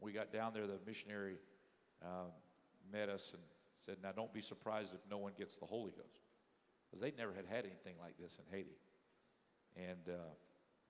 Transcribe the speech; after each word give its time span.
We 0.00 0.12
got 0.12 0.32
down 0.32 0.52
there, 0.52 0.66
the 0.66 0.78
missionary 0.86 1.36
um, 2.02 2.30
met 2.92 3.08
us 3.08 3.32
and 3.32 3.42
said, 3.78 3.96
Now 4.02 4.12
don't 4.12 4.32
be 4.32 4.40
surprised 4.40 4.94
if 4.94 5.00
no 5.10 5.18
one 5.18 5.32
gets 5.36 5.56
the 5.56 5.66
Holy 5.66 5.90
Ghost. 5.90 6.20
Because 6.88 7.00
they 7.00 7.12
never 7.16 7.32
had 7.32 7.44
had 7.46 7.64
anything 7.64 7.94
like 8.00 8.16
this 8.18 8.38
in 8.38 8.56
Haiti. 8.56 8.76
And 9.76 10.14
uh, 10.14 10.18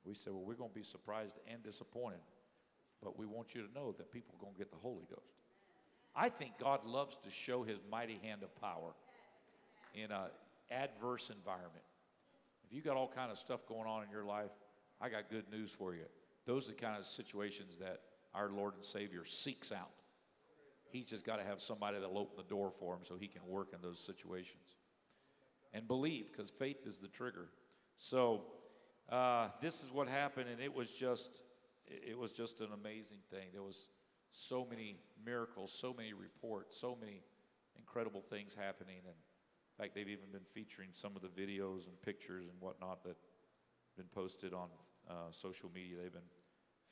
we 0.04 0.14
said, 0.14 0.32
Well, 0.32 0.42
we're 0.42 0.54
going 0.54 0.70
to 0.70 0.76
be 0.76 0.82
surprised 0.82 1.38
and 1.50 1.62
disappointed, 1.62 2.20
but 3.02 3.18
we 3.18 3.26
want 3.26 3.54
you 3.54 3.66
to 3.66 3.72
know 3.74 3.92
that 3.98 4.12
people 4.12 4.34
are 4.38 4.42
going 4.42 4.54
to 4.54 4.58
get 4.58 4.70
the 4.70 4.78
Holy 4.78 5.04
Ghost. 5.08 5.38
I 6.14 6.28
think 6.28 6.52
God 6.58 6.84
loves 6.84 7.16
to 7.24 7.30
show 7.30 7.62
his 7.62 7.80
mighty 7.90 8.18
hand 8.22 8.42
of 8.42 8.54
power 8.60 8.92
in 9.94 10.10
an 10.10 10.30
adverse 10.70 11.30
environment. 11.30 11.84
If 12.66 12.74
you 12.74 12.82
got 12.82 12.96
all 12.96 13.08
kind 13.08 13.30
of 13.30 13.38
stuff 13.38 13.66
going 13.66 13.86
on 13.86 14.02
in 14.02 14.10
your 14.10 14.24
life, 14.24 14.50
I 15.00 15.08
got 15.08 15.30
good 15.30 15.44
news 15.50 15.70
for 15.70 15.94
you. 15.94 16.04
Those 16.44 16.66
are 16.66 16.72
the 16.72 16.76
kind 16.76 16.98
of 16.98 17.06
situations 17.06 17.78
that 17.78 18.00
our 18.34 18.50
Lord 18.50 18.74
and 18.74 18.84
Savior 18.84 19.24
seeks 19.24 19.72
out. 19.72 19.90
He's 20.90 21.06
just 21.06 21.24
got 21.24 21.36
to 21.36 21.44
have 21.44 21.60
somebody 21.60 21.98
that'll 21.98 22.18
open 22.18 22.36
the 22.36 22.48
door 22.48 22.72
for 22.78 22.94
him 22.94 23.00
so 23.04 23.16
he 23.16 23.28
can 23.28 23.42
work 23.46 23.68
in 23.74 23.80
those 23.82 24.00
situations. 24.00 24.76
And 25.74 25.86
believe, 25.86 26.28
because 26.32 26.50
faith 26.50 26.86
is 26.86 26.98
the 26.98 27.08
trigger. 27.08 27.48
So 27.98 28.44
uh, 29.10 29.48
this 29.60 29.82
is 29.82 29.92
what 29.92 30.08
happened, 30.08 30.48
and 30.48 30.60
it 30.60 30.74
was 30.74 30.88
just 30.90 31.42
it 31.86 32.16
was 32.18 32.32
just 32.32 32.60
an 32.60 32.68
amazing 32.74 33.18
thing. 33.30 33.48
There 33.52 33.62
was 33.62 33.88
so 34.30 34.66
many 34.68 34.96
miracles, 35.24 35.74
so 35.74 35.94
many 35.94 36.12
reports, 36.12 36.78
so 36.78 36.96
many 37.00 37.22
incredible 37.76 38.20
things 38.20 38.54
happening. 38.54 38.96
And 39.06 39.14
in 39.14 39.84
fact, 39.84 39.94
they've 39.94 40.08
even 40.08 40.30
been 40.30 40.46
featuring 40.52 40.90
some 40.92 41.16
of 41.16 41.22
the 41.22 41.28
videos 41.28 41.86
and 41.86 42.00
pictures 42.02 42.46
and 42.48 42.60
whatnot 42.60 43.02
that 43.04 43.10
have 43.10 43.16
been 43.96 44.08
posted 44.14 44.52
on 44.52 44.68
uh, 45.08 45.30
social 45.30 45.70
media. 45.74 45.96
They've 46.02 46.12
been 46.12 46.20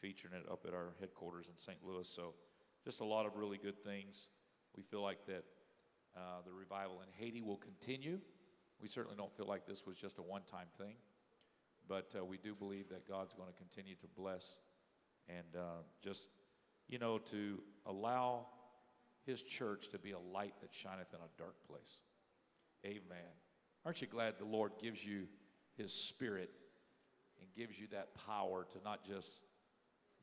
featuring 0.01 0.35
it 0.35 0.51
up 0.51 0.65
at 0.67 0.75
our 0.75 0.95
headquarters 1.01 1.47
in 1.49 1.57
St. 1.57 1.79
Louis. 1.85 2.09
So, 2.09 2.35
just 2.85 3.01
a 3.01 3.05
lot 3.05 3.27
of 3.27 3.37
really 3.37 3.59
good 3.59 3.83
things. 3.83 4.29
We 4.77 4.83
feel 4.83 5.03
like 5.03 5.27
that 5.27 5.45
uh, 6.17 6.41
the 6.45 6.53
revival 6.53 7.03
in 7.03 7.09
Haiti 7.19 7.43
will 7.43 7.57
continue. 7.57 8.19
We 8.81 8.89
certainly 8.89 9.17
don't 9.17 9.35
feel 9.37 9.47
like 9.47 9.67
this 9.67 9.87
was 9.87 9.97
just 9.97 10.19
a 10.19 10.23
one 10.23 10.43
time 10.51 10.69
thing, 10.79 10.95
but 11.89 12.15
uh, 12.19 12.25
we 12.25 12.39
do 12.39 12.55
believe 12.55 12.89
that 12.91 13.09
God's 13.09 13.33
going 13.33 13.49
to 13.49 13.55
continue 13.55 13.95
to 13.97 14.07
bless 14.17 14.57
and 15.29 15.57
uh, 15.57 15.83
just, 16.03 16.29
you 16.89 16.99
know, 16.99 17.19
to 17.31 17.61
allow 17.87 18.47
His 19.25 19.43
church 19.43 19.89
to 19.91 19.99
be 19.99 20.13
a 20.13 20.19
light 20.19 20.55
that 20.61 20.73
shineth 20.73 21.13
in 21.13 21.19
a 21.21 21.43
dark 21.43 21.57
place. 21.69 21.99
Amen. 22.85 23.35
Aren't 23.85 24.01
you 24.01 24.07
glad 24.07 24.35
the 24.39 24.45
Lord 24.45 24.73
gives 24.81 25.05
you 25.05 25.27
His 25.77 25.93
Spirit 25.93 26.51
and 27.41 27.49
gives 27.55 27.79
you 27.79 27.87
that 27.93 28.09
power 28.27 28.67
to 28.73 28.79
not 28.85 29.05
just, 29.05 29.41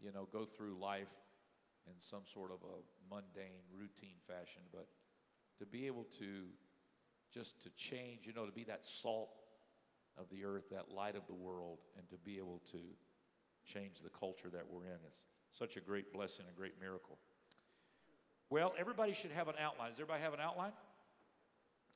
you 0.04 0.12
know, 0.12 0.28
go 0.32 0.46
through 0.46 0.78
life 0.80 1.14
in 1.88 1.94
some 1.98 2.22
sort 2.32 2.52
of 2.52 2.58
a 2.64 3.14
mundane, 3.14 3.64
routine 3.74 4.18
fashion, 4.28 4.62
but 4.72 4.88
to 5.60 5.66
be 5.66 5.88
able 5.88 6.06
to 6.20 6.46
just 7.34 7.62
to 7.64 7.70
change, 7.72 8.28
you 8.28 8.34
know, 8.34 8.46
to 8.46 8.52
be 8.52 8.64
that 8.66 8.86
salt 8.86 9.30
of 10.18 10.30
the 10.30 10.46
earth, 10.46 10.70
that 10.70 10.92
light 10.94 11.16
of 11.16 11.26
the 11.28 11.34
world, 11.34 11.80
and 11.98 12.08
to 12.10 12.18
be 12.18 12.38
able 12.38 12.62
to 12.72 12.78
change 13.66 14.02
the 14.04 14.10
culture 14.10 14.50
that 14.50 14.64
we're 14.70 14.86
in. 14.86 15.00
It's 15.08 15.24
such 15.52 15.78
a 15.78 15.80
great 15.80 16.14
blessing, 16.14 16.46
a 16.52 16.56
great 16.56 16.80
miracle. 16.80 17.18
Well, 18.50 18.74
everybody 18.78 19.14
should 19.14 19.32
have 19.32 19.48
an 19.48 19.56
outline. 19.60 19.90
Does 19.90 20.00
everybody 20.00 20.22
have 20.22 20.34
an 20.34 20.40
outline? 20.40 20.74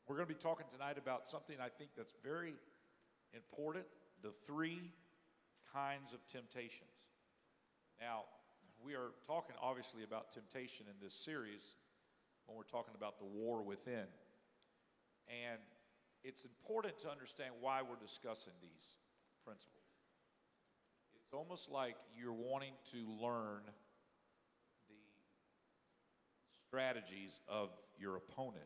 We're 0.08 0.16
going 0.16 0.28
to 0.28 0.33
be 0.33 0.39
talking 0.39 0.66
tonight 0.72 0.97
about 0.97 1.28
something 1.28 1.58
I 1.61 1.69
think 1.69 1.91
that's 1.95 2.13
very 2.23 2.55
important 3.33 3.85
the 4.23 4.31
three 4.47 4.91
kinds 5.72 6.13
of 6.13 6.25
temptations. 6.28 6.97
Now, 8.00 8.23
we 8.84 8.94
are 8.94 9.12
talking 9.26 9.56
obviously 9.62 10.03
about 10.03 10.31
temptation 10.31 10.86
in 10.88 10.95
this 11.03 11.14
series 11.14 11.76
when 12.45 12.58
we're 12.58 12.64
talking 12.64 12.94
about 12.95 13.20
the 13.20 13.26
war 13.26 13.62
within. 13.62 14.06
And 15.28 15.59
it's 16.23 16.44
important 16.45 17.00
to 17.00 17.09
understand 17.09 17.53
why 17.59 17.81
we're 17.81 18.00
discussing 18.02 18.53
these 18.62 18.96
principles. 19.44 19.84
It's 21.16 21.34
almost 21.34 21.69
like 21.69 21.96
you're 22.16 22.31
wanting 22.31 22.74
to 22.91 23.00
learn 23.22 23.63
the 24.88 24.96
strategies 26.68 27.41
of 27.50 27.69
your 28.00 28.16
opponent 28.16 28.63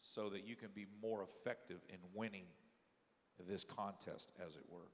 so 0.00 0.28
that 0.30 0.46
you 0.46 0.56
can 0.56 0.70
be 0.74 0.86
more 1.02 1.22
effective 1.22 1.78
in 1.88 1.98
winning 2.14 2.46
this 3.48 3.64
contest, 3.64 4.30
as 4.44 4.56
it 4.56 4.64
were. 4.68 4.88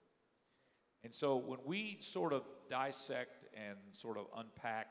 And 1.05 1.15
so 1.15 1.37
when 1.37 1.59
we 1.65 1.99
sort 2.01 2.33
of 2.33 2.43
dissect 2.71 3.45
and 3.55 3.77
sort 3.93 4.17
of 4.17 4.27
unpack 4.37 4.87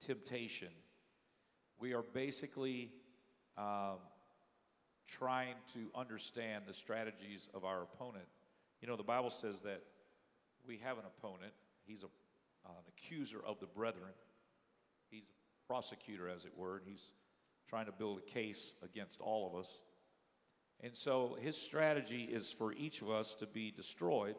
temptation, 0.00 0.68
we 1.80 1.92
are 1.92 2.02
basically 2.02 2.92
um, 3.56 3.98
trying 5.08 5.54
to 5.74 5.90
understand 5.94 6.64
the 6.66 6.74
strategies 6.74 7.48
of 7.54 7.64
our 7.64 7.82
opponent. 7.82 8.26
You 8.80 8.88
know, 8.88 8.96
the 8.96 9.02
Bible 9.02 9.30
says 9.30 9.60
that 9.60 9.82
we 10.66 10.78
have 10.78 10.98
an 10.98 11.04
opponent, 11.04 11.52
he's 11.84 12.04
a, 12.04 12.06
uh, 12.66 12.70
an 12.70 12.84
accuser 12.96 13.38
of 13.44 13.58
the 13.58 13.66
brethren, 13.66 14.12
he's 15.10 15.24
a 15.24 15.66
prosecutor, 15.66 16.28
as 16.28 16.44
it 16.44 16.52
were, 16.56 16.76
and 16.76 16.86
he's 16.86 17.10
trying 17.68 17.86
to 17.86 17.92
build 17.92 18.18
a 18.18 18.30
case 18.30 18.74
against 18.84 19.20
all 19.20 19.50
of 19.52 19.58
us. 19.58 19.80
And 20.80 20.96
so 20.96 21.36
his 21.40 21.56
strategy 21.56 22.28
is 22.30 22.52
for 22.52 22.72
each 22.72 23.02
of 23.02 23.10
us 23.10 23.34
to 23.34 23.46
be 23.46 23.72
destroyed 23.72 24.36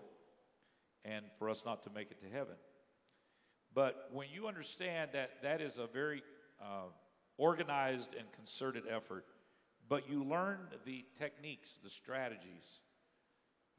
and 1.06 1.26
for 1.38 1.50
us 1.50 1.64
not 1.66 1.84
to 1.84 1.90
make 1.90 2.12
it 2.12 2.20
to 2.22 2.30
heaven. 2.30 2.56
But 3.74 4.10
when 4.12 4.28
you 4.34 4.48
understand 4.48 5.12
that 5.14 5.32
that 5.44 5.62
is 5.62 5.78
a 5.78 5.88
very 5.88 6.24
uh, 6.62 6.90
organized 7.38 8.16
and 8.18 8.32
concerted 8.34 8.84
effort, 8.90 9.26
but 9.88 10.10
you 10.10 10.24
learn 10.24 10.60
the 10.86 11.06
techniques, 11.18 11.80
the 11.84 11.90
strategies, 11.90 12.82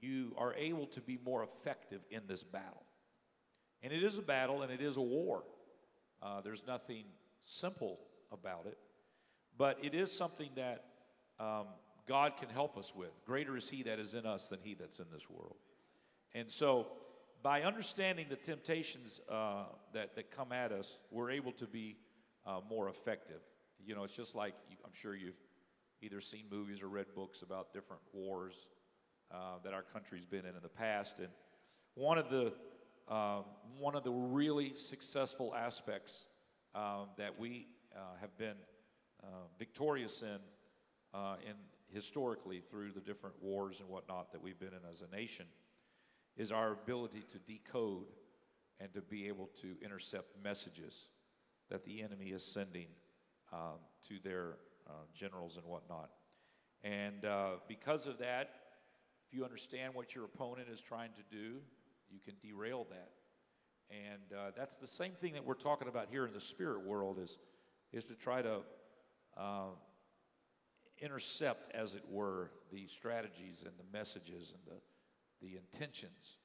you 0.00 0.34
are 0.38 0.54
able 0.54 0.86
to 0.86 1.00
be 1.00 1.19
more 1.25 1.42
effective 1.42 2.00
in 2.10 2.22
this 2.26 2.42
battle. 2.42 2.82
And 3.82 3.92
it 3.92 4.02
is 4.02 4.19
a 4.19 4.22
battle 4.22 4.62
and 4.62 4.72
it 4.72 4.81
is 4.81 4.97
a 4.97 5.02
war. 5.02 5.42
Uh, 6.22 6.41
there's 6.41 6.64
nothing 6.66 7.04
simple 7.38 7.98
about 8.32 8.66
it. 8.66 8.78
But 9.56 9.78
it 9.82 9.94
is 9.94 10.10
something 10.10 10.50
that 10.56 10.84
um, 11.38 11.66
God 12.06 12.37
can 12.38 12.48
help 12.48 12.76
us 12.76 12.92
with. 12.94 13.10
Greater 13.26 13.56
is 13.56 13.69
He 13.69 13.82
that 13.84 13.98
is 13.98 14.14
in 14.14 14.26
us 14.26 14.48
than 14.48 14.58
He 14.62 14.75
that's 14.75 14.98
in 14.98 15.06
this 15.12 15.28
world. 15.28 15.56
And 16.34 16.50
so, 16.50 16.88
by 17.42 17.62
understanding 17.62 18.26
the 18.28 18.36
temptations 18.36 19.20
uh, 19.28 19.64
that, 19.92 20.14
that 20.16 20.30
come 20.30 20.52
at 20.52 20.72
us, 20.72 20.98
we're 21.10 21.30
able 21.30 21.52
to 21.52 21.66
be 21.66 21.96
uh, 22.46 22.60
more 22.68 22.88
effective. 22.88 23.40
You 23.84 23.94
know, 23.94 24.04
it's 24.04 24.16
just 24.16 24.34
like 24.34 24.54
you, 24.68 24.76
I'm 24.84 24.92
sure 24.92 25.14
you've 25.14 25.40
either 26.02 26.20
seen 26.20 26.44
movies 26.50 26.82
or 26.82 26.88
read 26.88 27.06
books 27.14 27.42
about 27.42 27.72
different 27.72 28.02
wars 28.12 28.68
uh, 29.30 29.58
that 29.64 29.72
our 29.72 29.82
country's 29.82 30.26
been 30.26 30.40
in 30.40 30.56
in 30.56 30.62
the 30.62 30.68
past. 30.68 31.18
And 31.18 31.28
one 31.94 32.18
of 32.18 32.30
the, 32.30 32.52
um, 33.12 33.44
one 33.78 33.94
of 33.94 34.04
the 34.04 34.12
really 34.12 34.74
successful 34.74 35.54
aspects 35.54 36.26
um, 36.74 37.08
that 37.16 37.38
we 37.38 37.66
uh, 37.94 38.16
have 38.20 38.36
been 38.36 38.56
uh, 39.22 39.26
victorious 39.58 40.22
in, 40.22 40.38
uh, 41.14 41.36
in 41.46 41.54
historically 41.92 42.60
through 42.60 42.92
the 42.92 43.00
different 43.00 43.34
wars 43.42 43.80
and 43.80 43.88
whatnot 43.88 44.32
that 44.32 44.42
we've 44.42 44.58
been 44.58 44.68
in 44.68 44.90
as 44.90 45.02
a 45.02 45.16
nation 45.16 45.46
is 46.36 46.52
our 46.52 46.72
ability 46.72 47.24
to 47.32 47.38
decode 47.38 48.06
and 48.80 48.92
to 48.94 49.02
be 49.02 49.28
able 49.28 49.50
to 49.60 49.76
intercept 49.84 50.42
messages 50.42 51.08
that 51.70 51.84
the 51.84 52.02
enemy 52.02 52.26
is 52.26 52.44
sending 52.44 52.86
um, 53.52 53.78
to 54.08 54.18
their 54.22 54.56
uh, 54.88 54.92
generals 55.14 55.56
and 55.56 55.66
whatnot. 55.66 56.10
And 56.82 57.24
uh, 57.24 57.48
because 57.69 58.06
of 58.06 58.19
that, 58.19 58.50
if 59.26 59.36
you 59.36 59.44
understand 59.44 59.94
what 59.94 60.14
your 60.14 60.24
opponent 60.24 60.69
is 60.72 60.80
trying 60.80 61.10
to 61.12 61.36
do, 61.36 61.58
you 62.10 62.19
can 62.19 62.34
derail 62.42 62.86
that. 62.90 63.10
And 63.90 64.32
uh, 64.36 64.50
that's 64.56 64.78
the 64.78 64.86
same 64.86 65.12
thing 65.12 65.34
that 65.34 65.44
we're 65.44 65.54
talking 65.54 65.88
about 65.88 66.08
here 66.10 66.26
in 66.26 66.32
the 66.32 66.40
spirit 66.40 66.84
world 66.86 67.19
is, 67.22 67.38
is 67.93 68.05
to 68.05 68.14
try 68.14 68.40
to 68.40 68.60
uh, 69.37 69.70
intercept, 71.00 71.72
as 71.75 71.94
it 71.94 72.02
were, 72.08 72.50
the 72.72 72.87
strategies 72.87 73.62
and 73.64 73.72
the 73.78 73.99
messages 73.99 74.55
and 74.55 74.62
the, 74.66 74.81
the 75.40 75.56
intentions 75.56 76.38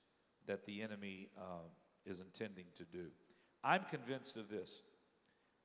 that 0.47 0.65
the 0.65 0.81
enemy 0.81 1.29
uh, 1.37 1.67
is 2.05 2.21
intending 2.21 2.65
to 2.77 2.83
do. 2.83 3.07
I'm 3.63 3.83
convinced 3.89 4.37
of 4.37 4.49
this. 4.49 4.83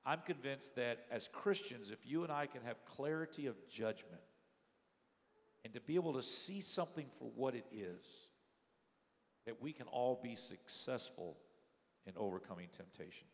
I'm 0.05 0.21
convinced 0.25 0.77
that 0.77 1.01
as 1.11 1.29
Christians, 1.33 1.91
if 1.91 2.07
you 2.07 2.23
and 2.25 2.33
I 2.33 2.47
can 2.47 2.63
have 2.63 2.85
clarity 2.87 3.47
of 3.47 3.57
judgment 3.69 4.23
and 5.65 5.75
to 5.75 5.81
be 5.81 5.97
able 5.97 6.15
to 6.15 6.23
see 6.23 6.63
something 6.63 7.07
for 7.19 7.31
what 7.35 7.55
it 7.55 7.67
is, 7.71 8.07
that 9.47 9.61
we 9.61 9.73
can 9.73 9.87
all 9.89 10.19
be 10.23 10.37
successful 10.37 11.37
in 12.07 12.15
overcoming 12.17 12.69
temptation. 12.75 13.27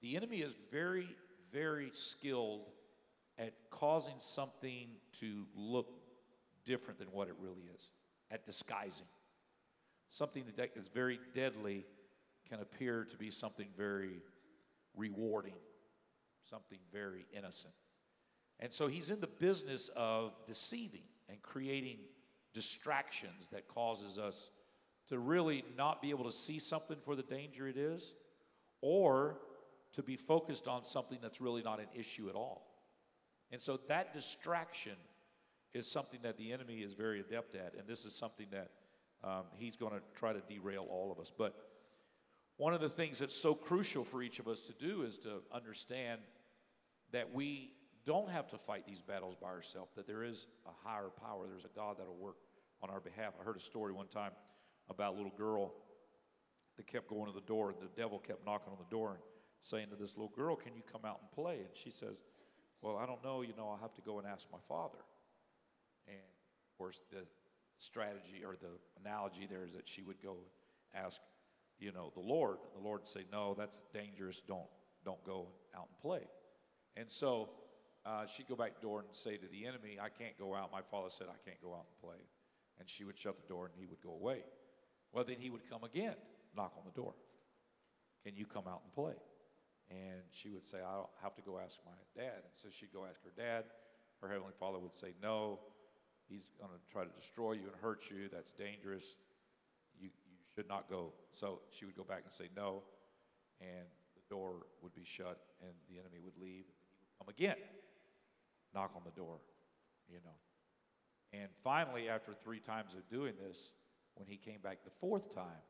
The 0.00 0.16
enemy 0.16 0.38
is 0.38 0.52
very, 0.70 1.08
very 1.52 1.90
skilled 1.92 2.66
at 3.38 3.54
causing 3.70 4.16
something 4.18 4.88
to 5.20 5.44
look 5.54 6.00
different 6.64 6.98
than 6.98 7.08
what 7.12 7.28
it 7.28 7.34
really 7.40 7.62
is, 7.74 7.90
at 8.32 8.44
disguising. 8.44 9.06
Something 10.08 10.44
that 10.56 10.70
is 10.76 10.88
very 10.88 11.20
deadly 11.34 11.84
can 12.48 12.60
appear 12.60 13.04
to 13.04 13.16
be 13.16 13.30
something 13.30 13.68
very 13.76 14.20
rewarding, 14.96 15.54
something 16.40 16.78
very 16.92 17.26
innocent. 17.36 17.74
And 18.58 18.72
so 18.72 18.86
he's 18.86 19.10
in 19.10 19.20
the 19.20 19.26
business 19.26 19.90
of 19.96 20.32
deceiving 20.46 21.04
and 21.28 21.40
creating 21.42 21.98
distractions 22.52 23.48
that 23.52 23.68
causes 23.68 24.18
us 24.18 24.50
to 25.08 25.18
really 25.18 25.64
not 25.76 26.00
be 26.00 26.10
able 26.10 26.24
to 26.24 26.32
see 26.32 26.58
something 26.58 26.98
for 27.04 27.16
the 27.16 27.22
danger 27.22 27.66
it 27.66 27.76
is 27.76 28.14
or 28.80 29.38
to 29.94 30.02
be 30.02 30.16
focused 30.16 30.68
on 30.68 30.84
something 30.84 31.18
that's 31.20 31.40
really 31.40 31.62
not 31.62 31.80
an 31.80 31.86
issue 31.94 32.28
at 32.28 32.34
all. 32.34 32.66
And 33.50 33.60
so 33.60 33.78
that 33.88 34.14
distraction 34.14 34.96
is 35.74 35.90
something 35.90 36.20
that 36.22 36.36
the 36.36 36.52
enemy 36.52 36.76
is 36.76 36.92
very 36.92 37.20
adept 37.20 37.54
at, 37.54 37.74
and 37.78 37.86
this 37.86 38.04
is 38.04 38.14
something 38.14 38.46
that 38.50 38.70
um, 39.24 39.44
he's 39.56 39.76
going 39.76 39.92
to 39.92 40.00
try 40.14 40.32
to 40.32 40.40
derail 40.40 40.86
all 40.90 41.10
of 41.12 41.18
us. 41.18 41.32
But 41.36 41.54
one 42.56 42.74
of 42.74 42.80
the 42.80 42.88
things 42.88 43.18
that's 43.18 43.36
so 43.36 43.54
crucial 43.54 44.04
for 44.04 44.22
each 44.22 44.38
of 44.38 44.48
us 44.48 44.62
to 44.62 44.72
do 44.72 45.02
is 45.02 45.18
to 45.18 45.42
understand 45.52 46.20
that 47.12 47.32
we 47.32 47.72
don't 48.04 48.28
have 48.30 48.48
to 48.48 48.58
fight 48.58 48.86
these 48.86 49.02
battles 49.02 49.36
by 49.40 49.48
ourselves, 49.48 49.92
that 49.96 50.06
there 50.06 50.24
is 50.24 50.46
a 50.66 50.88
higher 50.88 51.08
power, 51.08 51.46
there's 51.48 51.64
a 51.64 51.76
God 51.76 51.96
that'll 51.98 52.16
work 52.16 52.36
on 52.82 52.90
our 52.90 53.00
behalf. 53.00 53.34
I 53.40 53.44
heard 53.44 53.56
a 53.56 53.60
story 53.60 53.92
one 53.92 54.08
time 54.08 54.32
about 54.90 55.14
a 55.14 55.16
little 55.16 55.32
girl 55.36 55.72
that 56.76 56.86
kept 56.86 57.08
going 57.08 57.26
to 57.26 57.32
the 57.32 57.46
door, 57.46 57.70
and 57.70 57.78
the 57.80 58.00
devil 58.00 58.18
kept 58.18 58.44
knocking 58.44 58.72
on 58.72 58.78
the 58.78 58.90
door 58.94 59.10
and 59.10 59.18
saying 59.62 59.88
to 59.90 59.96
this 59.96 60.16
little 60.16 60.32
girl, 60.34 60.56
Can 60.56 60.74
you 60.74 60.82
come 60.90 61.02
out 61.04 61.20
and 61.20 61.30
play? 61.30 61.58
And 61.58 61.68
she 61.74 61.90
says, 61.90 62.22
Well, 62.80 62.96
I 62.96 63.06
don't 63.06 63.22
know, 63.22 63.42
you 63.42 63.52
know, 63.56 63.68
I'll 63.68 63.80
have 63.80 63.94
to 63.94 64.02
go 64.02 64.18
and 64.18 64.26
ask 64.26 64.46
my 64.52 64.58
father. 64.68 64.98
And 66.06 66.16
of 66.16 66.78
course, 66.78 67.00
the 67.10 67.26
strategy 67.78 68.42
or 68.44 68.56
the 68.60 68.78
analogy 69.00 69.46
there 69.48 69.64
is 69.64 69.72
that 69.72 69.88
she 69.88 70.02
would 70.02 70.22
go 70.22 70.36
ask, 70.94 71.20
you 71.78 71.92
know, 71.92 72.12
the 72.14 72.20
Lord. 72.20 72.58
And 72.64 72.82
the 72.82 72.86
Lord 72.86 73.02
would 73.02 73.08
say, 73.08 73.24
No, 73.32 73.54
that's 73.56 73.80
dangerous. 73.92 74.42
Don't 74.46 74.68
don't 75.04 75.22
go 75.24 75.48
out 75.76 75.88
and 75.88 75.98
play. 76.00 76.28
And 76.96 77.10
so 77.10 77.50
uh, 78.04 78.26
she'd 78.26 78.48
go 78.48 78.56
back 78.56 78.80
door 78.80 79.00
and 79.00 79.08
say 79.12 79.36
to 79.36 79.46
the 79.46 79.66
enemy, 79.66 79.98
I 80.00 80.08
can't 80.08 80.38
go 80.38 80.54
out. 80.54 80.70
My 80.72 80.82
father 80.90 81.08
said 81.10 81.28
I 81.28 81.38
can't 81.48 81.60
go 81.62 81.72
out 81.72 81.86
and 81.88 82.10
play. 82.10 82.20
And 82.78 82.88
she 82.88 83.04
would 83.04 83.18
shut 83.18 83.36
the 83.40 83.48
door 83.48 83.66
and 83.66 83.74
he 83.78 83.86
would 83.86 84.02
go 84.02 84.10
away. 84.10 84.42
Well, 85.12 85.24
then 85.24 85.36
he 85.38 85.50
would 85.50 85.68
come 85.68 85.84
again, 85.84 86.14
knock 86.56 86.72
on 86.76 86.84
the 86.84 87.00
door. 87.00 87.14
Can 88.24 88.36
you 88.36 88.46
come 88.46 88.64
out 88.66 88.82
and 88.84 88.92
play? 88.92 89.14
And 89.90 90.22
she 90.30 90.50
would 90.50 90.64
say, 90.64 90.78
I'll 90.78 91.10
have 91.22 91.34
to 91.36 91.42
go 91.42 91.58
ask 91.58 91.78
my 91.84 91.92
dad. 92.16 92.42
And 92.44 92.54
so 92.54 92.68
she'd 92.70 92.92
go 92.92 93.04
ask 93.08 93.22
her 93.24 93.32
dad. 93.36 93.64
Her 94.20 94.28
heavenly 94.28 94.54
father 94.58 94.78
would 94.78 94.94
say, 94.94 95.14
No, 95.22 95.60
he's 96.32 96.48
going 96.58 96.72
to 96.72 96.80
try 96.90 97.04
to 97.04 97.10
destroy 97.10 97.52
you 97.52 97.68
and 97.68 97.76
hurt 97.80 98.10
you. 98.10 98.28
That's 98.32 98.52
dangerous. 98.52 99.04
You, 100.00 100.08
you 100.08 100.36
should 100.54 100.68
not 100.68 100.88
go. 100.88 101.12
So 101.32 101.60
she 101.70 101.84
would 101.84 101.96
go 101.96 102.04
back 102.04 102.22
and 102.24 102.32
say, 102.32 102.48
No. 102.56 102.82
And 103.60 103.86
the 104.16 104.34
door 104.34 104.66
would 104.82 104.94
be 104.94 105.04
shut 105.04 105.38
and 105.60 105.70
the 105.88 106.00
enemy 106.00 106.18
would 106.24 106.36
leave. 106.40 106.64
And 106.64 106.74
he 106.88 106.96
would 106.98 107.18
come 107.18 107.28
again, 107.28 107.62
knock 108.74 108.90
on 108.96 109.02
the 109.04 109.12
door, 109.12 109.36
you 110.08 110.18
know. 110.24 111.38
And 111.38 111.48
finally, 111.62 112.08
after 112.08 112.32
three 112.34 112.58
times 112.58 112.94
of 112.94 113.08
doing 113.08 113.34
this, 113.46 113.70
when 114.14 114.26
he 114.26 114.36
came 114.36 114.60
back 114.60 114.84
the 114.84 114.90
fourth 115.00 115.32
time, 115.34 115.62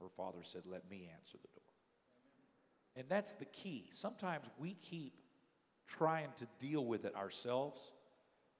her 0.00 0.08
father 0.16 0.38
said, 0.42 0.62
Let 0.66 0.88
me 0.90 1.08
answer 1.12 1.38
the 1.40 1.48
door. 1.48 1.62
And 2.96 3.06
that's 3.08 3.34
the 3.34 3.46
key. 3.46 3.90
Sometimes 3.92 4.46
we 4.58 4.74
keep 4.74 5.14
trying 5.88 6.28
to 6.36 6.46
deal 6.58 6.84
with 6.84 7.04
it 7.04 7.14
ourselves 7.14 7.80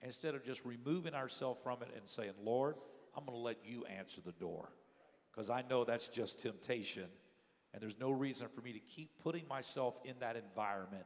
instead 0.03 0.35
of 0.35 0.45
just 0.45 0.65
removing 0.65 1.15
ourselves 1.15 1.61
from 1.63 1.83
it 1.83 1.89
and 1.97 2.09
saying, 2.09 2.33
Lord, 2.43 2.77
I'm 3.17 3.25
going 3.25 3.37
to 3.37 3.43
let 3.43 3.59
you 3.65 3.85
answer 3.87 4.21
the 4.25 4.33
door 4.33 4.71
because 5.31 5.51
I 5.51 5.63
know 5.69 5.85
that's 5.85 6.09
just 6.09 6.41
temptation. 6.41 7.07
And 7.73 7.83
there's 7.83 7.99
no 8.01 8.11
reason 8.11 8.47
for 8.55 8.63
me 8.63 8.73
to 8.73 8.79
keep 8.79 9.11
putting 9.23 9.47
myself 9.49 9.97
in 10.05 10.15
that 10.21 10.37
environment 10.37 11.05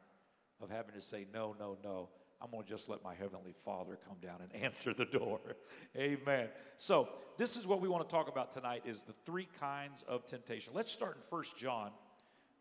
of 0.61 0.71
having 0.71 0.95
to 0.95 1.01
say, 1.01 1.27
no, 1.33 1.57
no, 1.59 1.79
no. 1.83 2.09
I'm 2.43 2.51
going 2.51 2.63
to 2.63 2.69
just 2.69 2.89
let 2.89 3.03
my 3.05 3.15
Heavenly 3.15 3.55
Father 3.65 3.99
come 4.07 4.17
down 4.23 4.41
and 4.41 4.63
answer 4.65 4.95
the 4.95 5.05
door. 5.05 5.41
Amen. 5.97 6.49
So, 6.77 7.09
this 7.37 7.57
is 7.57 7.67
what 7.67 7.81
we 7.81 7.89
want 7.89 8.09
to 8.09 8.15
talk 8.15 8.29
about 8.29 8.53
tonight 8.53 8.83
is 8.87 9.03
the 9.03 9.15
three 9.27 9.49
kinds 9.59 10.05
of 10.07 10.27
temptation. 10.27 10.73
Let's 10.75 10.93
start 10.93 11.17
in 11.17 11.23
First 11.29 11.57
John. 11.57 11.91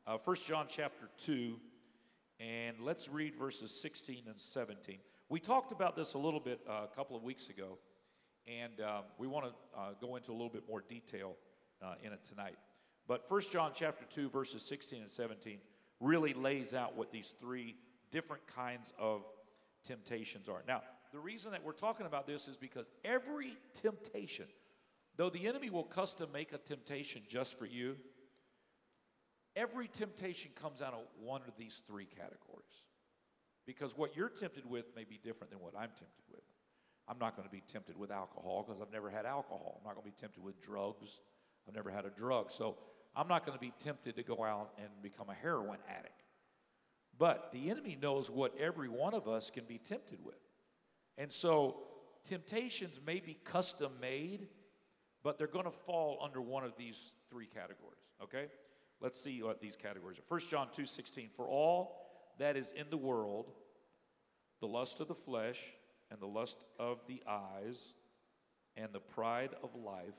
Uh, 0.07 0.17
1 0.23 0.37
John 0.47 0.65
chapter 0.67 1.09
2, 1.19 1.55
and 2.39 2.77
let's 2.81 3.09
read 3.09 3.35
verses 3.35 3.71
16 3.79 4.23
and 4.27 4.39
17. 4.39 4.97
We 5.31 5.39
talked 5.39 5.71
about 5.71 5.95
this 5.95 6.15
a 6.15 6.17
little 6.17 6.39
bit 6.39 6.59
uh, 6.67 6.87
a 6.91 6.95
couple 6.95 7.15
of 7.15 7.21
weeks 7.21 7.49
ago, 7.49 7.77
and 8.47 8.81
um, 8.81 9.03
we 9.19 9.27
want 9.27 9.45
to 9.45 9.79
uh, 9.79 9.89
go 10.01 10.15
into 10.15 10.31
a 10.31 10.33
little 10.33 10.49
bit 10.49 10.63
more 10.67 10.81
detail 10.81 11.35
uh, 11.83 11.93
in 12.03 12.11
it 12.13 12.25
tonight. 12.27 12.55
But 13.07 13.29
1 13.29 13.41
John 13.51 13.71
chapter 13.75 14.05
2, 14.05 14.29
verses 14.29 14.63
16 14.63 15.01
and 15.01 15.09
17 15.09 15.59
really 15.99 16.33
lays 16.33 16.73
out 16.73 16.97
what 16.97 17.11
these 17.11 17.35
three 17.39 17.75
different 18.09 18.41
kinds 18.47 18.91
of 18.97 19.21
temptations 19.83 20.49
are. 20.49 20.63
Now, 20.67 20.81
the 21.11 21.19
reason 21.19 21.51
that 21.51 21.63
we're 21.63 21.73
talking 21.73 22.07
about 22.07 22.25
this 22.25 22.47
is 22.47 22.57
because 22.57 22.89
every 23.05 23.55
temptation, 23.79 24.47
though 25.15 25.29
the 25.29 25.47
enemy 25.47 25.69
will 25.69 25.83
custom 25.83 26.31
make 26.33 26.53
a 26.53 26.57
temptation 26.57 27.21
just 27.27 27.59
for 27.59 27.67
you, 27.67 27.97
every 29.55 29.89
temptation 29.89 30.49
comes 30.59 30.81
out 30.81 30.93
of 30.93 31.01
one 31.21 31.41
of 31.47 31.55
these 31.55 31.83
three 31.87 32.05
categories. 32.05 32.88
Because 33.69 33.95
what 33.95 34.17
you're 34.17 34.29
tempted 34.29 34.67
with 34.67 34.85
may 34.95 35.03
be 35.03 35.19
different 35.23 35.51
than 35.51 35.59
what 35.59 35.75
I'm 35.75 35.89
tempted 35.89 36.23
with. 36.31 36.41
I'm 37.07 37.19
not 37.19 37.35
going 37.35 37.47
to 37.47 37.51
be 37.51 37.61
tempted 37.71 37.95
with 37.95 38.09
alcohol 38.09 38.65
because 38.65 38.81
I've 38.81 38.91
never 38.91 39.11
had 39.11 39.27
alcohol. 39.27 39.79
I'm 39.79 39.87
not 39.87 39.93
going 39.93 40.07
to 40.07 40.11
be 40.11 40.19
tempted 40.19 40.43
with 40.43 40.59
drugs. 40.59 41.19
I've 41.67 41.75
never 41.75 41.91
had 41.91 42.03
a 42.03 42.09
drug. 42.09 42.51
So 42.51 42.77
I'm 43.15 43.27
not 43.27 43.45
going 43.45 43.55
to 43.55 43.61
be 43.61 43.71
tempted 43.83 44.15
to 44.15 44.23
go 44.23 44.43
out 44.43 44.71
and 44.79 44.87
become 45.03 45.29
a 45.29 45.35
heroin 45.35 45.77
addict. 45.87 46.23
But 47.15 47.51
the 47.53 47.69
enemy 47.69 47.95
knows 48.01 48.31
what 48.31 48.57
every 48.59 48.89
one 48.89 49.13
of 49.13 49.27
us 49.27 49.51
can 49.51 49.65
be 49.65 49.77
tempted 49.77 50.17
with. 50.25 50.41
And 51.19 51.31
so 51.31 51.77
temptations 52.27 52.99
may 53.05 53.19
be 53.19 53.37
custom 53.43 53.91
made, 54.01 54.47
but 55.21 55.37
they're 55.37 55.45
going 55.45 55.65
to 55.65 55.71
fall 55.71 56.17
under 56.23 56.41
one 56.41 56.63
of 56.63 56.75
these 56.75 57.11
three 57.29 57.45
categories, 57.45 58.01
okay? 58.23 58.47
Let's 58.99 59.21
see 59.21 59.43
what 59.43 59.61
these 59.61 59.75
categories 59.75 60.17
are. 60.17 60.23
1 60.27 60.39
John 60.49 60.69
2:16 60.75 61.29
For 61.35 61.47
all 61.47 62.08
that 62.39 62.57
is 62.57 62.73
in 62.75 62.89
the 62.89 62.97
world, 62.97 63.51
the 64.59 64.67
lust 64.67 64.99
of 64.99 65.07
the 65.07 65.15
flesh 65.15 65.71
and 66.11 66.19
the 66.19 66.27
lust 66.27 66.63
of 66.79 66.99
the 67.07 67.21
eyes 67.27 67.93
and 68.75 68.91
the 68.91 68.99
pride 68.99 69.51
of 69.63 69.75
life 69.75 70.15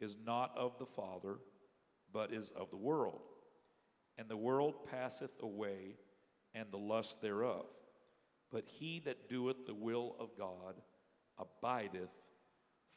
is 0.00 0.16
not 0.24 0.52
of 0.56 0.78
the 0.78 0.86
Father, 0.86 1.38
but 2.12 2.32
is 2.32 2.50
of 2.54 2.70
the 2.70 2.76
world 2.76 3.22
and 4.18 4.28
the 4.28 4.36
world 4.36 4.74
passeth 4.90 5.30
away, 5.40 5.94
and 6.52 6.66
the 6.72 6.78
lust 6.78 7.22
thereof. 7.22 7.66
But 8.50 8.64
he 8.66 9.00
that 9.00 9.28
doeth 9.28 9.64
the 9.64 9.74
will 9.74 10.16
of 10.18 10.30
God 10.36 10.74
abideth 11.38 12.10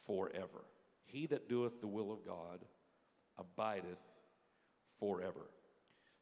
forever. 0.07 0.65
He 1.05 1.27
that 1.27 1.47
doeth 1.47 1.79
the 1.79 1.87
will 1.87 2.11
of 2.11 2.25
God 2.25 2.65
abideth 3.37 3.99
forever. 4.99 5.51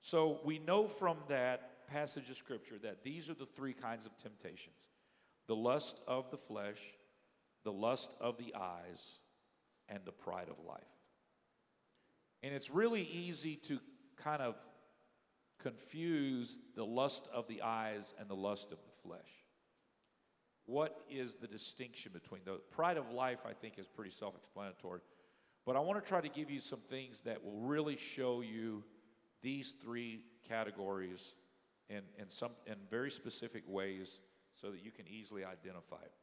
So 0.01 0.41
we 0.43 0.59
know 0.59 0.85
from 0.85 1.17
that 1.29 1.71
passage 1.91 2.29
of 2.29 2.37
Scripture 2.37 2.77
that 2.83 3.03
these 3.03 3.29
are 3.29 3.33
the 3.33 3.45
three 3.45 3.73
kinds 3.73 4.05
of 4.05 4.17
temptations 4.17 4.87
the 5.47 5.55
lust 5.55 5.99
of 6.07 6.29
the 6.29 6.37
flesh, 6.37 6.79
the 7.63 7.71
lust 7.71 8.11
of 8.21 8.37
the 8.37 8.53
eyes, 8.55 9.19
and 9.87 9.99
the 10.05 10.11
pride 10.11 10.47
of 10.47 10.63
life. 10.63 10.83
And 12.43 12.53
it's 12.53 12.69
really 12.69 13.01
easy 13.01 13.55
to 13.55 13.79
kind 14.15 14.41
of 14.41 14.55
confuse 15.57 16.57
the 16.75 16.85
lust 16.85 17.27
of 17.33 17.47
the 17.47 17.63
eyes 17.63 18.13
and 18.19 18.29
the 18.29 18.35
lust 18.35 18.71
of 18.71 18.77
the 18.77 19.07
flesh. 19.07 19.29
What 20.65 21.01
is 21.09 21.35
the 21.35 21.47
distinction 21.47 22.11
between 22.13 22.41
those? 22.45 22.61
Pride 22.69 22.97
of 22.97 23.11
life, 23.11 23.39
I 23.43 23.53
think, 23.53 23.79
is 23.79 23.87
pretty 23.87 24.11
self 24.11 24.35
explanatory. 24.35 25.01
But 25.65 25.75
I 25.75 25.79
want 25.79 26.03
to 26.03 26.07
try 26.07 26.21
to 26.21 26.29
give 26.29 26.51
you 26.51 26.59
some 26.59 26.79
things 26.89 27.21
that 27.21 27.43
will 27.43 27.59
really 27.59 27.97
show 27.97 28.41
you 28.41 28.83
these 29.41 29.73
three 29.81 30.21
categories 30.47 31.33
in, 31.89 32.01
in, 32.17 32.29
some, 32.29 32.51
in 32.67 32.75
very 32.89 33.11
specific 33.11 33.63
ways 33.67 34.19
so 34.53 34.71
that 34.71 34.83
you 34.83 34.91
can 34.91 35.07
easily 35.07 35.43
identify 35.43 36.01
it. 36.03 36.13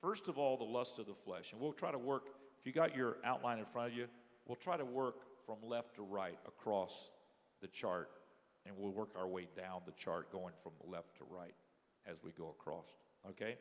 First 0.00 0.28
of 0.28 0.38
all, 0.38 0.56
the 0.56 0.64
lust 0.64 0.98
of 0.98 1.06
the 1.06 1.14
flesh. 1.14 1.52
And 1.52 1.60
we'll 1.60 1.72
try 1.72 1.90
to 1.90 1.98
work, 1.98 2.28
if 2.58 2.66
you 2.66 2.72
got 2.72 2.96
your 2.96 3.16
outline 3.24 3.58
in 3.58 3.66
front 3.66 3.92
of 3.92 3.98
you, 3.98 4.06
we'll 4.46 4.56
try 4.56 4.76
to 4.76 4.84
work 4.84 5.16
from 5.44 5.56
left 5.62 5.96
to 5.96 6.02
right 6.02 6.38
across 6.46 7.10
the 7.60 7.68
chart 7.68 8.10
and 8.66 8.74
we'll 8.76 8.92
work 8.92 9.10
our 9.16 9.26
way 9.26 9.48
down 9.56 9.80
the 9.86 9.92
chart 9.92 10.30
going 10.30 10.52
from 10.62 10.72
left 10.84 11.16
to 11.16 11.24
right 11.30 11.54
as 12.06 12.22
we 12.22 12.30
go 12.32 12.54
across. 12.58 12.86
Okay? 13.28 13.56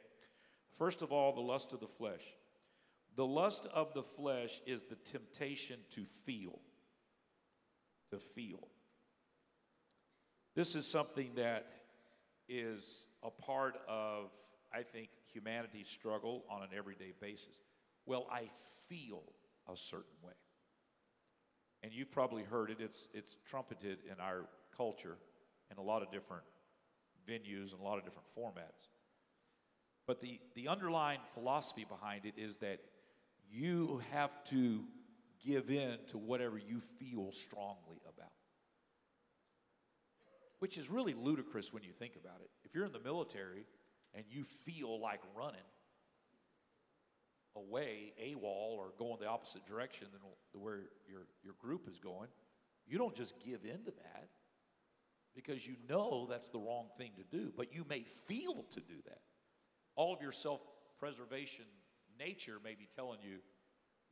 First 0.72 1.02
of 1.02 1.12
all, 1.12 1.34
the 1.34 1.42
lust 1.42 1.74
of 1.74 1.80
the 1.80 1.88
flesh. 1.88 2.24
The 3.16 3.26
lust 3.26 3.66
of 3.74 3.94
the 3.94 4.04
flesh 4.04 4.62
is 4.66 4.84
the 4.84 4.96
temptation 4.96 5.80
to 5.92 6.06
feel. 6.26 6.60
To 8.12 8.20
feel. 8.20 8.68
This 10.56 10.76
is 10.76 10.86
something 10.86 11.32
that 11.36 11.68
is 12.48 13.06
a 13.24 13.30
part 13.30 13.78
of, 13.88 14.32
I 14.74 14.82
think, 14.82 15.10
humanity's 15.32 15.88
struggle 15.88 16.44
on 16.50 16.64
an 16.64 16.70
everyday 16.76 17.14
basis. 17.22 17.62
Well, 18.06 18.28
I 18.32 18.50
feel 18.88 19.22
a 19.72 19.78
certain 19.78 20.16
way. 20.24 20.34
And 21.84 21.94
you've 21.94 22.12
probably 22.12 22.44
heard 22.44 22.72
it, 22.72 22.78
it's, 22.80 23.08
it's 23.14 23.38
trumpeted 23.46 24.00
in 24.12 24.20
our 24.20 24.46
culture 24.76 25.18
in 25.72 25.78
a 25.78 25.82
lot 25.82 26.02
of 26.02 26.12
different 26.12 26.44
venues 27.30 27.72
and 27.72 27.80
a 27.80 27.84
lot 27.84 27.98
of 27.98 28.04
different 28.04 28.28
formats. 28.38 28.90
But 30.08 30.22
the, 30.22 30.40
the 30.56 30.68
underlying 30.68 31.20
philosophy 31.36 31.86
behind 31.88 32.26
it 32.26 32.34
is 32.36 32.58
that 32.58 32.80
you 33.52 34.02
have 34.12 34.32
to 34.46 34.84
give 35.46 35.70
in 35.70 35.98
to 36.08 36.18
whatever 36.18 36.58
you 36.58 36.82
feel 37.00 37.32
strongly 37.32 38.02
about. 38.08 38.32
Which 40.60 40.78
is 40.78 40.90
really 40.90 41.14
ludicrous 41.14 41.74
when 41.74 41.84
you 41.84 41.92
think 41.92 42.14
about 42.22 42.42
it. 42.42 42.50
If 42.64 42.76
you're 42.76 42.86
in 42.86 42.92
the 42.92 43.00
military 43.00 43.66
and 44.14 44.26
you 44.30 44.44
feel 44.44 45.00
like 45.00 45.22
running 45.36 45.60
away, 47.56 48.14
AWOL, 48.22 48.78
or 48.78 48.94
going 48.98 49.18
the 49.20 49.28
opposite 49.28 49.66
direction 49.66 50.08
than 50.12 50.62
where 50.62 50.82
your, 51.10 51.28
your 51.44 51.54
group 51.60 51.88
is 51.88 52.00
going, 52.00 52.30
you 52.88 52.98
don't 52.98 53.16
just 53.16 53.36
give 53.44 53.64
in 53.64 53.84
to 53.86 53.92
that 53.92 54.30
because 55.36 55.66
you 55.66 55.76
know 55.88 56.28
that's 56.30 56.50
the 56.50 56.60
wrong 56.60 56.88
thing 56.98 57.12
to 57.18 57.38
do, 57.38 57.54
but 57.56 57.74
you 57.74 57.86
may 57.88 58.02
feel 58.02 58.66
to 58.72 58.80
do 58.80 58.96
that. 59.06 59.22
All 59.96 60.14
of 60.14 60.22
your 60.22 60.32
self 60.32 60.62
preservation 61.00 61.66
nature 62.20 62.58
may 62.64 62.76
be 62.76 62.88
telling 62.96 63.20
you, 63.22 63.38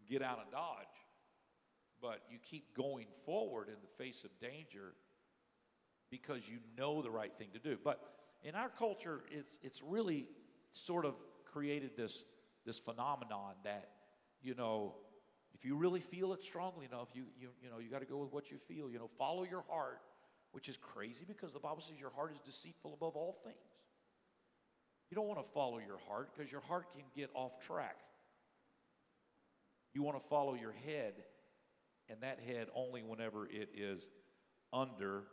get 0.09 0.21
out 0.21 0.39
of 0.39 0.51
Dodge, 0.51 0.85
but 2.01 2.21
you 2.29 2.37
keep 2.41 2.75
going 2.75 3.07
forward 3.25 3.67
in 3.67 3.75
the 3.81 4.03
face 4.03 4.23
of 4.23 4.29
danger 4.39 4.93
because 6.09 6.47
you 6.47 6.57
know 6.77 7.01
the 7.01 7.11
right 7.11 7.31
thing 7.37 7.49
to 7.53 7.59
do. 7.59 7.77
But 7.83 7.99
in 8.43 8.55
our 8.55 8.69
culture, 8.69 9.21
it's, 9.31 9.57
it's 9.61 9.81
really 9.81 10.27
sort 10.71 11.05
of 11.05 11.15
created 11.45 11.91
this, 11.97 12.23
this 12.65 12.79
phenomenon 12.79 13.55
that, 13.63 13.89
you 14.41 14.55
know, 14.55 14.95
if 15.53 15.65
you 15.65 15.75
really 15.75 15.99
feel 15.99 16.33
it 16.33 16.43
strongly 16.43 16.85
enough, 16.85 17.07
you, 17.13 17.23
you, 17.39 17.49
you 17.63 17.69
know, 17.69 17.79
you 17.79 17.89
got 17.89 18.01
to 18.01 18.05
go 18.05 18.17
with 18.17 18.31
what 18.31 18.51
you 18.51 18.57
feel. 18.67 18.91
You 18.91 18.99
know, 18.99 19.09
follow 19.17 19.43
your 19.43 19.63
heart, 19.69 19.99
which 20.51 20.69
is 20.69 20.77
crazy 20.77 21.25
because 21.27 21.51
the 21.53 21.59
Bible 21.59 21.81
says 21.81 21.99
your 21.99 22.11
heart 22.11 22.31
is 22.31 22.39
deceitful 22.39 22.93
above 22.93 23.15
all 23.15 23.37
things. 23.43 23.57
You 25.09 25.15
don't 25.15 25.27
want 25.27 25.43
to 25.43 25.51
follow 25.53 25.79
your 25.79 25.97
heart 26.07 26.29
because 26.35 26.51
your 26.51 26.61
heart 26.61 26.91
can 26.93 27.03
get 27.15 27.29
off 27.33 27.59
track. 27.65 27.97
You 29.93 30.03
want 30.03 30.21
to 30.21 30.29
follow 30.29 30.53
your 30.53 30.75
head, 30.85 31.13
and 32.09 32.21
that 32.21 32.39
head 32.45 32.67
only 32.75 33.01
whenever 33.01 33.47
it 33.47 33.69
is 33.75 34.09
under 34.71 35.23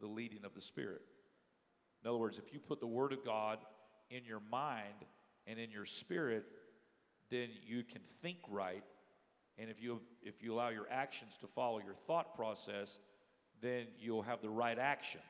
the 0.00 0.06
leading 0.06 0.44
of 0.44 0.54
the 0.54 0.60
Spirit. 0.60 1.02
In 2.02 2.08
other 2.08 2.18
words, 2.18 2.38
if 2.38 2.52
you 2.52 2.60
put 2.60 2.80
the 2.80 2.86
Word 2.86 3.12
of 3.12 3.24
God 3.24 3.58
in 4.10 4.24
your 4.24 4.40
mind 4.50 5.04
and 5.46 5.58
in 5.58 5.70
your 5.70 5.84
spirit, 5.84 6.44
then 7.30 7.48
you 7.66 7.84
can 7.84 8.00
think 8.22 8.38
right. 8.48 8.84
And 9.58 9.70
if 9.70 9.82
you, 9.82 10.00
if 10.22 10.42
you 10.42 10.54
allow 10.54 10.70
your 10.70 10.86
actions 10.90 11.32
to 11.40 11.46
follow 11.46 11.78
your 11.78 11.94
thought 12.06 12.34
process, 12.34 12.98
then 13.60 13.86
you'll 13.98 14.22
have 14.22 14.40
the 14.40 14.50
right 14.50 14.78
actions. 14.78 15.22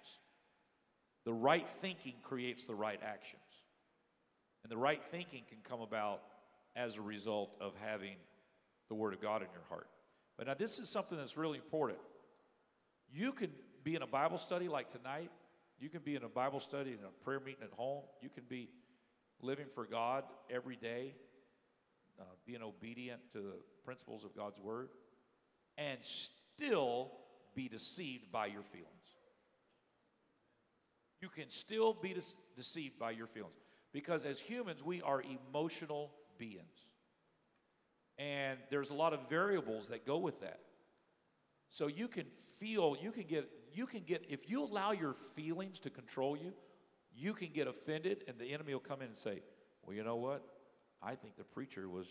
The 1.24 1.32
right 1.32 1.66
thinking 1.80 2.14
creates 2.22 2.64
the 2.64 2.74
right 2.74 3.00
actions. 3.04 3.42
And 4.62 4.70
the 4.70 4.76
right 4.76 5.02
thinking 5.10 5.42
can 5.48 5.58
come 5.68 5.80
about 5.80 6.20
as 6.76 6.96
a 6.96 7.00
result 7.00 7.56
of 7.60 7.72
having 7.84 8.16
the 8.88 8.94
Word 8.94 9.14
of 9.14 9.20
God 9.20 9.42
in 9.42 9.48
your 9.52 9.64
heart. 9.68 9.88
But 10.38 10.46
now, 10.46 10.54
this 10.54 10.78
is 10.78 10.88
something 10.88 11.18
that's 11.18 11.36
really 11.36 11.58
important. 11.58 11.98
You 13.12 13.32
can 13.32 13.50
be 13.82 13.94
in 13.94 14.02
a 14.02 14.06
Bible 14.06 14.38
study 14.38 14.68
like 14.68 14.88
tonight, 14.88 15.30
you 15.78 15.88
can 15.88 16.00
be 16.02 16.14
in 16.14 16.24
a 16.24 16.28
Bible 16.28 16.60
study 16.60 16.90
in 16.90 16.98
a 17.04 17.24
prayer 17.24 17.40
meeting 17.40 17.62
at 17.62 17.72
home, 17.72 18.02
you 18.20 18.28
can 18.28 18.44
be 18.48 18.68
living 19.40 19.66
for 19.74 19.86
God 19.86 20.24
every 20.50 20.76
day, 20.76 21.14
uh, 22.20 22.24
being 22.46 22.62
obedient 22.62 23.20
to 23.32 23.38
the 23.38 23.54
principles 23.84 24.24
of 24.24 24.36
God's 24.36 24.60
Word, 24.60 24.88
and 25.78 25.98
still 26.02 27.12
be 27.54 27.68
deceived 27.68 28.30
by 28.30 28.46
your 28.46 28.62
feelings. 28.62 28.86
You 31.20 31.28
can 31.28 31.48
still 31.48 31.94
be 31.94 32.14
de- 32.14 32.22
deceived 32.56 32.98
by 32.98 33.10
your 33.12 33.26
feelings. 33.26 33.54
Because 33.92 34.24
as 34.24 34.38
humans, 34.40 34.84
we 34.84 35.02
are 35.02 35.22
emotional 35.22 36.12
beings. 36.38 36.64
And 38.18 38.58
there's 38.70 38.90
a 38.90 38.94
lot 38.94 39.12
of 39.12 39.28
variables 39.28 39.88
that 39.88 40.06
go 40.06 40.18
with 40.18 40.40
that. 40.40 40.60
So 41.70 41.86
you 41.86 42.08
can 42.08 42.26
feel, 42.58 42.96
you 43.00 43.12
can 43.12 43.24
get, 43.24 43.48
you 43.72 43.86
can 43.86 44.02
get, 44.02 44.24
if 44.28 44.50
you 44.50 44.62
allow 44.64 44.90
your 44.92 45.14
feelings 45.14 45.78
to 45.80 45.90
control 45.90 46.36
you, 46.36 46.52
you 47.16 47.32
can 47.32 47.50
get 47.52 47.68
offended 47.68 48.24
and 48.28 48.38
the 48.38 48.52
enemy 48.52 48.74
will 48.74 48.80
come 48.80 49.00
in 49.00 49.08
and 49.08 49.16
say, 49.16 49.42
Well, 49.82 49.96
you 49.96 50.04
know 50.04 50.16
what? 50.16 50.44
I 51.02 51.14
think 51.14 51.36
the 51.36 51.44
preacher 51.44 51.88
was 51.88 52.06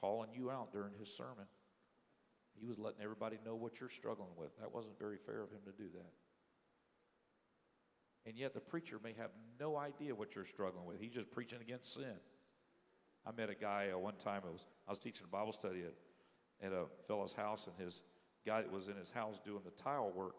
calling 0.00 0.30
you 0.34 0.50
out 0.50 0.72
during 0.72 0.94
his 0.98 1.14
sermon. 1.14 1.46
He 2.58 2.66
was 2.66 2.78
letting 2.78 3.02
everybody 3.02 3.38
know 3.44 3.54
what 3.54 3.78
you're 3.80 3.90
struggling 3.90 4.30
with. 4.36 4.56
That 4.58 4.72
wasn't 4.72 4.98
very 4.98 5.18
fair 5.18 5.42
of 5.42 5.50
him 5.50 5.60
to 5.64 5.72
do 5.72 5.88
that. 5.94 6.12
And 8.24 8.38
yet 8.38 8.54
the 8.54 8.60
preacher 8.60 8.98
may 9.02 9.14
have 9.18 9.30
no 9.58 9.76
idea 9.76 10.14
what 10.14 10.34
you're 10.34 10.44
struggling 10.44 10.86
with. 10.86 11.00
He's 11.00 11.12
just 11.12 11.30
preaching 11.30 11.58
against 11.60 11.94
sin. 11.94 12.16
I 13.26 13.32
met 13.32 13.50
a 13.50 13.54
guy 13.54 13.90
uh, 13.94 13.98
one 13.98 14.14
time. 14.16 14.42
Was 14.44 14.66
I 14.86 14.90
was 14.90 14.98
teaching 14.98 15.24
a 15.24 15.30
Bible 15.30 15.52
study 15.52 15.82
at, 15.82 16.66
at 16.66 16.72
a 16.72 16.84
fellow's 17.06 17.32
house, 17.32 17.66
and 17.66 17.76
his 17.84 18.02
guy 18.44 18.62
that 18.62 18.70
was 18.70 18.88
in 18.88 18.96
his 18.96 19.10
house 19.10 19.38
doing 19.44 19.62
the 19.64 19.70
tile 19.70 20.10
work 20.10 20.36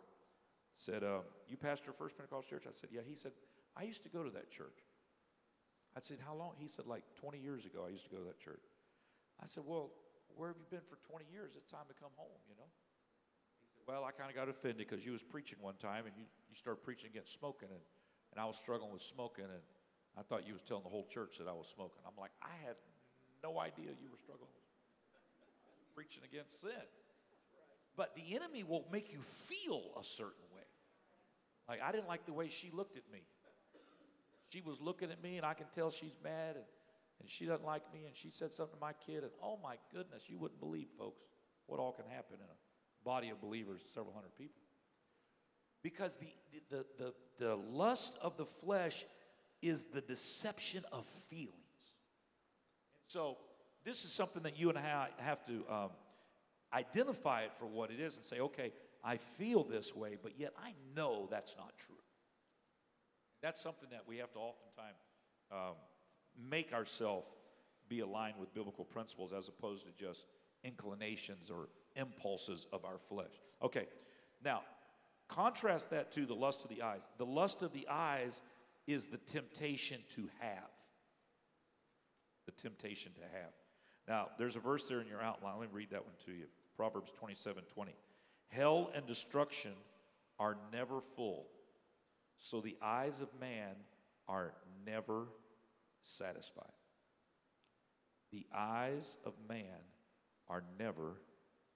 said, 0.73 1.03
uh, 1.03 1.21
"You 1.47 1.57
pastor 1.57 1.93
First 1.93 2.17
Pentecost 2.17 2.49
Church?" 2.49 2.65
I 2.67 2.71
said, 2.71 2.89
"Yeah." 2.91 3.01
He 3.01 3.15
said, 3.15 3.33
"I 3.75 3.83
used 3.83 4.03
to 4.03 4.09
go 4.09 4.23
to 4.23 4.29
that 4.31 4.49
church." 4.49 4.85
I 5.95 5.99
said, 5.99 6.19
"How 6.19 6.33
long?" 6.33 6.55
He 6.57 6.67
said, 6.67 6.85
"Like 6.87 7.03
20 7.15 7.37
years 7.39 7.65
ago, 7.65 7.85
I 7.85 7.89
used 7.89 8.03
to 8.05 8.09
go 8.09 8.17
to 8.17 8.25
that 8.25 8.39
church." 8.39 8.65
I 9.39 9.45
said, 9.45 9.65
"Well, 9.65 9.91
where 10.35 10.49
have 10.49 10.57
you 10.57 10.65
been 10.69 10.85
for 10.89 10.97
20 11.07 11.25
years? 11.31 11.53
It's 11.55 11.67
time 11.67 11.85
to 11.87 11.93
come 11.93 12.11
home, 12.15 12.41
you 12.49 12.55
know." 12.55 12.69
He 13.61 13.67
said, 13.69 13.83
Well, 13.87 14.03
I 14.03 14.11
kind 14.11 14.29
of 14.29 14.35
got 14.35 14.49
offended 14.49 14.87
because 14.89 15.05
you 15.05 15.11
was 15.11 15.23
preaching 15.23 15.57
one 15.61 15.75
time 15.75 16.05
and 16.05 16.15
you, 16.17 16.25
you 16.49 16.55
started 16.55 16.83
preaching 16.83 17.09
against 17.09 17.33
smoking, 17.33 17.69
and, 17.69 17.81
and 18.31 18.39
I 18.39 18.45
was 18.45 18.57
struggling 18.57 18.91
with 18.91 19.03
smoking, 19.03 19.45
and 19.45 19.63
I 20.17 20.21
thought 20.21 20.45
you 20.45 20.53
was 20.53 20.63
telling 20.63 20.83
the 20.83 20.89
whole 20.89 21.05
church 21.05 21.37
that 21.37 21.47
I 21.47 21.53
was 21.53 21.67
smoking. 21.67 22.01
I'm 22.05 22.17
like, 22.17 22.31
I 22.41 22.53
had 22.65 22.75
no 23.43 23.59
idea 23.59 23.93
you 24.01 24.09
were 24.09 24.17
struggling 24.17 24.49
with 24.49 24.63
preaching 25.93 26.23
against 26.25 26.61
sin. 26.61 26.85
But 27.95 28.15
the 28.15 28.35
enemy 28.35 28.63
will 28.63 28.85
make 28.91 29.13
you 29.13 29.19
feel 29.21 29.81
a 29.99 30.03
certain 30.03 30.45
way. 30.55 30.63
Like, 31.69 31.81
I 31.81 31.91
didn't 31.91 32.07
like 32.07 32.25
the 32.25 32.33
way 32.33 32.49
she 32.49 32.71
looked 32.71 32.97
at 32.97 33.03
me. 33.11 33.21
She 34.49 34.61
was 34.61 34.79
looking 34.81 35.11
at 35.11 35.21
me, 35.23 35.37
and 35.37 35.45
I 35.45 35.53
can 35.53 35.67
tell 35.73 35.89
she's 35.89 36.15
mad, 36.23 36.55
and, 36.55 36.65
and 37.19 37.29
she 37.29 37.45
doesn't 37.45 37.65
like 37.65 37.81
me, 37.93 38.05
and 38.05 38.15
she 38.15 38.29
said 38.29 38.51
something 38.51 38.75
to 38.75 38.81
my 38.81 38.93
kid, 38.93 39.23
and 39.23 39.31
oh 39.41 39.59
my 39.63 39.75
goodness, 39.93 40.23
you 40.27 40.37
wouldn't 40.37 40.59
believe, 40.59 40.87
folks, 40.97 41.21
what 41.67 41.79
all 41.79 41.91
can 41.91 42.05
happen 42.05 42.37
in 42.37 42.45
a 42.45 43.05
body 43.05 43.29
of 43.29 43.41
believers, 43.41 43.81
several 43.93 44.13
hundred 44.13 44.35
people. 44.37 44.61
Because 45.81 46.15
the, 46.15 46.27
the, 46.69 46.85
the, 46.97 47.13
the 47.39 47.55
lust 47.55 48.17
of 48.21 48.37
the 48.37 48.45
flesh 48.45 49.05
is 49.61 49.85
the 49.85 50.01
deception 50.01 50.83
of 50.91 51.05
feelings. 51.29 51.53
And 53.01 53.07
so, 53.07 53.37
this 53.83 54.05
is 54.05 54.11
something 54.11 54.43
that 54.43 54.57
you 54.57 54.69
and 54.69 54.77
I 54.77 55.09
have 55.17 55.45
to 55.47 55.65
um, 55.69 55.89
identify 56.73 57.43
it 57.43 57.51
for 57.59 57.65
what 57.65 57.91
it 57.91 57.99
is 57.99 58.15
and 58.15 58.25
say, 58.25 58.39
okay, 58.39 58.71
I 59.03 59.17
feel 59.17 59.63
this 59.63 59.95
way, 59.95 60.17
but 60.21 60.33
yet 60.37 60.53
I 60.57 60.73
know 60.95 61.27
that's 61.29 61.55
not 61.57 61.73
true. 61.77 61.95
That's 63.41 63.61
something 63.61 63.89
that 63.91 64.03
we 64.07 64.17
have 64.17 64.31
to 64.33 64.39
oftentimes 64.39 64.97
um, 65.51 65.75
make 66.49 66.73
ourselves 66.73 67.27
be 67.89 67.99
aligned 67.99 68.35
with 68.39 68.53
biblical 68.53 68.85
principles 68.85 69.33
as 69.33 69.49
opposed 69.49 69.85
to 69.85 69.91
just 69.91 70.25
inclinations 70.63 71.51
or 71.51 71.67
impulses 71.95 72.65
of 72.71 72.85
our 72.85 72.97
flesh. 73.09 73.33
Okay, 73.61 73.87
now 74.43 74.61
contrast 75.27 75.89
that 75.89 76.11
to 76.11 76.25
the 76.25 76.33
lust 76.33 76.63
of 76.63 76.69
the 76.69 76.81
eyes. 76.81 77.07
The 77.17 77.25
lust 77.25 77.61
of 77.61 77.73
the 77.73 77.87
eyes 77.89 78.41
is 78.87 79.07
the 79.07 79.17
temptation 79.17 80.01
to 80.15 80.29
have. 80.39 80.69
The 82.45 82.51
temptation 82.51 83.11
to 83.13 83.21
have. 83.21 83.51
Now, 84.07 84.27
there's 84.37 84.55
a 84.55 84.59
verse 84.59 84.85
there 84.87 85.01
in 85.01 85.07
your 85.07 85.21
outline. 85.21 85.59
Let 85.59 85.69
me 85.69 85.75
read 85.75 85.91
that 85.91 86.03
one 86.03 86.15
to 86.25 86.31
you. 86.31 86.45
Proverbs 86.75 87.11
27 87.17 87.63
20. 87.73 87.93
Hell 88.49 88.91
and 88.95 89.05
destruction 89.05 89.73
are 90.39 90.57
never 90.71 91.01
full, 91.15 91.47
so 92.37 92.61
the 92.61 92.77
eyes 92.81 93.19
of 93.19 93.29
man 93.39 93.75
are 94.27 94.53
never 94.85 95.27
satisfied. 96.03 96.71
The 98.31 98.45
eyes 98.53 99.17
of 99.25 99.33
man 99.47 99.65
are 100.47 100.63
never 100.79 101.21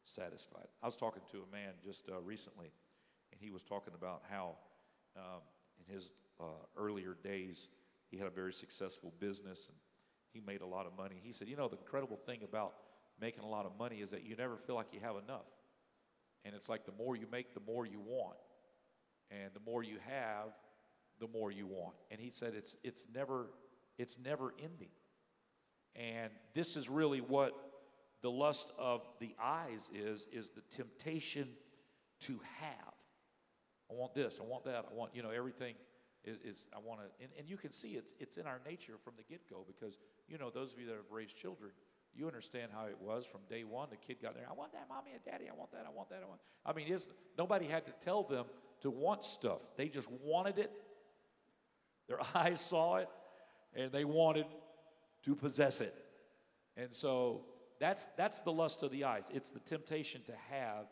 satisfied. 0.05 0.67
I 0.81 0.85
was 0.85 0.95
talking 0.95 1.21
to 1.31 1.37
a 1.37 1.55
man 1.55 1.73
just 1.83 2.09
uh, 2.09 2.19
recently, 2.21 2.71
and 3.31 3.39
he 3.39 3.51
was 3.51 3.63
talking 3.63 3.93
about 3.95 4.23
how 4.29 4.55
um, 5.15 5.41
in 5.79 5.93
his 5.93 6.11
uh, 6.39 6.43
earlier 6.75 7.15
days 7.23 7.69
he 8.09 8.17
had 8.17 8.27
a 8.27 8.31
very 8.31 8.53
successful 8.53 9.13
business 9.19 9.67
and 9.69 9.77
he 10.33 10.41
made 10.45 10.61
a 10.61 10.65
lot 10.65 10.85
of 10.85 10.95
money. 10.97 11.15
He 11.23 11.31
said, 11.31 11.47
You 11.47 11.55
know, 11.55 11.67
the 11.67 11.77
incredible 11.77 12.17
thing 12.17 12.39
about 12.43 12.73
making 13.19 13.43
a 13.43 13.47
lot 13.47 13.65
of 13.65 13.71
money 13.77 13.97
is 13.97 14.11
that 14.11 14.23
you 14.23 14.35
never 14.35 14.57
feel 14.57 14.75
like 14.75 14.87
you 14.91 14.99
have 15.01 15.15
enough. 15.15 15.45
And 16.45 16.55
it's 16.55 16.69
like 16.69 16.85
the 16.85 16.93
more 16.97 17.15
you 17.15 17.27
make, 17.31 17.53
the 17.53 17.61
more 17.65 17.85
you 17.85 17.99
want. 17.99 18.37
And 19.29 19.51
the 19.53 19.59
more 19.69 19.83
you 19.83 19.97
have, 20.07 20.49
the 21.19 21.27
more 21.27 21.51
you 21.51 21.67
want. 21.67 21.95
And 22.11 22.19
he 22.19 22.29
said 22.29 22.53
it's 22.55 22.75
it's 22.83 23.05
never 23.13 23.47
it's 23.97 24.17
never 24.23 24.53
ending. 24.63 24.89
And 25.95 26.31
this 26.53 26.77
is 26.77 26.89
really 26.89 27.19
what 27.19 27.53
the 28.21 28.31
lust 28.31 28.71
of 28.77 29.01
the 29.19 29.35
eyes 29.41 29.89
is 29.93 30.27
is 30.31 30.51
the 30.51 30.61
temptation 30.75 31.49
to 32.21 32.39
have 32.59 32.93
I 33.89 33.93
want 33.93 34.13
this, 34.13 34.39
I 34.41 34.45
want 34.45 34.65
that, 34.65 34.85
I 34.91 34.93
want, 34.93 35.15
you 35.15 35.23
know, 35.23 35.29
everything 35.29 35.75
is, 36.25 36.37
is 36.43 36.67
I 36.75 36.79
want 36.79 36.99
to, 36.99 37.05
and, 37.23 37.31
and 37.39 37.49
you 37.49 37.57
can 37.57 37.71
see 37.71 37.89
it's, 37.89 38.13
it's 38.19 38.37
in 38.37 38.45
our 38.45 38.59
nature 38.65 38.93
from 39.03 39.13
the 39.17 39.23
get 39.23 39.49
go 39.49 39.65
because, 39.65 39.97
you 40.27 40.37
know, 40.37 40.49
those 40.49 40.73
of 40.73 40.79
you 40.79 40.85
that 40.87 40.95
have 40.95 41.11
raised 41.11 41.37
children, 41.37 41.71
you 42.17 42.25
understand 42.27 42.71
how 42.73 42.85
it 42.85 42.97
was 42.99 43.25
from 43.25 43.41
day 43.49 43.63
one. 43.63 43.89
The 43.91 43.97
kid 43.97 44.17
got 44.21 44.33
there, 44.33 44.45
I 44.49 44.53
want 44.53 44.71
that, 44.73 44.87
mommy 44.89 45.11
and 45.13 45.23
daddy, 45.23 45.45
I 45.49 45.55
want 45.55 45.71
that, 45.71 45.85
I 45.87 45.95
want 45.95 46.09
that, 46.09 46.21
I 46.23 46.27
want. 46.27 46.41
I 46.65 46.73
mean, 46.73 46.97
nobody 47.37 47.67
had 47.67 47.85
to 47.85 47.93
tell 48.03 48.23
them 48.23 48.45
to 48.81 48.89
want 48.89 49.23
stuff. 49.23 49.59
They 49.75 49.87
just 49.87 50.09
wanted 50.23 50.57
it. 50.57 50.71
Their 52.07 52.19
eyes 52.35 52.59
saw 52.59 52.97
it, 52.97 53.09
and 53.75 53.91
they 53.91 54.03
wanted 54.05 54.45
to 55.25 55.35
possess 55.35 55.81
it. 55.81 55.93
And 56.75 56.93
so 56.93 57.45
that's 57.79 58.07
that's 58.17 58.41
the 58.41 58.51
lust 58.51 58.83
of 58.83 58.91
the 58.91 59.03
eyes. 59.03 59.29
It's 59.33 59.49
the 59.49 59.59
temptation 59.59 60.21
to 60.25 60.33
have. 60.49 60.85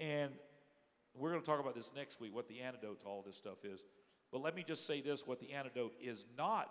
And 0.00 0.32
we're 1.14 1.30
going 1.30 1.42
to 1.42 1.46
talk 1.46 1.60
about 1.60 1.74
this 1.74 1.90
next 1.96 2.20
week, 2.20 2.34
what 2.34 2.48
the 2.48 2.60
antidote 2.60 3.00
to 3.00 3.06
all 3.06 3.22
this 3.26 3.36
stuff 3.36 3.64
is. 3.64 3.84
But 4.30 4.42
let 4.42 4.54
me 4.54 4.64
just 4.66 4.86
say 4.86 5.00
this 5.00 5.26
what 5.26 5.40
the 5.40 5.52
antidote 5.52 5.94
is 6.00 6.24
not, 6.36 6.70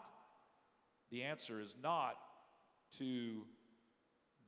the 1.12 1.24
answer 1.24 1.60
is 1.60 1.76
not 1.82 2.16
to 3.00 3.44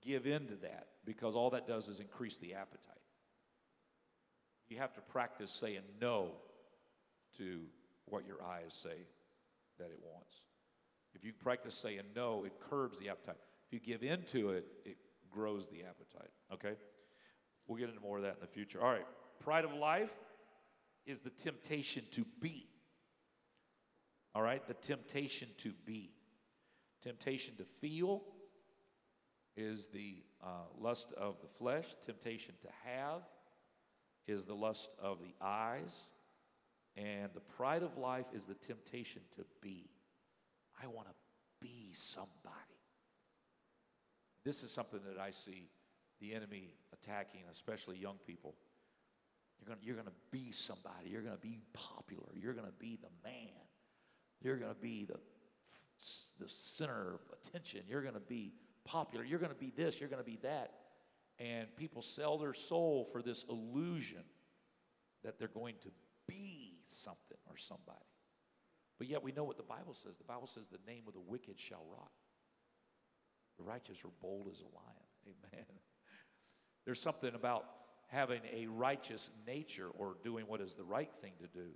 give 0.02 0.26
in 0.26 0.48
to 0.48 0.56
that, 0.56 0.88
because 1.06 1.36
all 1.36 1.50
that 1.52 1.68
does 1.68 1.88
is 1.88 2.00
increase 2.00 2.38
the 2.38 2.54
appetite. 2.54 2.96
You 4.68 4.78
have 4.78 4.94
to 4.94 5.02
practice 5.02 5.52
saying 5.52 5.82
no 6.00 6.32
to 7.38 7.62
what 8.06 8.26
your 8.28 8.44
eyes 8.44 8.74
say 8.74 9.08
that 9.80 9.86
it 9.86 10.00
wants. 10.04 10.42
If 11.16 11.24
you 11.24 11.34
practice 11.34 11.74
saying 11.74 12.02
no, 12.16 12.44
it 12.46 12.54
curbs 12.70 13.00
the 13.00 13.10
appetite. 13.10 13.38
If 13.68 13.74
you 13.74 13.80
give 13.80 14.04
in 14.04 14.24
to 14.28 14.52
it, 14.52 14.66
it 14.86 14.98
grows 15.32 15.68
the 15.68 15.84
appetite. 15.84 16.32
Okay? 16.54 16.76
We'll 17.68 17.78
get 17.78 17.90
into 17.90 18.02
more 18.02 18.18
of 18.18 18.24
that 18.24 18.36
in 18.36 18.42
the 18.42 18.48
future. 18.48 18.82
All 18.82 18.92
right. 18.92 19.06
Pride 19.40 19.66
of 19.66 19.74
life 19.74 20.14
is 21.06 21.22
the 21.22 21.30
temptation 21.30 22.04
to 22.12 22.26
be. 22.40 22.68
All 24.36 24.42
right? 24.42 24.66
The 24.68 24.76
temptation 24.76 25.50
to 25.60 25.74
be. 25.86 26.12
Temptation 27.02 27.56
to 27.58 27.64
feel 27.64 28.22
is 29.60 29.88
the 29.94 30.16
uh, 30.42 30.48
lust 30.80 31.14
of 31.18 31.36
the 31.42 31.48
flesh. 31.48 31.86
Temptation 32.06 32.54
to 32.62 32.68
have 32.86 33.22
is 34.26 34.46
the 34.46 34.54
lust 34.54 34.90
of 35.02 35.20
the 35.20 35.36
eyes. 35.42 36.06
And 36.96 37.30
the 37.34 37.42
pride 37.42 37.84
of 37.84 37.98
life 37.98 38.26
is 38.34 38.46
the 38.46 38.56
temptation 38.56 39.22
to 39.36 39.46
be. 39.62 39.90
I 40.82 40.88
want 40.88 41.08
to 41.08 41.14
be 41.62 41.92
somebody. 41.94 42.30
This 44.46 44.64
is 44.64 44.72
something 44.72 45.02
that 45.08 45.22
I 45.22 45.32
see 45.32 45.70
the 46.22 46.34
enemy 46.34 46.74
attacking, 46.94 47.42
especially 47.52 47.98
young 47.98 48.18
people. 48.26 48.56
You're 49.60 49.76
going 49.76 49.80
you're 49.84 49.96
to 49.96 50.12
be 50.32 50.52
somebody. 50.52 51.10
You're 51.10 51.22
going 51.22 51.36
to 51.36 51.42
be 51.42 51.60
popular. 51.74 52.30
You're 52.36 52.54
going 52.54 52.66
to 52.66 52.80
be 52.80 52.98
the 53.02 53.30
man. 53.30 53.50
You're 54.42 54.58
going 54.58 54.74
to 54.74 54.80
be 54.80 55.06
the, 55.06 55.20
the 56.40 56.48
center 56.48 57.16
of 57.16 57.20
attention. 57.34 57.82
You're 57.88 58.02
going 58.02 58.14
to 58.14 58.22
be 58.22 58.54
popular. 58.90 59.24
You're 59.24 59.40
going 59.40 59.52
to 59.52 59.58
be 59.58 59.72
this. 59.76 60.00
You're 60.00 60.10
going 60.10 60.24
to 60.24 60.30
be 60.30 60.40
that. 60.42 60.72
And 61.38 61.74
people 61.78 62.02
sell 62.02 62.38
their 62.38 62.54
soul 62.54 63.08
for 63.12 63.22
this 63.22 63.46
illusion 63.50 64.24
that 65.24 65.38
they're 65.38 65.48
going 65.48 65.76
to 65.82 65.90
be 66.28 66.80
something 66.84 67.38
or 67.50 67.58
somebody. 67.58 67.98
But 68.98 69.08
yet 69.08 69.24
we 69.24 69.32
know 69.32 69.46
what 69.46 69.58
the 69.58 69.64
Bible 69.64 69.94
says. 69.94 70.18
The 70.18 70.26
Bible 70.26 70.48
says 70.48 70.68
the 70.68 70.92
name 70.92 71.04
of 71.08 71.14
the 71.14 71.22
wicked 71.22 71.60
shall 71.60 71.86
rot. 71.90 72.12
The 73.58 73.64
righteous 73.64 74.00
are 74.04 74.12
bold 74.22 74.48
as 74.52 74.60
a 74.60 74.64
lion. 74.64 75.08
Amen. 75.54 75.66
There's 76.86 77.02
something 77.02 77.34
about 77.34 77.66
having 78.08 78.42
a 78.52 78.68
righteous 78.68 79.30
nature 79.46 79.90
or 79.98 80.16
doing 80.24 80.46
what 80.48 80.62
is 80.62 80.74
the 80.74 80.84
right 80.84 81.12
thing 81.22 81.34
to 81.40 81.48
do 81.48 81.70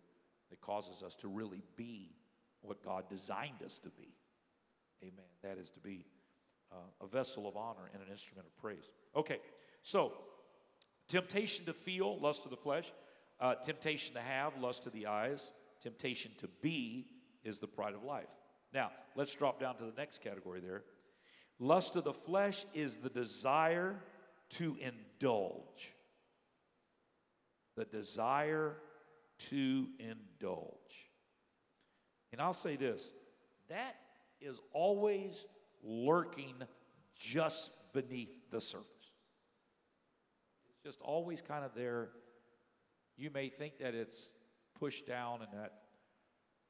that 0.49 0.59
causes 0.61 1.03
us 1.03 1.15
to 1.15 1.27
really 1.27 1.61
be 1.75 2.15
what 2.61 2.83
God 2.83 3.05
designed 3.09 3.61
us 3.63 3.77
to 3.79 3.89
be. 3.89 4.15
Amen. 5.01 5.25
That 5.43 5.57
is 5.57 5.69
to 5.71 5.79
be 5.79 6.05
uh, 6.73 7.05
a 7.05 7.07
vessel 7.07 7.47
of 7.47 7.55
honor 7.55 7.89
and 7.93 8.01
an 8.01 8.09
instrument 8.09 8.47
of 8.47 8.57
praise. 8.57 8.89
Okay, 9.15 9.39
so 9.81 10.13
temptation 11.07 11.65
to 11.65 11.73
feel, 11.73 12.19
lust 12.19 12.45
of 12.45 12.51
the 12.51 12.57
flesh, 12.57 12.91
uh, 13.39 13.55
temptation 13.55 14.15
to 14.15 14.21
have, 14.21 14.57
lust 14.59 14.85
of 14.87 14.93
the 14.93 15.05
eyes, 15.05 15.51
temptation 15.81 16.31
to 16.37 16.47
be 16.61 17.07
is 17.43 17.59
the 17.59 17.67
pride 17.67 17.93
of 17.93 18.03
life. 18.03 18.29
Now, 18.73 18.91
let's 19.15 19.33
drop 19.35 19.59
down 19.59 19.75
to 19.77 19.83
the 19.83 19.93
next 19.97 20.23
category 20.23 20.59
there. 20.59 20.83
Lust 21.59 21.95
of 21.95 22.03
the 22.03 22.13
flesh 22.13 22.65
is 22.73 22.95
the 22.95 23.09
desire 23.09 23.99
to 24.51 24.77
indulge. 24.79 25.93
The 27.75 27.85
desire 27.85 28.77
to 29.49 29.87
indulge. 29.99 31.09
And 32.31 32.41
I'll 32.41 32.53
say 32.53 32.75
this 32.75 33.13
that 33.69 33.95
is 34.41 34.59
always 34.73 35.45
lurking 35.83 36.55
just 37.19 37.69
beneath 37.93 38.31
the 38.51 38.61
surface. 38.61 38.87
It's 40.69 40.83
just 40.83 41.01
always 41.01 41.41
kind 41.41 41.63
of 41.63 41.71
there. 41.75 42.09
You 43.17 43.29
may 43.31 43.49
think 43.49 43.77
that 43.79 43.93
it's 43.93 44.31
pushed 44.79 45.07
down 45.07 45.41
and 45.41 45.51
that 45.53 45.73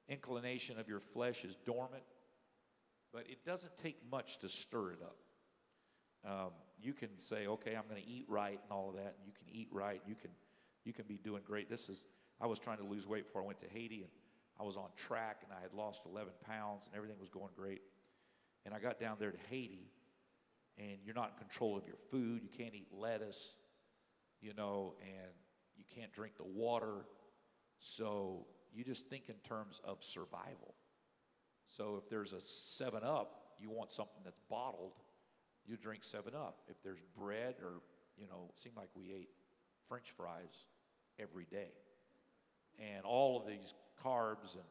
inclination 0.10 0.80
of 0.80 0.88
your 0.88 1.00
flesh 1.00 1.46
is 1.46 1.56
dormant, 1.66 2.04
but 3.14 3.26
it 3.30 3.46
doesn't 3.46 3.78
take 3.78 3.98
much 4.12 4.40
to 4.40 4.50
stir 4.50 4.92
it 4.92 5.00
up. 5.02 5.18
Um, 6.26 6.52
you 6.82 6.94
can 6.94 7.10
say, 7.20 7.48
okay, 7.48 7.76
I'm 7.76 7.84
going 7.90 8.02
to 8.02 8.08
eat 8.08 8.26
right 8.28 8.60
and 8.62 8.72
all 8.72 8.90
of 8.90 8.96
that, 8.96 9.16
and 9.18 9.26
you 9.26 9.32
can 9.32 9.48
eat 9.54 9.70
right. 9.72 10.02
You 10.06 10.16
can, 10.16 10.32
you 10.84 10.94
can 10.94 11.06
be 11.06 11.18
doing 11.18 11.42
great. 11.46 11.70
This 11.70 11.90
is, 11.90 12.06
I 12.42 12.48
was 12.48 12.60
trying 12.60 12.78
to 12.78 12.84
lose 12.84 13.08
weight 13.08 13.26
before 13.28 13.42
I 13.42 13.46
went 13.46 13.60
to 13.62 13.68
Haiti, 13.68 14.02
and 14.02 14.12
I 14.60 14.64
was 14.64 14.78
on 14.78 14.90
track, 14.96 15.42
and 15.44 15.52
I 15.58 15.62
had 15.62 15.74
lost 15.74 16.02
11 16.06 16.32
pounds, 16.46 16.86
and 16.88 16.96
everything 16.96 17.18
was 17.20 17.30
going 17.30 17.50
great. 17.56 17.82
And 18.66 18.74
I 18.74 18.80
got 18.80 19.00
down 19.00 19.18
there 19.20 19.32
to 19.32 19.38
Haiti, 19.50 19.92
and 20.78 20.98
you're 21.04 21.16
not 21.16 21.34
in 21.34 21.38
control 21.38 21.78
of 21.78 21.86
your 21.86 21.98
food. 22.12 22.42
You 22.44 22.50
can't 22.50 22.74
eat 22.74 22.88
lettuce, 22.92 23.56
you 24.42 24.54
know, 24.54 24.96
and 25.02 25.32
you 25.76 25.84
can't 25.96 26.14
drink 26.14 26.38
the 26.38 26.46
water. 26.46 27.06
So 27.80 28.46
you 28.74 28.84
just 28.84 29.08
think 29.10 29.24
in 29.28 29.36
terms 29.48 29.82
of 29.84 30.04
survival. 30.04 30.76
So 31.66 32.02
if 32.02 32.10
there's 32.10 32.34
a 32.34 32.40
7 32.40 33.04
Up, 33.04 33.56
you 33.60 33.70
want 33.70 33.92
something 33.92 34.22
that's 34.24 34.40
bottled, 34.50 34.94
you 35.66 35.78
drink 35.78 36.04
7 36.04 36.34
Up. 36.34 36.60
If 36.68 36.82
there's 36.84 37.02
bread 37.18 37.56
or, 37.62 37.82
you 38.18 38.28
know, 38.28 38.50
it 38.50 38.60
seemed 38.60 38.78
like 38.78 38.90
we 38.96 39.12
ate 39.14 39.30
French 39.88 40.12
fries 40.16 40.68
every 41.20 41.46
day. 41.46 41.72
And 42.80 43.06
all 43.06 43.40
of 43.40 43.48
these 43.48 43.74
carbs 44.04 44.56
and 44.56 44.64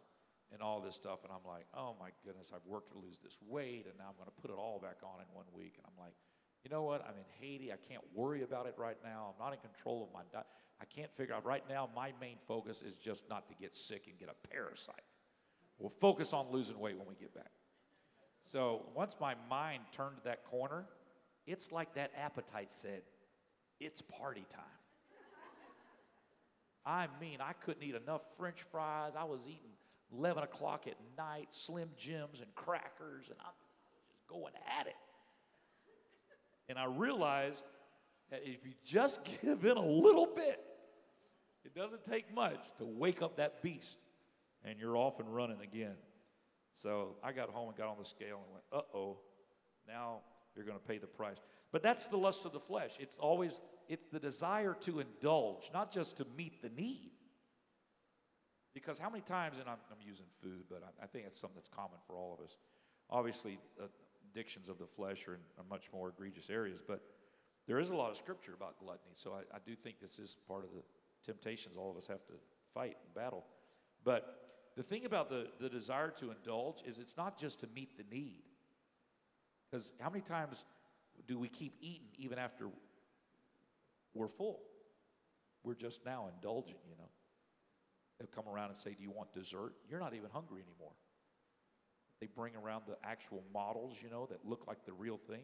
and 0.52 0.62
all 0.62 0.80
this 0.80 0.94
stuff. 0.94 1.20
And 1.24 1.32
I'm 1.32 1.46
like, 1.46 1.66
oh 1.74 1.94
my 1.98 2.10
goodness, 2.24 2.52
I've 2.54 2.66
worked 2.66 2.92
to 2.92 2.98
lose 2.98 3.18
this 3.18 3.36
weight, 3.48 3.86
and 3.88 3.96
now 3.98 4.06
I'm 4.08 4.16
going 4.16 4.28
to 4.28 4.40
put 4.40 4.50
it 4.50 4.58
all 4.58 4.78
back 4.78 4.98
on 5.02 5.20
in 5.20 5.26
one 5.32 5.46
week. 5.52 5.74
And 5.76 5.86
I'm 5.86 5.98
like, 6.02 6.14
you 6.64 6.70
know 6.70 6.82
what? 6.82 7.02
I'm 7.02 7.16
in 7.16 7.26
Haiti. 7.40 7.72
I 7.72 7.76
can't 7.88 8.02
worry 8.14 8.42
about 8.42 8.66
it 8.66 8.74
right 8.76 8.98
now. 9.02 9.34
I'm 9.34 9.44
not 9.44 9.52
in 9.52 9.58
control 9.60 10.04
of 10.04 10.12
my 10.12 10.22
diet. 10.32 10.46
I 10.80 10.84
can't 10.84 11.10
figure 11.16 11.34
out 11.34 11.44
right 11.44 11.64
now. 11.68 11.88
My 11.94 12.12
main 12.20 12.36
focus 12.46 12.82
is 12.82 12.94
just 12.94 13.28
not 13.28 13.48
to 13.48 13.54
get 13.54 13.74
sick 13.74 14.06
and 14.08 14.18
get 14.18 14.28
a 14.28 14.48
parasite. 14.48 14.94
We'll 15.78 15.90
focus 15.90 16.32
on 16.32 16.46
losing 16.50 16.78
weight 16.78 16.96
when 16.96 17.08
we 17.08 17.14
get 17.14 17.34
back. 17.34 17.50
So 18.44 18.86
once 18.94 19.16
my 19.20 19.34
mind 19.48 19.82
turned 19.92 20.16
that 20.24 20.44
corner, 20.44 20.84
it's 21.46 21.72
like 21.72 21.94
that 21.94 22.10
appetite 22.16 22.70
said, 22.70 23.02
it's 23.80 24.02
party 24.02 24.46
time. 24.52 24.64
I 26.84 27.06
mean, 27.20 27.38
I 27.40 27.52
couldn't 27.52 27.82
eat 27.84 27.94
enough 27.94 28.22
french 28.36 28.62
fries. 28.70 29.14
I 29.16 29.24
was 29.24 29.46
eating 29.46 29.70
11 30.16 30.42
o'clock 30.42 30.86
at 30.86 30.96
night, 31.16 31.48
Slim 31.50 31.88
Jims 31.96 32.40
and 32.40 32.54
crackers, 32.54 33.28
and 33.28 33.38
I'm 33.40 33.54
just 33.60 34.26
going 34.28 34.52
at 34.78 34.86
it. 34.86 34.94
And 36.68 36.78
I 36.78 36.84
realized 36.84 37.62
that 38.30 38.42
if 38.44 38.64
you 38.64 38.72
just 38.84 39.20
give 39.42 39.64
in 39.64 39.76
a 39.76 39.84
little 39.84 40.26
bit, 40.26 40.60
it 41.64 41.74
doesn't 41.74 42.04
take 42.04 42.34
much 42.34 42.60
to 42.78 42.84
wake 42.84 43.22
up 43.22 43.36
that 43.36 43.62
beast, 43.62 43.96
and 44.64 44.78
you're 44.78 44.96
off 44.96 45.20
and 45.20 45.34
running 45.34 45.60
again. 45.62 45.94
So 46.74 47.16
I 47.22 47.32
got 47.32 47.50
home 47.50 47.68
and 47.68 47.76
got 47.76 47.88
on 47.88 47.96
the 47.98 48.04
scale 48.04 48.40
and 48.44 48.52
went, 48.52 48.64
uh 48.72 48.96
oh, 48.96 49.18
now 49.86 50.20
you're 50.56 50.64
going 50.64 50.78
to 50.78 50.84
pay 50.84 50.98
the 50.98 51.06
price. 51.06 51.36
But 51.70 51.82
that's 51.82 52.06
the 52.06 52.16
lust 52.16 52.44
of 52.44 52.52
the 52.52 52.60
flesh. 52.60 52.92
It's 52.98 53.16
always, 53.16 53.60
it's 53.88 54.06
the 54.12 54.18
desire 54.18 54.76
to 54.80 55.00
indulge, 55.00 55.70
not 55.72 55.92
just 55.92 56.18
to 56.18 56.26
meet 56.36 56.62
the 56.62 56.68
need. 56.68 57.12
Because 58.74 58.98
how 58.98 59.10
many 59.10 59.22
times, 59.22 59.58
and 59.58 59.68
I'm, 59.68 59.78
I'm 59.90 60.00
using 60.04 60.26
food, 60.42 60.64
but 60.70 60.82
I, 60.82 61.04
I, 61.04 61.06
think 61.06 61.26
it's 61.26 61.38
something 61.38 61.56
that's 61.56 61.68
common 61.68 61.98
for 62.06 62.16
all 62.16 62.38
of 62.38 62.44
us. 62.44 62.56
Obviously, 63.10 63.58
uh, 63.80 63.86
addictions 64.32 64.68
of 64.68 64.78
the 64.78 64.86
flesh 64.86 65.28
are 65.28 65.34
in 65.34 65.40
are 65.58 65.64
much 65.68 65.90
more 65.92 66.08
egregious 66.08 66.48
areas, 66.48 66.82
but 66.86 67.02
there 67.66 67.78
is 67.78 67.90
a 67.90 67.94
lot 67.94 68.10
of 68.10 68.16
scripture 68.16 68.54
about 68.54 68.78
gluttony. 68.78 69.12
So 69.12 69.32
I, 69.32 69.56
I 69.56 69.58
do 69.64 69.76
think 69.76 70.00
this 70.00 70.18
is 70.18 70.36
part 70.48 70.64
of 70.64 70.70
the 70.72 70.82
temptations 71.24 71.76
all 71.76 71.90
of 71.90 71.96
us 71.96 72.06
have 72.06 72.24
to 72.26 72.32
fight 72.74 72.96
and 73.04 73.14
battle. 73.14 73.44
But 74.04 74.42
the 74.76 74.82
thing 74.82 75.04
about 75.04 75.28
the, 75.28 75.48
the 75.60 75.68
desire 75.68 76.10
to 76.18 76.30
indulge 76.30 76.82
is 76.86 76.98
it's 76.98 77.16
not 77.16 77.38
just 77.38 77.60
to 77.60 77.68
meet 77.74 77.96
the 77.96 78.04
need. 78.14 78.42
Because 79.70 79.92
how 80.00 80.10
many 80.10 80.22
times 80.22 80.64
do 81.26 81.38
we 81.38 81.48
keep 81.48 81.74
eating 81.80 82.08
even 82.18 82.38
after 82.38 82.68
we're 84.14 84.28
full? 84.28 84.60
We're 85.62 85.74
just 85.74 86.04
now 86.04 86.28
indulging, 86.34 86.78
you 86.88 86.96
know. 86.98 87.08
Come 88.30 88.44
around 88.48 88.70
and 88.70 88.78
say, 88.78 88.94
Do 88.94 89.02
you 89.02 89.10
want 89.10 89.32
dessert? 89.32 89.74
You're 89.88 90.00
not 90.00 90.14
even 90.14 90.30
hungry 90.30 90.62
anymore. 90.62 90.92
They 92.20 92.28
bring 92.28 92.54
around 92.54 92.84
the 92.86 92.96
actual 93.02 93.42
models, 93.52 93.98
you 94.02 94.08
know, 94.08 94.26
that 94.30 94.46
look 94.46 94.66
like 94.68 94.86
the 94.86 94.92
real 94.92 95.18
thing. 95.18 95.42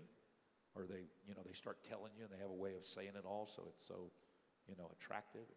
Or 0.76 0.86
they, 0.86 1.10
you 1.26 1.34
know, 1.34 1.42
they 1.44 1.52
start 1.52 1.82
telling 1.82 2.12
you 2.16 2.22
and 2.22 2.30
they 2.30 2.38
have 2.38 2.54
a 2.54 2.60
way 2.60 2.78
of 2.78 2.86
saying 2.86 3.18
it 3.18 3.26
all 3.26 3.50
so 3.50 3.66
it's 3.66 3.82
so, 3.82 4.12
you 4.68 4.76
know, 4.78 4.86
attractive. 4.94 5.48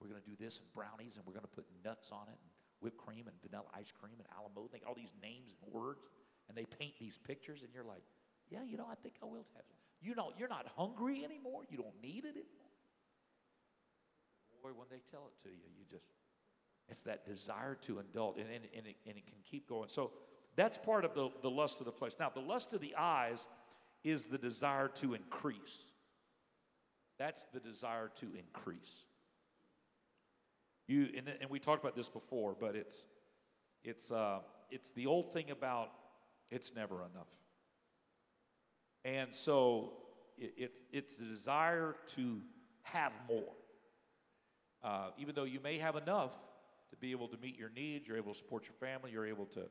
We're 0.00 0.08
going 0.08 0.20
to 0.20 0.28
do 0.28 0.36
this 0.36 0.60
and 0.60 0.68
brownies 0.76 1.16
and 1.16 1.24
we're 1.24 1.32
going 1.32 1.48
to 1.48 1.54
put 1.54 1.64
nuts 1.80 2.12
on 2.12 2.28
it 2.28 2.36
and 2.36 2.50
whipped 2.84 3.00
cream 3.00 3.24
and 3.24 3.36
vanilla 3.40 3.72
ice 3.72 3.88
cream 3.88 4.20
and 4.20 4.28
à 4.36 4.44
la 4.44 4.52
mode. 4.52 4.68
They 4.68 4.84
all 4.84 4.92
these 4.92 5.16
names 5.22 5.56
and 5.56 5.72
words 5.72 6.04
and 6.48 6.52
they 6.52 6.68
paint 6.68 6.92
these 7.00 7.16
pictures 7.16 7.64
and 7.64 7.72
you're 7.72 7.88
like, 7.88 8.04
yeah, 8.50 8.60
you 8.66 8.76
know, 8.76 8.84
I 8.90 9.00
think 9.00 9.16
I 9.22 9.24
will 9.24 9.40
have 9.40 9.48
some. 9.48 9.64
You 10.02 10.16
know, 10.16 10.32
you're 10.36 10.52
not 10.52 10.66
hungry 10.76 11.24
anymore. 11.24 11.64
You 11.68 11.78
don't 11.78 11.96
need 12.02 12.24
it 12.24 12.36
anymore. 12.36 12.72
Boy, 14.60 14.76
when 14.76 14.88
they 14.92 15.00
tell 15.08 15.24
it 15.28 15.36
to 15.44 15.48
you, 15.48 15.68
you 15.72 15.88
just, 15.88 16.04
it's 16.90 17.02
that 17.02 17.24
desire 17.24 17.76
to 17.86 18.00
indulge 18.00 18.36
and, 18.38 18.46
and, 18.46 18.64
and, 18.76 18.86
it, 18.86 18.96
and 19.06 19.16
it 19.16 19.26
can 19.26 19.36
keep 19.48 19.68
going. 19.68 19.88
So 19.88 20.10
that's 20.56 20.76
part 20.76 21.04
of 21.04 21.14
the, 21.14 21.30
the 21.42 21.50
lust 21.50 21.78
of 21.80 21.86
the 21.86 21.92
flesh. 21.92 22.12
Now, 22.18 22.30
the 22.34 22.40
lust 22.40 22.72
of 22.72 22.80
the 22.80 22.94
eyes 22.98 23.46
is 24.02 24.26
the 24.26 24.38
desire 24.38 24.88
to 24.96 25.14
increase. 25.14 25.84
That's 27.18 27.46
the 27.52 27.60
desire 27.60 28.10
to 28.16 28.26
increase. 28.36 29.04
You, 30.88 31.08
and, 31.16 31.28
and 31.40 31.48
we 31.48 31.60
talked 31.60 31.82
about 31.82 31.94
this 31.94 32.08
before, 32.08 32.56
but 32.58 32.74
it's, 32.74 33.06
it's, 33.84 34.10
uh, 34.10 34.40
it's 34.70 34.90
the 34.90 35.06
old 35.06 35.32
thing 35.32 35.50
about 35.50 35.90
it's 36.50 36.74
never 36.74 36.96
enough. 36.96 37.28
And 39.04 39.32
so 39.32 39.92
it, 40.36 40.54
it, 40.56 40.72
it's 40.92 41.14
the 41.14 41.26
desire 41.26 41.94
to 42.16 42.40
have 42.82 43.12
more. 43.28 43.52
Uh, 44.82 45.10
even 45.18 45.34
though 45.34 45.44
you 45.44 45.60
may 45.60 45.78
have 45.78 45.94
enough 45.94 46.32
to 46.90 46.96
be 46.96 47.12
able 47.12 47.28
to 47.28 47.36
meet 47.38 47.58
your 47.58 47.70
needs, 47.70 48.06
you're 48.06 48.16
able 48.16 48.32
to 48.32 48.38
support 48.38 48.64
your 48.64 48.74
family, 48.74 49.10
you're 49.12 49.26
able 49.26 49.46
to. 49.46 49.62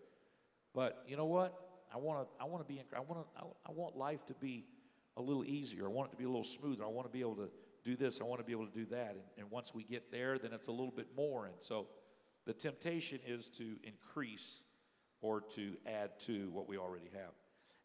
But 0.74 1.04
you 1.08 1.18
know 1.18 1.26
what? 1.26 1.54
I 1.94 1.98
want 1.98 2.28
to. 2.28 2.44
I 2.44 2.46
want 2.46 2.68
to 2.68 2.74
be. 2.74 2.82
I 2.96 3.00
want 3.00 3.26
to. 3.36 3.44
I 3.66 3.72
want 3.72 3.98
life 3.98 4.26
to 4.28 4.34
be 4.36 4.66
a 5.18 5.22
little 5.22 5.44
easier. 5.44 5.86
I 5.86 5.90
want 5.90 6.10
it 6.10 6.12
to 6.12 6.18
be 6.18 6.24
a 6.24 6.30
little 6.30 6.44
smoother. 6.44 6.84
I 6.84 6.88
want 6.88 7.08
to 7.08 7.12
be 7.12 7.22
able 7.22 7.36
to 7.36 7.50
do 7.84 7.96
this. 7.96 8.22
I 8.22 8.26
want 8.26 8.40
to 8.40 8.46
be 8.46 8.52
able 8.52 8.68
to 8.68 8.74
do 8.74 8.86
that. 8.88 9.12
And, 9.12 9.24
and 9.38 9.52
once 9.52 9.74
we 9.74 9.84
get 9.84 10.12
there, 10.12 10.38
then 10.38 10.54
it's 10.54 10.68
a 10.68 10.72
little 10.72 10.94
bit 10.96 11.08
more. 11.16 11.46
And 11.46 11.56
so, 11.60 11.88
the 12.46 12.54
temptation 12.54 13.20
is 13.26 13.48
to 13.58 13.76
increase 13.84 14.62
or 15.22 15.42
to 15.56 15.74
add 15.86 16.12
to 16.22 16.50
what 16.52 16.70
we 16.70 16.78
already 16.78 17.10
have. 17.14 17.34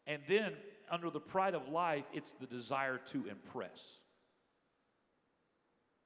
And 0.07 0.21
then, 0.27 0.53
under 0.89 1.09
the 1.09 1.19
pride 1.19 1.55
of 1.55 1.67
life, 1.67 2.05
it's 2.13 2.31
the 2.33 2.45
desire 2.45 2.99
to 3.07 3.25
impress. 3.25 3.99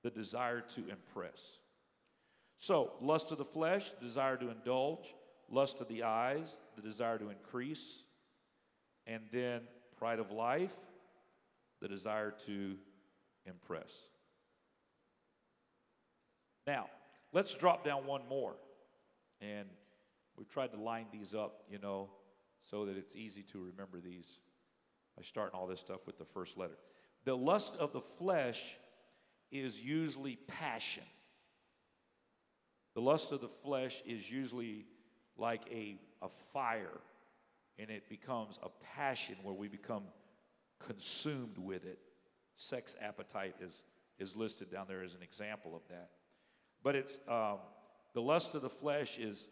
The 0.03 0.09
desire 0.09 0.61
to 0.61 0.89
impress. 0.89 1.59
So, 2.59 2.91
lust 3.01 3.31
of 3.31 3.37
the 3.37 3.45
flesh, 3.45 3.91
desire 4.01 4.35
to 4.37 4.49
indulge, 4.49 5.15
lust 5.49 5.79
of 5.79 5.87
the 5.87 6.03
eyes, 6.03 6.59
the 6.75 6.81
desire 6.81 7.17
to 7.17 7.29
increase, 7.29 8.03
and 9.07 9.23
then 9.31 9.61
pride 9.97 10.19
of 10.19 10.29
life, 10.31 10.75
the 11.81 11.87
desire 11.87 12.31
to 12.45 12.75
impress. 13.45 14.09
Now, 16.67 16.87
let's 17.31 17.55
drop 17.55 17.83
down 17.85 18.05
one 18.05 18.21
more. 18.29 18.55
And 19.41 19.67
we've 20.37 20.49
tried 20.49 20.71
to 20.73 20.77
line 20.77 21.07
these 21.11 21.33
up, 21.33 21.63
you 21.69 21.79
know, 21.79 22.09
so 22.61 22.85
that 22.85 22.97
it's 22.97 23.15
easy 23.15 23.41
to 23.43 23.59
remember 23.59 23.99
these 23.99 24.39
by 25.15 25.23
starting 25.23 25.57
all 25.57 25.65
this 25.65 25.79
stuff 25.79 26.05
with 26.05 26.17
the 26.17 26.25
first 26.25 26.57
letter. 26.57 26.77
The 27.23 27.35
lust 27.35 27.75
of 27.77 27.93
the 27.93 28.01
flesh 28.01 28.61
is 29.49 29.79
usually 29.79 30.35
passion. 30.47 31.03
The 32.99 33.05
lust 33.05 33.31
of 33.31 33.39
the 33.39 33.47
flesh 33.47 34.03
is 34.05 34.29
usually 34.29 34.83
like 35.37 35.61
a, 35.71 35.97
a 36.21 36.27
fire, 36.27 36.99
and 37.77 37.89
it 37.89 38.09
becomes 38.09 38.59
a 38.61 38.67
passion 38.93 39.37
where 39.41 39.53
we 39.53 39.69
become 39.69 40.03
consumed 40.79 41.57
with 41.57 41.85
it. 41.85 41.97
Sex 42.55 42.97
appetite 43.01 43.55
is, 43.61 43.85
is 44.17 44.35
listed 44.35 44.69
down 44.69 44.87
there 44.89 45.01
as 45.01 45.15
an 45.15 45.21
example 45.23 45.77
of 45.77 45.81
that. 45.87 46.09
But 46.83 46.97
it's 46.97 47.19
um, 47.29 47.59
the 48.13 48.21
lust 48.21 48.53
of 48.53 48.63
the 48.63 48.69
flesh 48.69 49.17
is, 49.17 49.47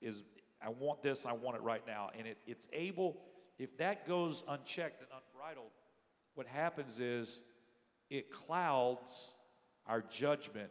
is 0.00 0.24
I 0.62 0.70
want 0.70 1.02
this, 1.02 1.26
I 1.26 1.34
want 1.34 1.58
it 1.58 1.62
right 1.62 1.86
now. 1.86 2.08
And 2.16 2.26
it, 2.26 2.38
it's 2.46 2.66
able, 2.72 3.18
if 3.58 3.76
that 3.76 4.08
goes 4.08 4.42
unchecked 4.48 5.02
and 5.02 5.10
unbridled, 5.12 5.72
what 6.34 6.46
happens 6.46 6.98
is 6.98 7.42
it 8.08 8.32
clouds 8.32 9.32
our 9.86 10.00
judgment 10.00 10.70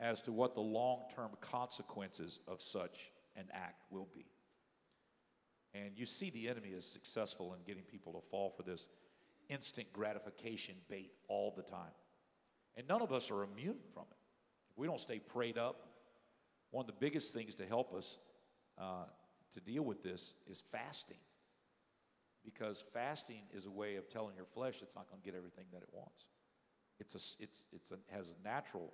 as 0.00 0.20
to 0.22 0.32
what 0.32 0.54
the 0.54 0.60
long 0.60 1.02
term 1.14 1.30
consequences 1.40 2.38
of 2.46 2.62
such 2.62 3.10
an 3.36 3.46
act 3.52 3.82
will 3.90 4.08
be. 4.14 4.26
And 5.74 5.96
you 5.96 6.06
see 6.06 6.30
the 6.30 6.48
enemy 6.48 6.70
is 6.70 6.84
successful 6.84 7.54
in 7.54 7.60
getting 7.66 7.82
people 7.84 8.12
to 8.12 8.20
fall 8.30 8.52
for 8.56 8.62
this 8.62 8.88
instant 9.48 9.92
gratification 9.92 10.74
bait 10.88 11.12
all 11.28 11.52
the 11.56 11.62
time. 11.62 11.92
And 12.76 12.86
none 12.88 13.02
of 13.02 13.12
us 13.12 13.30
are 13.30 13.42
immune 13.42 13.78
from 13.92 14.04
it. 14.10 14.16
If 14.70 14.78
we 14.78 14.86
don't 14.86 15.00
stay 15.00 15.18
prayed 15.18 15.58
up, 15.58 15.88
one 16.70 16.82
of 16.82 16.86
the 16.86 16.96
biggest 16.98 17.32
things 17.32 17.54
to 17.56 17.66
help 17.66 17.94
us 17.94 18.18
uh, 18.78 19.04
to 19.54 19.60
deal 19.60 19.82
with 19.82 20.02
this 20.02 20.34
is 20.46 20.62
fasting. 20.70 21.18
Because 22.44 22.84
fasting 22.92 23.42
is 23.52 23.66
a 23.66 23.70
way 23.70 23.96
of 23.96 24.08
telling 24.08 24.36
your 24.36 24.46
flesh 24.46 24.76
it's 24.80 24.94
not 24.94 25.08
going 25.08 25.20
to 25.20 25.24
get 25.24 25.36
everything 25.36 25.64
that 25.72 25.82
it 25.82 25.88
wants. 25.92 26.26
It's 27.00 27.14
a, 27.14 27.42
it's, 27.42 27.64
it's 27.72 27.90
a, 27.90 27.96
has 28.14 28.30
a 28.30 28.48
natural 28.48 28.92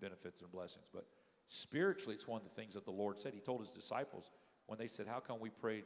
benefits 0.00 0.40
and 0.40 0.50
blessings, 0.50 0.86
but 0.92 1.06
spiritually, 1.48 2.14
it's 2.14 2.26
one 2.26 2.40
of 2.40 2.44
the 2.44 2.54
things 2.60 2.74
that 2.74 2.84
the 2.84 2.90
Lord 2.90 3.20
said. 3.20 3.34
He 3.34 3.40
told 3.40 3.60
his 3.60 3.70
disciples 3.70 4.30
when 4.66 4.78
they 4.78 4.88
said, 4.88 5.06
How 5.06 5.20
come 5.20 5.40
we 5.40 5.50
prayed 5.50 5.84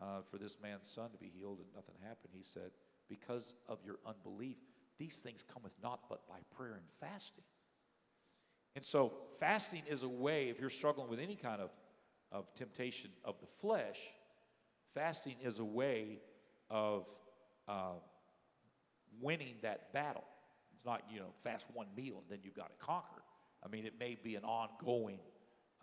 uh, 0.00 0.20
for 0.30 0.38
this 0.38 0.56
man's 0.62 0.88
son 0.88 1.10
to 1.10 1.18
be 1.18 1.30
healed 1.36 1.58
and 1.58 1.68
nothing 1.74 1.94
happened? 2.02 2.32
He 2.32 2.42
said, 2.42 2.70
Because 3.08 3.54
of 3.68 3.78
your 3.84 3.98
unbelief, 4.06 4.56
these 4.98 5.18
things 5.18 5.44
cometh 5.52 5.72
not 5.82 6.00
but 6.08 6.26
by 6.28 6.38
prayer 6.56 6.74
and 6.74 6.84
fasting. 7.00 7.44
And 8.76 8.84
so, 8.84 9.12
fasting 9.38 9.82
is 9.88 10.02
a 10.02 10.08
way, 10.08 10.50
if 10.50 10.60
you're 10.60 10.70
struggling 10.70 11.08
with 11.08 11.20
any 11.20 11.36
kind 11.36 11.60
of, 11.60 11.70
of 12.30 12.52
temptation 12.54 13.10
of 13.24 13.36
the 13.40 13.46
flesh, 13.60 13.98
fasting 14.94 15.36
is 15.42 15.58
a 15.58 15.64
way 15.64 16.20
of 16.70 17.08
uh, 17.66 17.94
winning 19.20 19.54
that 19.62 19.92
battle. 19.92 20.24
It's 20.74 20.84
not, 20.84 21.02
you 21.10 21.18
know, 21.18 21.32
fast 21.42 21.66
one 21.72 21.86
meal 21.96 22.18
and 22.18 22.30
then 22.30 22.38
you've 22.42 22.54
got 22.54 22.66
it 22.66 22.78
conquered. 22.78 23.22
I 23.64 23.68
mean, 23.68 23.86
it 23.86 23.94
may 23.98 24.16
be 24.22 24.36
an 24.36 24.44
ongoing 24.44 25.18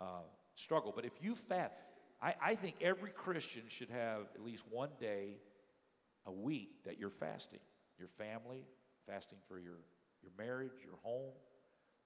uh, 0.00 0.24
struggle, 0.54 0.92
but 0.94 1.04
if 1.04 1.12
you 1.20 1.34
fast, 1.34 1.72
I, 2.22 2.34
I 2.40 2.54
think 2.54 2.76
every 2.80 3.10
Christian 3.10 3.62
should 3.68 3.90
have 3.90 4.22
at 4.34 4.42
least 4.42 4.64
one 4.70 4.90
day 4.98 5.36
a 6.26 6.32
week 6.32 6.84
that 6.84 6.98
you're 6.98 7.10
fasting. 7.10 7.60
Your 7.98 8.08
family, 8.08 8.64
fasting 9.06 9.38
for 9.48 9.58
your, 9.58 9.78
your 10.22 10.32
marriage, 10.38 10.72
your 10.84 10.98
home, 11.02 11.32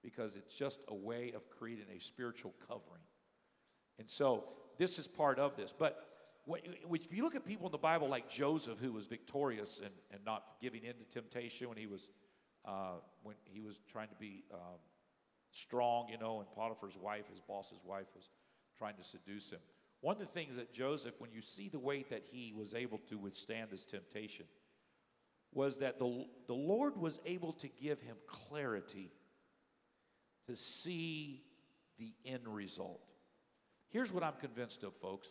because 0.02 0.36
it's 0.36 0.56
just 0.56 0.80
a 0.88 0.94
way 0.94 1.32
of 1.34 1.48
creating 1.50 1.86
a 1.94 2.00
spiritual 2.00 2.54
covering. 2.66 3.02
And 3.98 4.08
so 4.08 4.44
this 4.78 4.98
is 4.98 5.06
part 5.06 5.38
of 5.38 5.56
this. 5.56 5.74
But 5.76 6.06
if 6.46 7.12
you 7.12 7.22
look 7.22 7.34
at 7.34 7.44
people 7.44 7.66
in 7.66 7.72
the 7.72 7.78
Bible 7.78 8.08
like 8.08 8.28
Joseph, 8.28 8.78
who 8.80 8.92
was 8.92 9.06
victorious 9.06 9.80
and, 9.82 9.92
and 10.10 10.20
not 10.24 10.44
giving 10.60 10.84
in 10.84 10.94
to 10.94 11.04
temptation 11.04 11.68
when 11.68 11.76
he 11.76 11.86
was 11.86 12.08
uh, 12.66 12.98
when 13.22 13.36
he 13.44 13.60
was 13.60 13.78
trying 13.90 14.08
to 14.08 14.14
be 14.16 14.44
um, 14.52 14.78
strong, 15.50 16.08
you 16.08 16.18
know, 16.18 16.40
and 16.40 16.50
Potiphar's 16.50 16.96
wife, 16.96 17.28
his 17.30 17.40
boss's 17.40 17.80
wife, 17.84 18.06
was 18.14 18.30
trying 18.76 18.96
to 18.96 19.02
seduce 19.02 19.50
him. 19.50 19.60
One 20.00 20.16
of 20.16 20.20
the 20.20 20.26
things 20.26 20.56
that 20.56 20.72
Joseph, 20.72 21.14
when 21.18 21.30
you 21.30 21.42
see 21.42 21.68
the 21.68 21.78
way 21.78 22.04
that 22.10 22.24
he 22.30 22.52
was 22.56 22.74
able 22.74 22.98
to 23.08 23.18
withstand 23.18 23.70
this 23.70 23.84
temptation, 23.84 24.46
was 25.52 25.78
that 25.78 25.98
the, 25.98 26.24
the 26.46 26.54
Lord 26.54 26.96
was 26.96 27.20
able 27.26 27.52
to 27.54 27.68
give 27.68 28.00
him 28.00 28.16
clarity 28.26 29.12
to 30.46 30.54
see 30.54 31.42
the 31.98 32.14
end 32.24 32.46
result. 32.46 33.02
Here's 33.90 34.12
what 34.12 34.22
I'm 34.22 34.36
convinced 34.40 34.84
of, 34.84 34.94
folks 34.96 35.28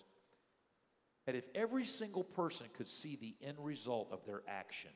that 1.25 1.35
if 1.35 1.45
every 1.53 1.85
single 1.85 2.23
person 2.23 2.65
could 2.75 2.87
see 2.87 3.15
the 3.15 3.35
end 3.45 3.57
result 3.59 4.09
of 4.11 4.25
their 4.25 4.41
action, 4.47 4.89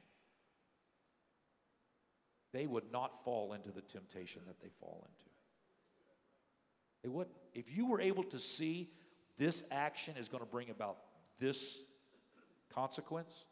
they 2.53 2.67
would 2.67 2.91
not 2.91 3.23
fall 3.23 3.53
into 3.53 3.71
the 3.71 3.81
temptation 3.81 4.41
that 4.47 4.61
they 4.61 4.69
fall 4.79 5.07
into. 5.09 5.31
They 7.01 7.09
wouldn't. 7.09 7.35
If 7.53 7.75
you 7.75 7.87
were 7.87 7.99
able 7.99 8.23
to 8.25 8.39
see 8.39 8.89
this 9.37 9.63
action 9.71 10.15
is 10.17 10.29
going 10.29 10.43
to 10.43 10.49
bring 10.49 10.69
about 10.69 10.97
this 11.39 11.79
consequence, 12.73 13.45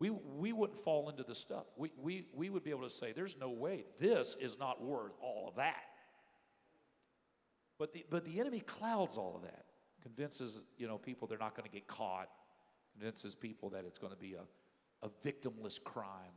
we, 0.00 0.10
we 0.10 0.52
wouldn't 0.52 0.78
fall 0.82 1.08
into 1.08 1.22
the 1.22 1.34
stuff. 1.34 1.66
We, 1.76 1.92
we, 1.96 2.26
we 2.34 2.50
would 2.50 2.64
be 2.64 2.70
able 2.70 2.88
to 2.88 2.94
say, 2.94 3.12
there's 3.12 3.36
no 3.38 3.50
way. 3.50 3.84
This 4.00 4.36
is 4.40 4.58
not 4.58 4.82
worth 4.82 5.12
all 5.20 5.46
of 5.48 5.56
that. 5.56 5.84
But 7.78 7.92
the, 7.92 8.04
but 8.08 8.24
the 8.24 8.40
enemy 8.40 8.60
clouds 8.60 9.16
all 9.16 9.36
of 9.36 9.42
that, 9.42 9.64
convinces 10.02 10.64
you 10.78 10.86
know, 10.86 10.98
people 10.98 11.28
they're 11.28 11.38
not 11.38 11.54
going 11.54 11.68
to 11.68 11.72
get 11.72 11.86
caught, 11.86 12.28
convinces 12.92 13.34
people 13.34 13.70
that 13.70 13.84
it's 13.84 13.98
going 13.98 14.12
to 14.12 14.18
be 14.18 14.34
a, 14.34 15.06
a 15.06 15.10
victimless 15.24 15.82
crime 15.82 16.32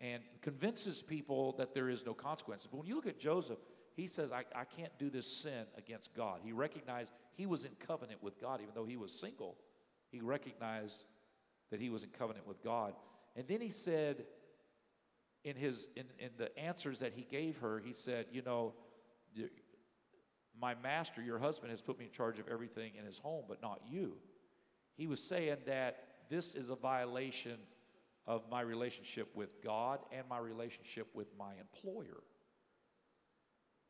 and 0.00 0.22
convinces 0.42 1.02
people 1.02 1.52
that 1.58 1.74
there 1.74 1.88
is 1.88 2.04
no 2.04 2.14
consequences. 2.14 2.68
But 2.70 2.78
when 2.78 2.86
you 2.86 2.96
look 2.96 3.06
at 3.06 3.18
Joseph, 3.18 3.58
he 3.94 4.06
says, 4.06 4.32
I, 4.32 4.44
I 4.54 4.64
can't 4.64 4.96
do 4.98 5.08
this 5.08 5.26
sin 5.26 5.66
against 5.78 6.14
God. 6.14 6.40
He 6.42 6.52
recognized 6.52 7.12
he 7.36 7.46
was 7.46 7.64
in 7.64 7.70
covenant 7.86 8.22
with 8.22 8.40
God, 8.40 8.60
even 8.60 8.74
though 8.74 8.84
he 8.84 8.96
was 8.96 9.12
single. 9.12 9.56
He 10.10 10.20
recognized 10.20 11.04
that 11.70 11.80
he 11.80 11.90
was 11.90 12.02
in 12.02 12.10
covenant 12.10 12.46
with 12.46 12.62
God. 12.62 12.94
And 13.36 13.46
then 13.46 13.60
he 13.60 13.70
said, 13.70 14.24
in 15.44 15.56
his 15.56 15.88
in, 15.94 16.06
in 16.18 16.30
the 16.38 16.56
answers 16.58 17.00
that 17.00 17.12
he 17.14 17.22
gave 17.22 17.58
her, 17.58 17.80
he 17.84 17.92
said, 17.92 18.26
you 18.32 18.42
know, 18.42 18.74
my 20.60 20.74
master, 20.82 21.20
your 21.22 21.38
husband, 21.38 21.70
has 21.70 21.82
put 21.82 21.98
me 21.98 22.06
in 22.06 22.10
charge 22.10 22.38
of 22.38 22.48
everything 22.48 22.92
in 22.98 23.04
his 23.04 23.18
home, 23.18 23.44
but 23.48 23.60
not 23.60 23.80
you. 23.88 24.14
He 24.96 25.06
was 25.06 25.20
saying 25.20 25.58
that 25.66 25.98
this 26.30 26.54
is 26.54 26.70
a 26.70 26.76
violation 26.76 27.58
of 28.26 28.42
my 28.50 28.60
relationship 28.60 29.28
with 29.34 29.62
God 29.62 30.00
and 30.12 30.26
my 30.28 30.38
relationship 30.38 31.08
with 31.14 31.28
my 31.38 31.52
employer. 31.60 32.22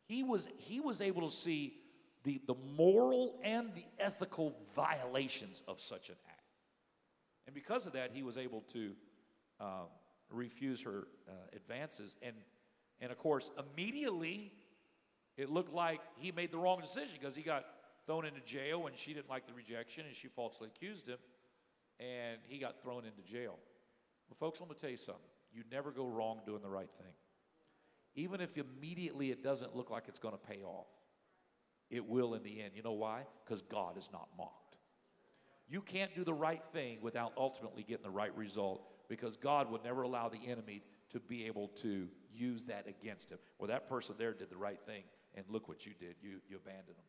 He 0.07 0.23
was, 0.23 0.49
he 0.59 0.81
was 0.81 1.01
able 1.01 1.29
to 1.29 1.35
see 1.35 1.75
the, 2.25 2.41
the 2.47 2.55
moral 2.77 3.39
and 3.43 3.75
the 3.75 3.85
ethical 3.99 4.57
violations 4.75 5.63
of 5.69 5.81
such 5.81 6.09
an 6.09 6.17
act. 6.29 6.41
And 7.47 7.55
because 7.55 7.87
of 7.87 7.93
that, 7.93 8.11
he 8.13 8.23
was 8.23 8.37
able 8.37 8.63
to 8.73 8.93
uh, 9.61 9.85
refuse 10.31 10.81
her 10.83 11.07
uh, 11.29 11.33
advances. 11.55 12.17
And, 12.23 12.35
and 13.01 13.13
of 13.13 13.19
course, 13.19 13.51
immediately 13.59 14.53
it 15.37 15.51
looked 15.51 15.73
like 15.73 16.01
he 16.17 16.33
made 16.33 16.51
the 16.51 16.59
wrong 16.59 16.81
decision 16.81 17.11
because 17.19 17.35
he 17.35 17.43
got 17.43 17.65
thrown 18.07 18.25
into 18.25 18.41
jail 18.41 18.87
and 18.87 18.97
she 18.97 19.15
didn't 19.15 19.31
like 19.31 19.47
the 19.47 19.55
rejection 19.55 20.05
and 20.07 20.15
she 20.15 20.29
falsely 20.29 20.69
accused 20.75 21.09
him 21.09 21.19
and 22.01 22.39
he 22.47 22.59
got 22.59 22.83
thrown 22.83 23.05
into 23.05 23.23
jail. 23.23 23.59
Well, 24.29 24.37
folks, 24.39 24.61
let 24.61 24.69
me 24.69 24.77
tell 24.79 24.91
you 24.91 24.97
something. 24.97 25.23
You 25.53 25.63
never 25.71 25.91
go 25.91 26.07
wrong 26.07 26.41
doing 26.45 26.63
the 26.63 26.69
right 26.69 26.91
thing. 26.99 27.13
Even 28.17 28.41
if 28.41 28.57
immediately 28.57 29.31
it 29.31 29.43
doesn't 29.43 29.75
look 29.75 29.91
like 29.91 30.05
it's 30.09 30.19
going 30.19 30.35
to 30.35 30.41
pay 30.41 30.63
off, 30.63 30.87
it 31.91 32.09
will 32.09 32.35
in 32.35 32.43
the 32.43 32.61
end. 32.61 32.73
You 32.75 32.83
know 32.83 32.93
why? 32.93 33.23
Because 33.45 33.63
God 33.63 33.97
is 33.99 34.09
not 34.13 34.29
mocked. 34.37 34.77
You 35.69 35.81
can't 35.81 36.15
do 36.15 36.25
the 36.25 36.35
right 36.35 36.63
thing 36.73 36.99
without 37.01 37.33
ultimately 37.37 37.83
getting 37.83 38.03
the 38.03 38.11
right 38.11 38.35
result 38.37 38.87
because 39.09 39.37
God 39.37 39.71
would 39.71 39.83
never 39.83 40.03
allow 40.03 40.29
the 40.29 40.41
enemy 40.47 40.83
to 41.11 41.21
be 41.21 41.47
able 41.47 41.69
to 41.83 42.09
use 42.33 42.67
that 42.67 42.87
against 42.89 43.31
him. 43.31 43.39
Well, 43.59 43.69
that 43.69 43.89
person 43.89 44.17
there 44.19 44.33
did 44.33 44.51
the 44.51 44.57
right 44.57 44.79
thing, 44.87 45.05
and 45.35 45.45
look 45.49 45.69
what 45.69 45.87
you 45.87 45.93
did. 45.99 46.17
You, 46.23 46.41
you 46.49 46.57
abandoned 46.57 46.97
them. 46.97 47.05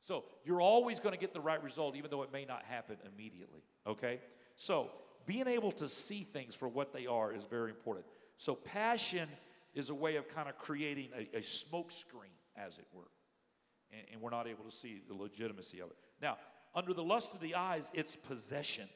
So 0.00 0.24
you're 0.44 0.60
always 0.60 0.98
going 0.98 1.14
to 1.14 1.20
get 1.20 1.32
the 1.32 1.40
right 1.40 1.62
result, 1.62 1.94
even 1.96 2.10
though 2.10 2.22
it 2.22 2.32
may 2.32 2.44
not 2.44 2.64
happen 2.64 2.96
immediately. 3.14 3.60
Okay? 3.86 4.20
So 4.56 4.90
being 5.26 5.46
able 5.46 5.72
to 5.72 5.88
see 5.88 6.24
things 6.24 6.54
for 6.54 6.68
what 6.68 6.92
they 6.92 7.06
are 7.06 7.32
is 7.32 7.44
very 7.44 7.70
important. 7.70 8.06
So 8.36 8.54
passion 8.54 9.28
is 9.74 9.90
a 9.90 9.94
way 9.94 10.16
of 10.16 10.28
kind 10.28 10.48
of 10.48 10.58
creating 10.58 11.08
a, 11.16 11.38
a 11.38 11.42
smoke 11.42 11.92
screen, 11.92 12.32
as 12.56 12.78
it 12.78 12.86
were. 12.92 13.10
And, 13.92 14.02
and 14.12 14.20
we're 14.20 14.30
not 14.30 14.48
able 14.48 14.64
to 14.64 14.70
see 14.70 15.02
the 15.06 15.14
legitimacy 15.14 15.80
of 15.80 15.90
it. 15.90 15.96
Now, 16.20 16.38
under 16.74 16.92
the 16.92 17.02
lust 17.02 17.34
of 17.34 17.40
the 17.40 17.54
eyes, 17.54 17.90
it's 17.92 18.16
possession, 18.16 18.88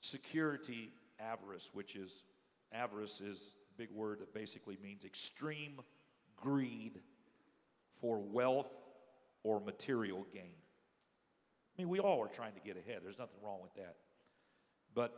security, 0.00 0.92
avarice, 1.20 1.70
which 1.72 1.96
is 1.96 2.22
avarice 2.72 3.20
is 3.20 3.54
a 3.74 3.78
big 3.78 3.90
word 3.90 4.20
that 4.20 4.34
basically 4.34 4.78
means 4.82 5.04
extreme 5.04 5.80
greed 6.36 7.00
for 8.00 8.18
wealth 8.18 8.70
or 9.42 9.60
material 9.60 10.26
gain. 10.32 10.56
I 11.76 11.82
mean, 11.82 11.88
we 11.88 11.98
all 11.98 12.22
are 12.22 12.28
trying 12.28 12.54
to 12.54 12.60
get 12.60 12.76
ahead. 12.76 13.00
There's 13.02 13.18
nothing 13.18 13.38
wrong 13.44 13.58
with 13.60 13.74
that. 13.74 13.96
But 14.94 15.12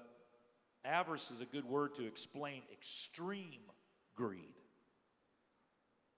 avarice 0.85 1.31
is 1.31 1.40
a 1.40 1.45
good 1.45 1.64
word 1.66 1.95
to 1.97 2.07
explain 2.07 2.62
extreme 2.73 3.61
greed 4.14 4.55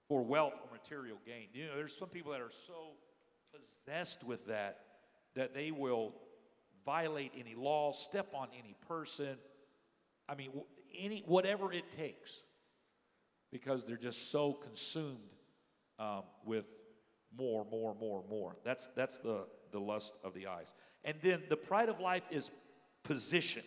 for 0.09 0.23
wealth 0.23 0.55
or 0.63 0.71
material 0.73 1.19
gain. 1.27 1.49
You 1.53 1.67
know, 1.67 1.77
there's 1.77 1.97
some 1.97 2.09
people 2.09 2.33
that 2.33 2.41
are 2.41 2.53
so 2.67 2.93
possessed 3.53 4.23
with 4.23 4.47
that 4.47 4.79
that 5.35 5.55
they 5.55 5.71
will 5.71 6.15
violate 6.85 7.33
any 7.39 7.55
law, 7.55 7.93
step 7.93 8.29
on 8.35 8.49
any 8.59 8.75
person. 8.87 9.37
I 10.29 10.35
mean, 10.35 10.51
any 10.97 11.23
whatever 11.27 11.73
it 11.73 11.91
takes, 11.91 12.43
because 13.51 13.85
they're 13.85 13.97
just 13.97 14.31
so 14.31 14.53
consumed 14.53 15.19
um, 15.99 16.23
with 16.45 16.65
more, 17.37 17.67
more, 17.71 17.95
more, 17.99 18.25
more. 18.29 18.57
That's 18.65 18.89
that's 18.95 19.19
the 19.19 19.47
the 19.71 19.81
lust 19.81 20.13
of 20.25 20.35
the 20.35 20.47
eyes. 20.47 20.73
And 21.05 21.17
then 21.23 21.43
the 21.49 21.57
pride 21.57 21.89
of 21.89 22.01
life 22.01 22.25
is 22.31 22.51
position 23.03 23.63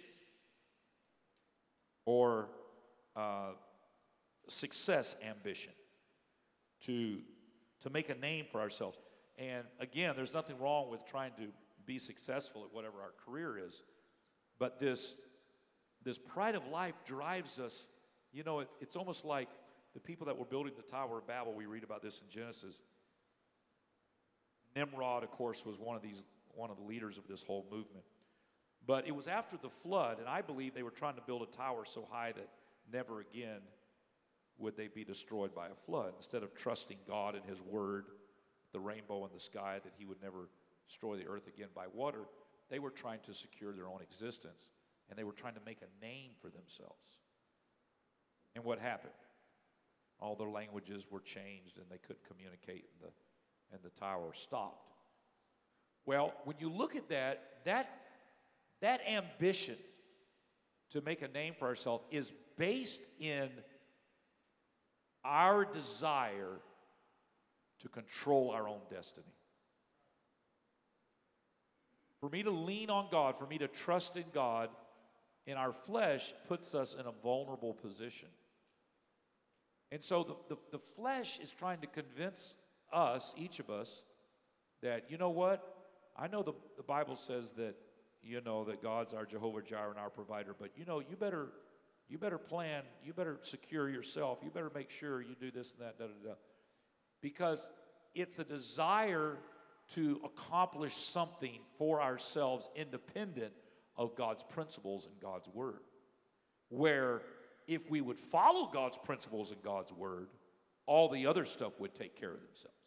or 2.05 2.49
uh, 3.15 3.51
success 4.47 5.15
ambition 5.27 5.73
to, 6.85 7.19
to 7.81 7.89
make 7.89 8.09
a 8.09 8.15
name 8.15 8.45
for 8.51 8.59
ourselves. 8.61 8.97
And 9.37 9.65
again, 9.79 10.13
there's 10.15 10.33
nothing 10.33 10.59
wrong 10.59 10.89
with 10.89 11.05
trying 11.05 11.31
to 11.37 11.47
be 11.85 11.99
successful 11.99 12.63
at 12.63 12.73
whatever 12.73 12.97
our 13.01 13.13
career 13.25 13.57
is. 13.57 13.81
But 14.59 14.79
this, 14.79 15.15
this 16.03 16.17
pride 16.17 16.55
of 16.55 16.67
life 16.67 16.95
drives 17.05 17.59
us. 17.59 17.87
You 18.31 18.43
know, 18.43 18.59
it, 18.59 18.69
it's 18.79 18.95
almost 18.95 19.25
like 19.25 19.49
the 19.93 19.99
people 19.99 20.27
that 20.27 20.37
were 20.37 20.45
building 20.45 20.73
the 20.75 20.83
Tower 20.83 21.17
of 21.17 21.27
Babel, 21.27 21.53
we 21.53 21.65
read 21.65 21.83
about 21.83 22.01
this 22.01 22.21
in 22.21 22.29
Genesis. 22.29 22.81
Nimrod, 24.75 25.23
of 25.23 25.31
course, 25.31 25.65
was 25.65 25.79
one 25.79 25.95
of 25.95 26.01
these 26.01 26.23
one 26.53 26.69
of 26.69 26.77
the 26.77 26.83
leaders 26.83 27.17
of 27.17 27.27
this 27.27 27.43
whole 27.43 27.65
movement. 27.71 28.03
But 28.85 29.07
it 29.07 29.15
was 29.15 29.27
after 29.27 29.57
the 29.57 29.69
flood, 29.69 30.19
and 30.19 30.27
I 30.27 30.41
believe 30.41 30.73
they 30.73 30.83
were 30.83 30.91
trying 30.91 31.15
to 31.15 31.21
build 31.21 31.43
a 31.43 31.57
tower 31.57 31.85
so 31.85 32.07
high 32.11 32.33
that 32.33 32.49
never 32.91 33.21
again 33.21 33.61
would 34.57 34.75
they 34.75 34.87
be 34.87 35.03
destroyed 35.03 35.55
by 35.55 35.67
a 35.67 35.75
flood. 35.85 36.13
Instead 36.17 36.43
of 36.43 36.53
trusting 36.55 36.97
God 37.07 37.35
and 37.35 37.45
His 37.45 37.61
word, 37.61 38.05
the 38.73 38.79
rainbow 38.79 39.25
in 39.25 39.31
the 39.33 39.39
sky, 39.39 39.79
that 39.83 39.93
He 39.97 40.05
would 40.05 40.21
never 40.21 40.49
destroy 40.87 41.15
the 41.15 41.27
earth 41.27 41.47
again 41.47 41.69
by 41.73 41.85
water, 41.93 42.25
they 42.69 42.79
were 42.79 42.89
trying 42.89 43.19
to 43.25 43.33
secure 43.33 43.73
their 43.73 43.87
own 43.87 44.01
existence 44.01 44.71
and 45.09 45.19
they 45.19 45.23
were 45.25 45.33
trying 45.33 45.53
to 45.55 45.61
make 45.65 45.79
a 45.81 46.05
name 46.05 46.31
for 46.41 46.49
themselves. 46.49 47.19
And 48.55 48.63
what 48.63 48.79
happened? 48.79 49.13
All 50.19 50.35
their 50.35 50.49
languages 50.49 51.05
were 51.11 51.19
changed 51.19 51.77
and 51.77 51.85
they 51.89 51.97
couldn't 51.97 52.23
communicate, 52.27 52.85
the 53.01 53.09
and 53.71 53.81
the 53.83 53.89
tower 53.89 54.31
stopped. 54.33 54.91
Well, 56.05 56.33
when 56.45 56.55
you 56.59 56.69
look 56.69 56.95
at 56.95 57.09
that, 57.09 57.43
that, 57.65 57.89
that 58.81 59.01
ambition 59.07 59.77
to 60.91 61.01
make 61.01 61.21
a 61.21 61.27
name 61.27 61.53
for 61.57 61.67
ourselves 61.67 62.03
is 62.11 62.31
based 62.57 63.03
in 63.19 63.49
our 65.23 65.65
desire 65.65 66.59
to 67.81 67.89
control 67.89 68.51
our 68.51 68.67
own 68.67 68.79
destiny. 68.89 69.25
For 72.19 72.29
me 72.29 72.43
to 72.43 72.51
lean 72.51 72.89
on 72.89 73.07
God, 73.11 73.37
for 73.37 73.47
me 73.47 73.57
to 73.59 73.67
trust 73.67 74.15
in 74.15 74.25
God, 74.33 74.69
in 75.47 75.57
our 75.57 75.73
flesh 75.73 76.33
puts 76.47 76.75
us 76.75 76.95
in 76.99 77.05
a 77.07 77.11
vulnerable 77.23 77.73
position. 77.73 78.29
And 79.91 80.03
so 80.03 80.23
the, 80.23 80.55
the, 80.55 80.61
the 80.71 80.79
flesh 80.79 81.39
is 81.41 81.51
trying 81.51 81.81
to 81.81 81.87
convince 81.87 82.55
us, 82.93 83.33
each 83.37 83.59
of 83.59 83.69
us, 83.69 84.03
that, 84.81 85.05
you 85.09 85.17
know 85.17 85.29
what? 85.29 85.63
I 86.17 86.27
know 86.27 86.43
the, 86.43 86.53
the 86.77 86.83
Bible 86.83 87.15
says 87.15 87.51
that, 87.51 87.75
you 88.21 88.41
know, 88.41 88.63
that 88.65 88.81
God's 88.81 89.13
our 89.13 89.25
Jehovah 89.25 89.61
Jireh 89.61 89.91
and 89.91 89.99
our 89.99 90.09
provider, 90.09 90.55
but, 90.57 90.71
you 90.75 90.85
know, 90.85 90.99
you 90.99 91.15
better, 91.15 91.49
you 92.09 92.17
better 92.17 92.37
plan, 92.37 92.83
you 93.03 93.13
better 93.13 93.39
secure 93.43 93.89
yourself, 93.89 94.39
you 94.43 94.49
better 94.49 94.71
make 94.73 94.89
sure 94.89 95.21
you 95.21 95.35
do 95.39 95.51
this 95.51 95.71
and 95.71 95.81
that, 95.81 95.97
da, 95.97 96.05
da, 96.05 96.29
da. 96.29 96.35
Because 97.21 97.67
it's 98.13 98.39
a 98.39 98.43
desire 98.43 99.37
to 99.93 100.21
accomplish 100.23 100.95
something 100.95 101.59
for 101.77 102.01
ourselves 102.01 102.69
independent 102.75 103.53
of 103.95 104.15
God's 104.15 104.43
principles 104.43 105.05
and 105.05 105.19
God's 105.21 105.47
word. 105.49 105.81
Where 106.69 107.21
if 107.67 107.89
we 107.89 108.01
would 108.01 108.17
follow 108.19 108.69
God's 108.71 108.97
principles 109.03 109.51
and 109.51 109.61
God's 109.61 109.91
word, 109.91 110.27
all 110.85 111.09
the 111.09 111.27
other 111.27 111.45
stuff 111.45 111.79
would 111.79 111.93
take 111.93 112.19
care 112.19 112.31
of 112.31 112.39
themselves 112.41 112.80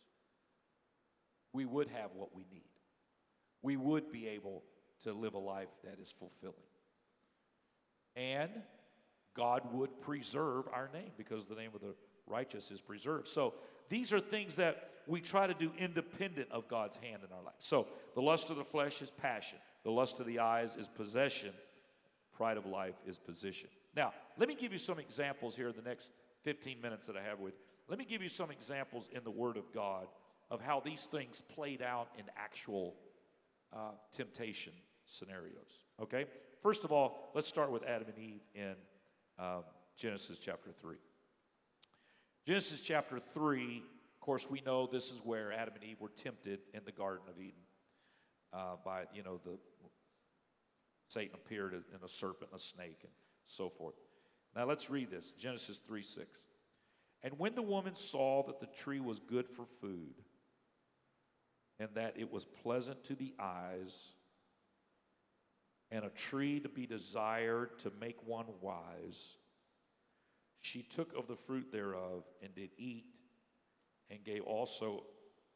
we 1.55 1.65
would 1.65 1.89
have 1.89 2.11
what 2.15 2.35
we 2.35 2.45
need. 2.53 2.69
We 3.63 3.79
would 3.79 4.13
be 4.13 4.29
able 4.29 4.63
to 5.05 5.15
live 5.15 5.33
a 5.33 5.39
life 5.39 5.69
that 5.85 5.99
is 6.03 6.13
fulfilling. 6.19 6.55
And 8.17 8.51
God 9.35 9.63
would 9.73 10.01
preserve 10.03 10.67
our 10.73 10.91
name 10.93 11.13
because 11.17 11.47
the 11.47 11.55
name 11.55 11.71
of 11.75 11.81
the 11.81 11.95
righteous 12.27 12.71
is 12.71 12.81
preserved. 12.81 13.29
So 13.29 13.55
these 13.89 14.13
are 14.13 14.21
things 14.21 14.57
that 14.57 14.91
we 15.07 15.21
try 15.21 15.47
to 15.47 15.55
do 15.55 15.71
independent 15.79 16.51
of 16.51 16.69
God's 16.69 16.97
hand 16.99 17.23
in 17.27 17.35
our 17.35 17.43
life. 17.43 17.55
So 17.59 17.87
the 18.15 18.23
lust 18.23 18.51
of 18.51 18.57
the 18.57 18.65
flesh 18.65 19.01
is 19.01 19.11
passion, 19.11 19.59
the 19.85 19.91
lust 19.91 20.21
of 20.21 20.27
the 20.27 20.41
eyes 20.41 20.75
is 20.79 20.89
possession, 20.89 21.53
pride 22.33 22.57
of 22.57 22.67
life 22.67 22.95
is 23.07 23.19
position. 23.19 23.69
Now, 23.95 24.13
let 24.39 24.49
me 24.49 24.55
give 24.55 24.73
you 24.73 24.79
some 24.79 24.99
examples 24.99 25.55
here 25.55 25.69
in 25.69 25.77
the 25.77 25.89
next 25.89 26.11
15 26.43 26.81
minutes 26.81 27.07
that 27.07 27.17
I 27.17 27.23
have 27.23 27.39
with. 27.39 27.55
Let 27.89 27.99
me 27.99 28.05
give 28.05 28.23
you 28.23 28.29
some 28.29 28.51
examples 28.51 29.09
in 29.13 29.23
the 29.25 29.31
Word 29.31 29.57
of 29.57 29.73
God 29.73 30.07
of 30.51 30.61
how 30.61 30.81
these 30.81 31.05
things 31.05 31.43
played 31.55 31.83
out 31.83 32.09
in 32.19 32.25
actual 32.37 32.95
uh, 33.73 33.91
temptation 34.13 34.73
scenarios. 35.07 35.85
Okay? 36.01 36.27
First 36.63 36.85
of 36.85 36.93
all, 36.93 37.31
let's 37.35 37.49
start 37.49 37.71
with 37.71 37.85
Adam 37.85 38.09
and 38.09 38.19
Eve 38.19 38.41
in 38.55 38.75
um, 39.39 39.65
Genesis 39.97 40.39
chapter 40.39 40.71
3. 40.71 40.97
Genesis 42.47 42.81
chapter 42.81 43.19
3, 43.19 43.79
of 43.79 44.21
course, 44.21 44.49
we 44.51 44.61
know 44.67 44.87
this 44.87 45.11
is 45.11 45.21
where 45.25 45.53
Adam 45.53 45.75
and 45.75 45.85
Eve 45.85 46.01
were 46.01 46.11
tempted 46.11 46.61
in 46.73 46.81
the 46.85 46.93
Garden 46.93 47.27
of 47.29 47.41
Eden 47.41 47.63
uh, 48.53 48.77
by, 48.85 49.05
you 49.15 49.23
know, 49.23 49.41
the 49.45 49.59
Satan 51.09 51.35
appeared 51.35 51.75
in 51.75 52.05
a 52.05 52.09
serpent 52.09 52.51
a 52.55 52.59
snake 52.59 52.99
and 53.03 53.13
so 53.45 53.69
forth. 53.69 53.95
Now 54.57 54.65
let's 54.65 54.91
read 54.91 55.11
this 55.11 55.33
Genesis 55.33 55.79
3 55.79 56.03
6. 56.03 56.45
And 57.23 57.39
when 57.39 57.55
the 57.55 57.63
woman 57.63 57.97
saw 57.97 58.43
that 58.47 58.61
the 58.61 58.67
tree 58.67 59.01
was 59.01 59.21
good 59.21 59.49
for 59.49 59.65
food, 59.81 60.15
and 61.79 61.89
that 61.95 62.15
it 62.17 62.31
was 62.33 62.45
pleasant 62.45 63.03
to 63.05 63.15
the 63.15 63.35
eyes, 63.39 64.13
and 65.91 66.05
a 66.05 66.11
tree 66.11 66.61
to 66.61 66.69
be 66.69 66.87
desired 66.87 67.79
to 67.81 67.93
make 68.01 68.17
one 68.27 68.47
wise, 68.61 69.37
she 70.61 70.83
took 70.83 71.17
of 71.17 71.27
the 71.27 71.37
fruit 71.37 71.71
thereof 71.71 72.25
and 72.43 72.55
did 72.55 72.71
eat, 72.79 73.07
and 74.11 74.25
gave 74.25 74.43
also 74.43 75.05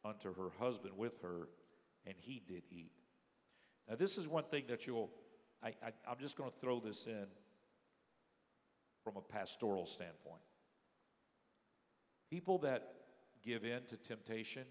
unto 0.03 0.33
her 0.33 0.49
husband 0.59 0.93
with 0.97 1.21
her, 1.21 1.47
and 2.05 2.15
he 2.17 2.41
did 2.47 2.63
eat. 2.71 2.91
Now, 3.87 3.95
this 3.95 4.17
is 4.17 4.27
one 4.27 4.43
thing 4.43 4.65
that 4.67 4.85
you'll, 4.85 5.09
I, 5.63 5.69
I, 5.69 5.93
I'm 6.07 6.19
just 6.19 6.35
going 6.35 6.51
to 6.51 6.55
throw 6.59 6.79
this 6.79 7.05
in 7.07 7.25
from 9.03 9.17
a 9.17 9.21
pastoral 9.21 9.85
standpoint. 9.85 10.41
People 12.29 12.59
that 12.59 12.93
give 13.43 13.63
in 13.63 13.83
to 13.87 13.97
temptation 13.97 14.65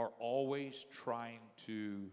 are 0.00 0.10
always 0.18 0.86
trying 0.90 1.40
to 1.66 2.06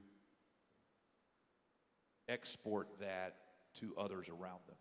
export 2.27 2.89
that 2.99 3.35
to 3.75 3.93
others 3.97 4.27
around 4.27 4.59
them. 4.67 4.75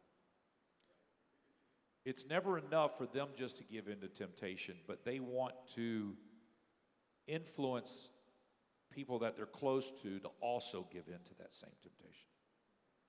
It's 2.04 2.24
never 2.28 2.58
enough 2.58 2.98
for 2.98 3.06
them 3.06 3.28
just 3.36 3.58
to 3.58 3.64
give 3.64 3.88
in 3.88 4.00
to 4.00 4.08
temptation, 4.08 4.76
but 4.86 5.04
they 5.04 5.20
want 5.20 5.54
to 5.74 6.14
influence 7.28 8.08
people 8.90 9.20
that 9.20 9.36
they're 9.36 9.46
close 9.46 9.92
to 10.02 10.18
to 10.20 10.28
also 10.40 10.86
give 10.92 11.06
in 11.08 11.18
to 11.26 11.34
that 11.38 11.54
same 11.54 11.70
temptation. 11.82 12.26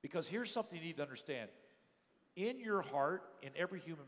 Because 0.02 0.28
here's 0.28 0.52
something 0.52 0.78
you 0.78 0.86
need 0.86 0.98
to 0.98 1.04
understand. 1.04 1.50
In 2.36 2.60
your 2.60 2.84
heart, 2.84 3.24
in 3.42 3.50
every 3.56 3.80
human 3.80 4.06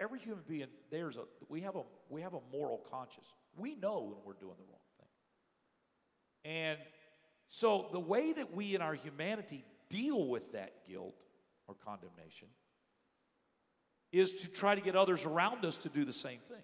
every 0.00 0.18
human 0.18 0.42
being, 0.48 0.66
there's 0.90 1.16
a 1.16 1.22
we 1.48 1.60
have 1.60 1.76
a 1.76 1.82
we 2.08 2.22
have 2.22 2.34
a 2.34 2.40
moral 2.52 2.84
conscience. 2.90 3.26
We 3.56 3.76
know 3.76 4.00
when 4.00 4.16
we're 4.24 4.40
doing 4.40 4.56
the 4.58 4.64
wrong. 4.64 4.87
And 6.48 6.78
so 7.48 7.88
the 7.92 8.00
way 8.00 8.32
that 8.32 8.54
we 8.54 8.74
in 8.74 8.80
our 8.80 8.94
humanity 8.94 9.64
deal 9.90 10.26
with 10.26 10.52
that 10.52 10.86
guilt 10.88 11.14
or 11.66 11.74
condemnation 11.84 12.48
is 14.12 14.34
to 14.36 14.48
try 14.48 14.74
to 14.74 14.80
get 14.80 14.96
others 14.96 15.26
around 15.26 15.66
us 15.66 15.76
to 15.78 15.90
do 15.90 16.06
the 16.06 16.12
same 16.12 16.40
thing. 16.48 16.62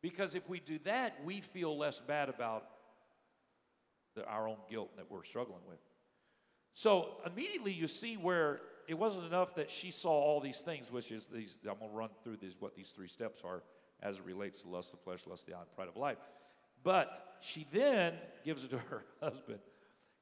Because 0.00 0.34
if 0.34 0.48
we 0.48 0.58
do 0.58 0.78
that, 0.84 1.18
we 1.24 1.42
feel 1.42 1.76
less 1.76 2.00
bad 2.00 2.30
about 2.30 2.64
the, 4.16 4.24
our 4.24 4.48
own 4.48 4.56
guilt 4.70 4.96
that 4.96 5.10
we're 5.10 5.22
struggling 5.22 5.60
with. 5.68 5.78
So 6.72 7.18
immediately 7.26 7.72
you 7.72 7.88
see 7.88 8.16
where 8.16 8.60
it 8.88 8.94
wasn't 8.94 9.26
enough 9.26 9.54
that 9.56 9.70
she 9.70 9.90
saw 9.90 10.10
all 10.10 10.40
these 10.40 10.60
things, 10.60 10.90
which 10.90 11.12
is 11.12 11.26
these, 11.26 11.56
I'm 11.68 11.78
going 11.78 11.90
to 11.90 11.96
run 11.96 12.08
through 12.24 12.38
these, 12.38 12.54
what 12.58 12.74
these 12.74 12.90
three 12.90 13.08
steps 13.08 13.42
are 13.44 13.62
as 14.02 14.16
it 14.16 14.24
relates 14.24 14.62
to 14.62 14.68
lust 14.68 14.94
of 14.94 15.00
flesh, 15.00 15.26
lust 15.26 15.42
of 15.42 15.50
the 15.50 15.54
eye, 15.56 15.60
and 15.60 15.72
pride 15.76 15.88
of 15.88 15.96
life. 15.96 16.18
But 16.82 17.36
she 17.40 17.66
then 17.72 18.14
gives 18.44 18.64
it 18.64 18.70
to 18.70 18.78
her 18.78 19.04
husband, 19.22 19.60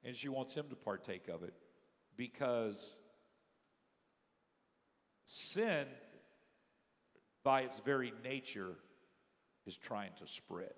and 0.05 0.17
she 0.17 0.29
wants 0.29 0.55
him 0.55 0.67
to 0.71 0.77
partake 0.77 1.29
of 1.29 1.43
it 1.43 1.55
because 2.17 2.97
sin, 5.25 5.87
by 7.43 7.63
its 7.63 7.81
very 7.81 8.13
nature, 8.25 8.77
is 9.67 9.77
trying 9.77 10.13
to 10.19 10.27
spread. 10.27 10.75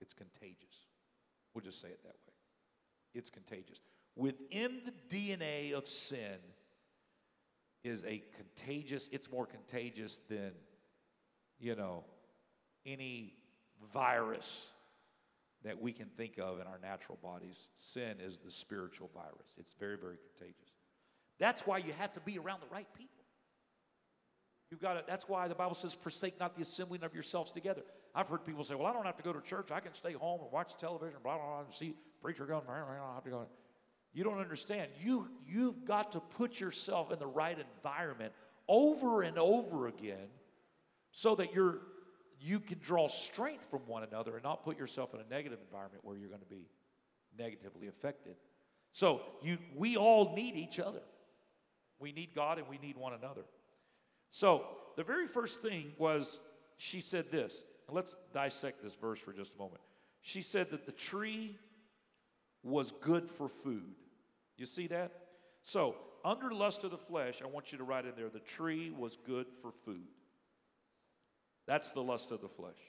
It's 0.00 0.12
contagious. 0.12 0.86
We'll 1.54 1.64
just 1.64 1.80
say 1.80 1.88
it 1.88 2.02
that 2.02 2.08
way. 2.08 2.34
It's 3.14 3.30
contagious. 3.30 3.80
Within 4.16 4.80
the 4.84 5.16
DNA 5.16 5.72
of 5.72 5.88
sin 5.88 6.38
is 7.84 8.04
a 8.04 8.22
contagious, 8.36 9.08
it's 9.12 9.30
more 9.30 9.46
contagious 9.46 10.20
than, 10.28 10.52
you 11.58 11.74
know, 11.74 12.04
any 12.84 13.34
virus 13.92 14.70
that 15.64 15.80
we 15.80 15.92
can 15.92 16.06
think 16.16 16.38
of 16.38 16.60
in 16.60 16.66
our 16.66 16.78
natural 16.80 17.18
bodies. 17.22 17.68
Sin 17.76 18.16
is 18.24 18.38
the 18.38 18.50
spiritual 18.50 19.10
virus. 19.12 19.54
It's 19.58 19.74
very, 19.78 19.96
very 19.96 20.16
contagious. 20.16 20.70
That's 21.38 21.66
why 21.66 21.78
you 21.78 21.92
have 21.98 22.12
to 22.14 22.20
be 22.20 22.38
around 22.38 22.60
the 22.60 22.72
right 22.72 22.86
people. 22.96 23.24
You've 24.70 24.80
got 24.80 24.94
to, 24.94 25.04
that's 25.06 25.28
why 25.28 25.48
the 25.48 25.54
Bible 25.54 25.74
says, 25.74 25.94
forsake 25.94 26.38
not 26.38 26.54
the 26.54 26.62
assembling 26.62 27.02
of 27.02 27.14
yourselves 27.14 27.50
together. 27.50 27.82
I've 28.14 28.28
heard 28.28 28.44
people 28.44 28.64
say, 28.64 28.74
well, 28.74 28.86
I 28.86 28.92
don't 28.92 29.06
have 29.06 29.16
to 29.16 29.22
go 29.22 29.32
to 29.32 29.40
church. 29.40 29.70
I 29.70 29.80
can 29.80 29.94
stay 29.94 30.12
home 30.12 30.40
and 30.42 30.52
watch 30.52 30.76
television, 30.78 31.18
blah, 31.22 31.36
blah, 31.36 31.46
blah, 31.46 31.60
and 31.60 31.72
see 31.72 31.94
preacher 32.20 32.44
going, 32.44 32.62
I 32.68 32.78
don't 32.78 33.14
have 33.14 33.24
to 33.24 33.30
go. 33.30 33.46
You 34.12 34.24
don't 34.24 34.40
understand. 34.40 34.90
You, 35.00 35.28
you've 35.46 35.84
got 35.84 36.12
to 36.12 36.20
put 36.20 36.60
yourself 36.60 37.12
in 37.12 37.18
the 37.18 37.26
right 37.26 37.56
environment 37.76 38.32
over 38.66 39.22
and 39.22 39.38
over 39.38 39.86
again 39.86 40.28
so 41.12 41.34
that 41.36 41.54
you're, 41.54 41.78
you 42.40 42.60
can 42.60 42.78
draw 42.78 43.08
strength 43.08 43.66
from 43.70 43.80
one 43.86 44.04
another 44.04 44.34
and 44.34 44.44
not 44.44 44.64
put 44.64 44.78
yourself 44.78 45.14
in 45.14 45.20
a 45.20 45.28
negative 45.28 45.58
environment 45.64 46.04
where 46.04 46.16
you're 46.16 46.28
going 46.28 46.40
to 46.40 46.46
be 46.46 46.68
negatively 47.38 47.88
affected. 47.88 48.36
So 48.92 49.22
you, 49.42 49.58
we 49.76 49.96
all 49.96 50.34
need 50.34 50.54
each 50.54 50.78
other. 50.78 51.02
We 51.98 52.12
need 52.12 52.34
God 52.34 52.58
and 52.58 52.68
we 52.68 52.78
need 52.78 52.96
one 52.96 53.12
another. 53.12 53.42
So, 54.30 54.64
the 54.96 55.04
very 55.04 55.26
first 55.26 55.62
thing 55.62 55.92
was 55.98 56.40
she 56.76 57.00
said 57.00 57.30
this. 57.30 57.64
let's 57.88 58.14
dissect 58.32 58.82
this 58.82 58.94
verse 58.94 59.18
for 59.18 59.32
just 59.32 59.54
a 59.54 59.58
moment. 59.58 59.80
She 60.20 60.42
said 60.42 60.70
that 60.70 60.86
the 60.86 60.92
tree 60.92 61.56
was 62.62 62.92
good 63.00 63.28
for 63.28 63.48
food. 63.48 63.94
You 64.56 64.66
see 64.66 64.86
that? 64.88 65.12
So, 65.62 65.96
under 66.24 66.50
lust 66.50 66.84
of 66.84 66.90
the 66.90 66.98
flesh, 66.98 67.40
I 67.42 67.46
want 67.46 67.72
you 67.72 67.78
to 67.78 67.84
write 67.84 68.04
in 68.04 68.12
there 68.16 68.28
the 68.28 68.40
tree 68.40 68.90
was 68.90 69.16
good 69.24 69.46
for 69.62 69.70
food. 69.84 70.06
That's 71.68 71.90
the 71.90 72.02
lust 72.02 72.32
of 72.32 72.40
the 72.40 72.48
flesh. 72.48 72.80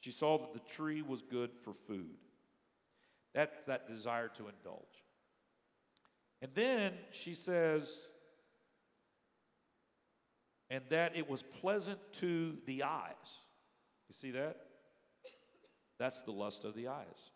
She 0.00 0.10
saw 0.10 0.38
that 0.38 0.52
the 0.52 0.60
tree 0.60 1.00
was 1.02 1.22
good 1.22 1.50
for 1.64 1.72
food. 1.72 2.18
That's 3.34 3.64
that 3.64 3.88
desire 3.88 4.28
to 4.36 4.48
indulge. 4.48 4.84
And 6.42 6.50
then 6.54 6.92
she 7.10 7.34
says, 7.34 8.06
and 10.68 10.84
that 10.90 11.16
it 11.16 11.28
was 11.28 11.42
pleasant 11.42 11.98
to 12.14 12.58
the 12.66 12.82
eyes. 12.82 13.40
You 14.08 14.12
see 14.12 14.30
that? 14.32 14.56
That's 15.98 16.20
the 16.22 16.32
lust 16.32 16.64
of 16.64 16.74
the 16.74 16.88
eyes. 16.88 17.30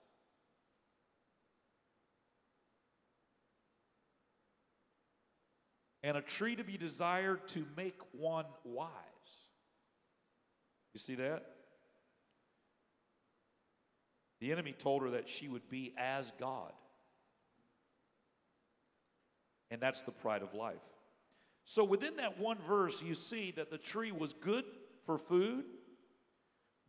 And 6.05 6.19
a 6.19 6.21
tree 6.21 6.55
to 6.55 6.63
be 6.63 6.77
desired 6.77 7.49
to 7.49 7.65
make 7.79 7.99
one 8.13 8.45
wise. 8.63 8.91
You 10.93 11.01
see 11.01 11.15
that? 11.15 11.47
The 14.39 14.53
enemy 14.53 14.75
told 14.79 15.01
her 15.01 15.13
that 15.13 15.31
she 15.31 15.49
would 15.49 15.71
be 15.71 15.95
as 15.97 16.31
God. 16.39 16.73
And 19.71 19.81
that's 19.81 20.03
the 20.03 20.13
pride 20.13 20.43
of 20.43 20.53
life. 20.53 20.77
So 21.65 21.83
within 21.83 22.17
that 22.17 22.39
one 22.39 22.59
verse, 22.69 23.03
you 23.03 23.15
see 23.15 23.53
that 23.53 23.71
the 23.71 23.79
tree 23.79 24.13
was 24.13 24.35
good 24.35 24.67
for 25.07 25.17
food, 25.17 25.65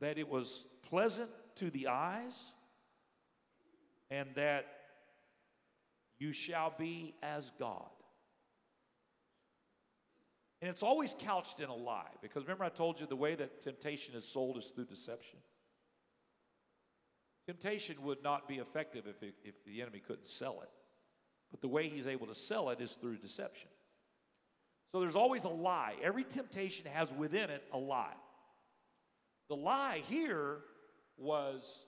that 0.02 0.18
it 0.18 0.28
was 0.28 0.66
pleasant 0.90 1.30
to 1.56 1.70
the 1.70 1.88
eyes, 1.88 2.52
and 4.12 4.28
that 4.36 4.66
you 6.20 6.34
shall 6.34 6.74
be 6.78 7.16
as 7.24 7.54
God. 7.58 7.95
And 10.66 10.72
it's 10.72 10.82
always 10.82 11.14
couched 11.20 11.60
in 11.60 11.70
a 11.70 11.76
lie 11.76 12.10
because 12.24 12.42
remember, 12.42 12.64
I 12.64 12.70
told 12.70 13.00
you 13.00 13.06
the 13.06 13.16
way 13.16 13.36
that 13.36 13.62
temptation 13.62 14.16
is 14.16 14.28
sold 14.28 14.58
is 14.58 14.72
through 14.74 14.86
deception. 14.86 15.38
Temptation 17.46 18.02
would 18.02 18.24
not 18.24 18.48
be 18.48 18.56
effective 18.56 19.04
if, 19.06 19.22
it, 19.22 19.36
if 19.44 19.64
the 19.64 19.84
enemy 19.84 20.00
couldn't 20.00 20.26
sell 20.26 20.62
it. 20.64 20.70
But 21.52 21.62
the 21.62 21.68
way 21.68 21.88
he's 21.88 22.08
able 22.08 22.26
to 22.26 22.34
sell 22.34 22.72
it 22.72 22.82
is 22.82 22.94
through 22.94 23.18
deception. 23.18 23.70
So 24.92 25.00
there's 25.00 25.16
always 25.16 25.44
a 25.44 25.50
lie. 25.50 25.98
Every 26.02 26.24
temptation 26.24 26.88
has 26.92 27.14
within 27.14 27.52
it 27.52 27.64
a 27.72 27.78
lie. 27.78 28.18
The 29.50 29.56
lie 29.56 30.02
here 30.10 30.62
was 31.16 31.86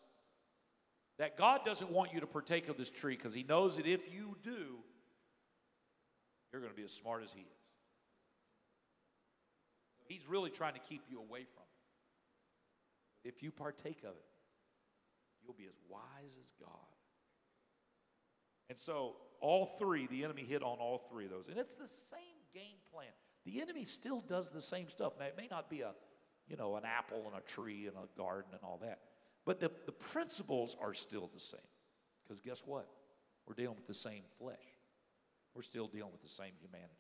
that 1.18 1.36
God 1.36 1.62
doesn't 1.66 1.90
want 1.90 2.14
you 2.14 2.20
to 2.20 2.28
partake 2.28 2.70
of 2.70 2.78
this 2.78 2.92
tree 2.92 3.16
because 3.16 3.34
he 3.34 3.42
knows 3.42 3.78
that 3.78 3.88
if 3.88 4.14
you 4.14 4.38
do, 4.44 4.76
you're 6.54 6.62
going 6.62 6.72
to 6.72 6.78
be 6.78 6.86
as 6.86 6.92
smart 6.92 7.24
as 7.24 7.32
he 7.32 7.42
is. 7.42 7.57
He's 10.08 10.28
really 10.28 10.50
trying 10.50 10.74
to 10.74 10.80
keep 10.80 11.04
you 11.10 11.20
away 11.20 11.44
from 11.44 11.64
it. 13.24 13.28
If 13.28 13.44
you 13.44 13.52
partake 13.52 14.00
of 14.04 14.12
it, 14.12 14.26
you'll 15.44 15.56
be 15.56 15.66
as 15.66 15.76
wise 15.90 16.36
as 16.40 16.52
God. 16.60 16.70
And 18.70 18.78
so, 18.78 19.16
all 19.40 19.66
three, 19.66 20.08
the 20.08 20.24
enemy 20.24 20.44
hit 20.44 20.62
on 20.64 20.78
all 20.80 21.08
three 21.10 21.26
of 21.26 21.32
those. 21.32 21.48
And 21.48 21.58
it's 21.58 21.76
the 21.76 21.88
same 21.88 22.20
game 22.54 22.80
plan. 22.92 23.08
the 23.46 23.62
enemy 23.62 23.86
still 23.86 24.22
does 24.22 24.50
the 24.50 24.62
same 24.62 24.90
stuff. 24.90 25.14
Now, 25.20 25.26
it 25.26 25.36
may 25.38 25.48
not 25.50 25.70
be 25.70 25.82
a, 25.82 25.92
you 26.48 26.58
know, 26.58 26.76
an 26.76 26.84
apple 26.86 27.24
and 27.28 27.38
a 27.38 27.42
tree 27.42 27.88
and 27.88 27.96
a 27.96 28.18
garden 28.18 28.52
and 28.52 28.62
all 28.64 28.80
that, 28.82 29.00
but 29.46 29.60
the, 29.60 29.72
the 29.86 29.92
principles 29.92 30.76
are 30.82 30.94
still 30.94 31.30
the 31.34 31.40
same. 31.40 31.60
Because 32.24 32.40
guess 32.42 32.64
what? 32.66 32.88
We're 33.48 33.56
dealing 33.56 33.78
with 33.78 33.88
the 33.88 33.94
same 33.94 34.24
flesh. 34.38 34.56
We're 35.56 35.62
still 35.62 35.88
dealing 35.88 36.12
with 36.12 36.22
the 36.22 36.30
same 36.30 36.52
humanity. 36.60 36.94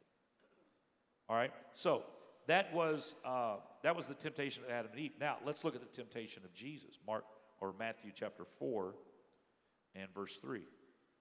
All 1.27 1.35
right. 1.35 1.51
So 1.73 2.03
that 2.47 2.73
was 2.73 3.15
uh, 3.25 3.57
that 3.83 3.95
was 3.95 4.07
the 4.07 4.13
temptation 4.13 4.63
of 4.63 4.69
Adam 4.69 4.91
and 4.91 4.99
Eve. 4.99 5.11
Now 5.19 5.37
let's 5.45 5.63
look 5.63 5.75
at 5.75 5.81
the 5.81 5.95
temptation 5.95 6.43
of 6.43 6.53
Jesus. 6.53 6.97
Mark 7.05 7.25
or 7.59 7.73
Matthew 7.77 8.11
chapter 8.13 8.43
four 8.57 8.95
and 9.95 10.07
verse 10.13 10.37
three. 10.37 10.63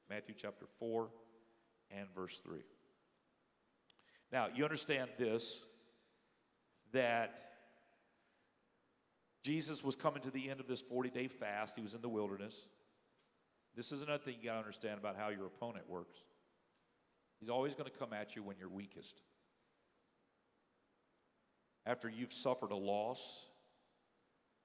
Matthew 0.09 0.35
chapter 0.37 0.67
four 0.79 1.09
and 1.91 2.07
verse 2.15 2.41
three. 2.45 2.65
Now 4.33 4.49
you 4.55 4.65
understand 4.65 5.11
this 5.19 5.63
that 6.93 7.41
Jesus 9.43 9.83
was 9.85 9.95
coming 9.95 10.23
to 10.23 10.31
the 10.31 10.51
end 10.51 10.61
of 10.61 10.67
this 10.67 10.81
40 10.81 11.11
day 11.11 11.29
fast. 11.29 11.75
He 11.77 11.83
was 11.83 11.95
in 11.95 12.01
the 12.01 12.09
wilderness. 12.09 12.69
This 13.77 13.93
is 13.93 14.03
another 14.03 14.23
thing 14.23 14.37
you 14.41 14.49
got 14.49 14.55
to 14.55 14.59
understand 14.59 14.99
about 14.99 15.17
how 15.17 15.29
your 15.29 15.47
opponent 15.47 15.89
works. 15.89 16.19
He's 17.39 17.51
always 17.51 17.75
going 17.75 17.91
to 17.91 17.97
come 17.97 18.13
at 18.13 18.35
you 18.35 18.43
when 18.43 18.57
you're 18.59 18.69
weakest. 18.71 19.21
After 21.87 22.09
you've 22.09 22.33
suffered 22.33 22.73
a 22.73 22.77
loss, 22.77 23.47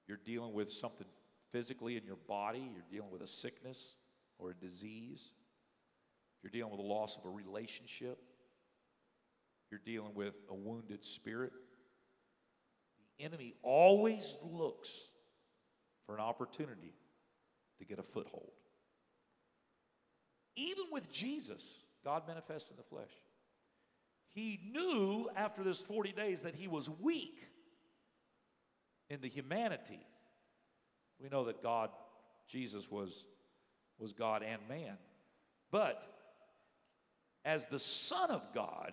you're 0.08 0.20
dealing 0.24 0.52
with 0.52 0.72
something 0.72 1.06
physically 1.52 1.96
in 1.96 2.04
your 2.04 2.16
body, 2.16 2.68
you're 2.72 2.84
dealing 2.90 3.12
with 3.12 3.22
a 3.22 3.26
sickness 3.26 3.94
or 4.38 4.50
a 4.50 4.54
disease, 4.54 5.32
you're 6.42 6.50
dealing 6.50 6.72
with 6.72 6.80
the 6.80 6.86
loss 6.86 7.16
of 7.16 7.24
a 7.24 7.28
relationship, 7.28 8.18
you're 9.70 9.80
dealing 9.84 10.14
with 10.14 10.34
a 10.50 10.54
wounded 10.54 11.04
spirit. 11.04 11.52
The 13.18 13.24
enemy 13.24 13.54
always 13.62 14.36
looks 14.42 14.90
for 16.06 16.16
an 16.16 16.20
opportunity 16.20 16.94
to 17.78 17.84
get 17.84 17.98
a 17.98 18.02
foothold. 18.02 18.50
Even 20.56 20.86
with 20.90 21.10
Jesus, 21.10 21.62
God 22.04 22.26
manifest 22.26 22.70
in 22.70 22.76
the 22.76 22.82
flesh. 22.82 23.12
He 24.34 24.60
knew 24.72 25.28
after 25.36 25.62
this 25.62 25.80
40 25.80 26.12
days 26.12 26.42
that 26.42 26.54
he 26.54 26.68
was 26.68 26.88
weak 26.88 27.38
in 29.10 29.20
the 29.20 29.28
humanity. 29.28 30.06
We 31.20 31.28
know 31.28 31.44
that 31.44 31.62
God, 31.62 31.90
Jesus 32.48 32.90
was, 32.90 33.26
was 33.98 34.12
God 34.12 34.42
and 34.42 34.60
man. 34.68 34.96
But 35.70 36.02
as 37.44 37.66
the 37.66 37.78
Son 37.78 38.30
of 38.30 38.42
God, 38.54 38.92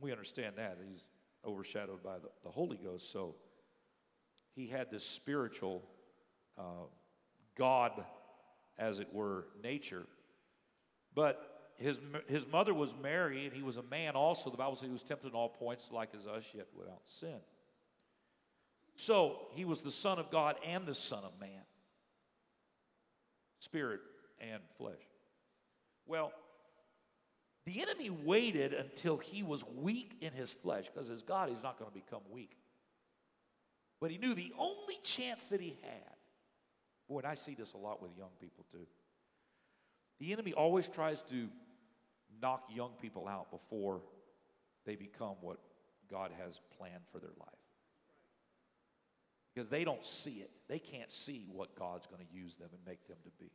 we 0.00 0.10
understand 0.10 0.56
that. 0.56 0.78
He's 0.88 1.06
overshadowed 1.46 2.02
by 2.02 2.18
the, 2.18 2.28
the 2.42 2.50
Holy 2.50 2.76
Ghost. 2.76 3.12
So 3.12 3.36
he 4.54 4.66
had 4.66 4.90
this 4.90 5.04
spiritual 5.04 5.82
uh, 6.58 6.86
God, 7.56 7.92
as 8.78 8.98
it 8.98 9.12
were, 9.12 9.46
nature. 9.62 10.06
But 11.14 11.53
his, 11.76 11.98
his 12.28 12.46
mother 12.46 12.72
was 12.72 12.94
Mary, 13.02 13.44
and 13.44 13.52
he 13.52 13.62
was 13.62 13.76
a 13.76 13.82
man 13.82 14.14
also. 14.14 14.50
The 14.50 14.56
Bible 14.56 14.76
says 14.76 14.86
he 14.86 14.92
was 14.92 15.02
tempted 15.02 15.28
in 15.28 15.34
all 15.34 15.48
points, 15.48 15.90
like 15.92 16.10
as 16.14 16.26
us, 16.26 16.44
yet 16.54 16.66
without 16.76 17.00
sin. 17.04 17.40
So 18.96 19.48
he 19.52 19.64
was 19.64 19.80
the 19.80 19.90
Son 19.90 20.18
of 20.18 20.30
God 20.30 20.56
and 20.64 20.86
the 20.86 20.94
Son 20.94 21.24
of 21.24 21.32
Man, 21.40 21.62
spirit 23.58 24.00
and 24.40 24.62
flesh. 24.76 24.94
Well, 26.06 26.32
the 27.66 27.80
enemy 27.80 28.10
waited 28.10 28.72
until 28.72 29.16
he 29.16 29.42
was 29.42 29.64
weak 29.76 30.16
in 30.20 30.32
his 30.32 30.52
flesh, 30.52 30.84
because 30.92 31.10
as 31.10 31.22
God, 31.22 31.48
he's 31.48 31.62
not 31.62 31.78
going 31.78 31.90
to 31.90 31.94
become 31.94 32.20
weak. 32.30 32.56
But 34.00 34.10
he 34.10 34.18
knew 34.18 34.34
the 34.34 34.52
only 34.58 34.98
chance 35.02 35.48
that 35.48 35.60
he 35.60 35.78
had, 35.82 36.14
boy, 37.08 37.18
and 37.18 37.26
I 37.26 37.34
see 37.34 37.54
this 37.54 37.72
a 37.72 37.78
lot 37.78 38.02
with 38.02 38.10
young 38.16 38.30
people 38.40 38.66
too. 38.70 38.86
The 40.20 40.32
enemy 40.32 40.52
always 40.52 40.88
tries 40.88 41.20
to 41.22 41.48
knock 42.44 42.64
young 42.68 42.90
people 43.00 43.26
out 43.26 43.50
before 43.50 44.02
they 44.84 44.96
become 44.96 45.36
what 45.40 45.56
God 46.10 46.30
has 46.44 46.60
planned 46.76 47.04
for 47.10 47.18
their 47.18 47.32
life. 47.40 47.48
Because 49.54 49.70
they 49.70 49.82
don't 49.82 50.04
see 50.04 50.42
it. 50.42 50.50
They 50.68 50.78
can't 50.78 51.10
see 51.10 51.46
what 51.50 51.74
God's 51.74 52.06
going 52.06 52.20
to 52.20 52.34
use 52.34 52.56
them 52.56 52.68
and 52.70 52.82
make 52.86 53.08
them 53.08 53.16
to 53.24 53.30
be. 53.42 53.50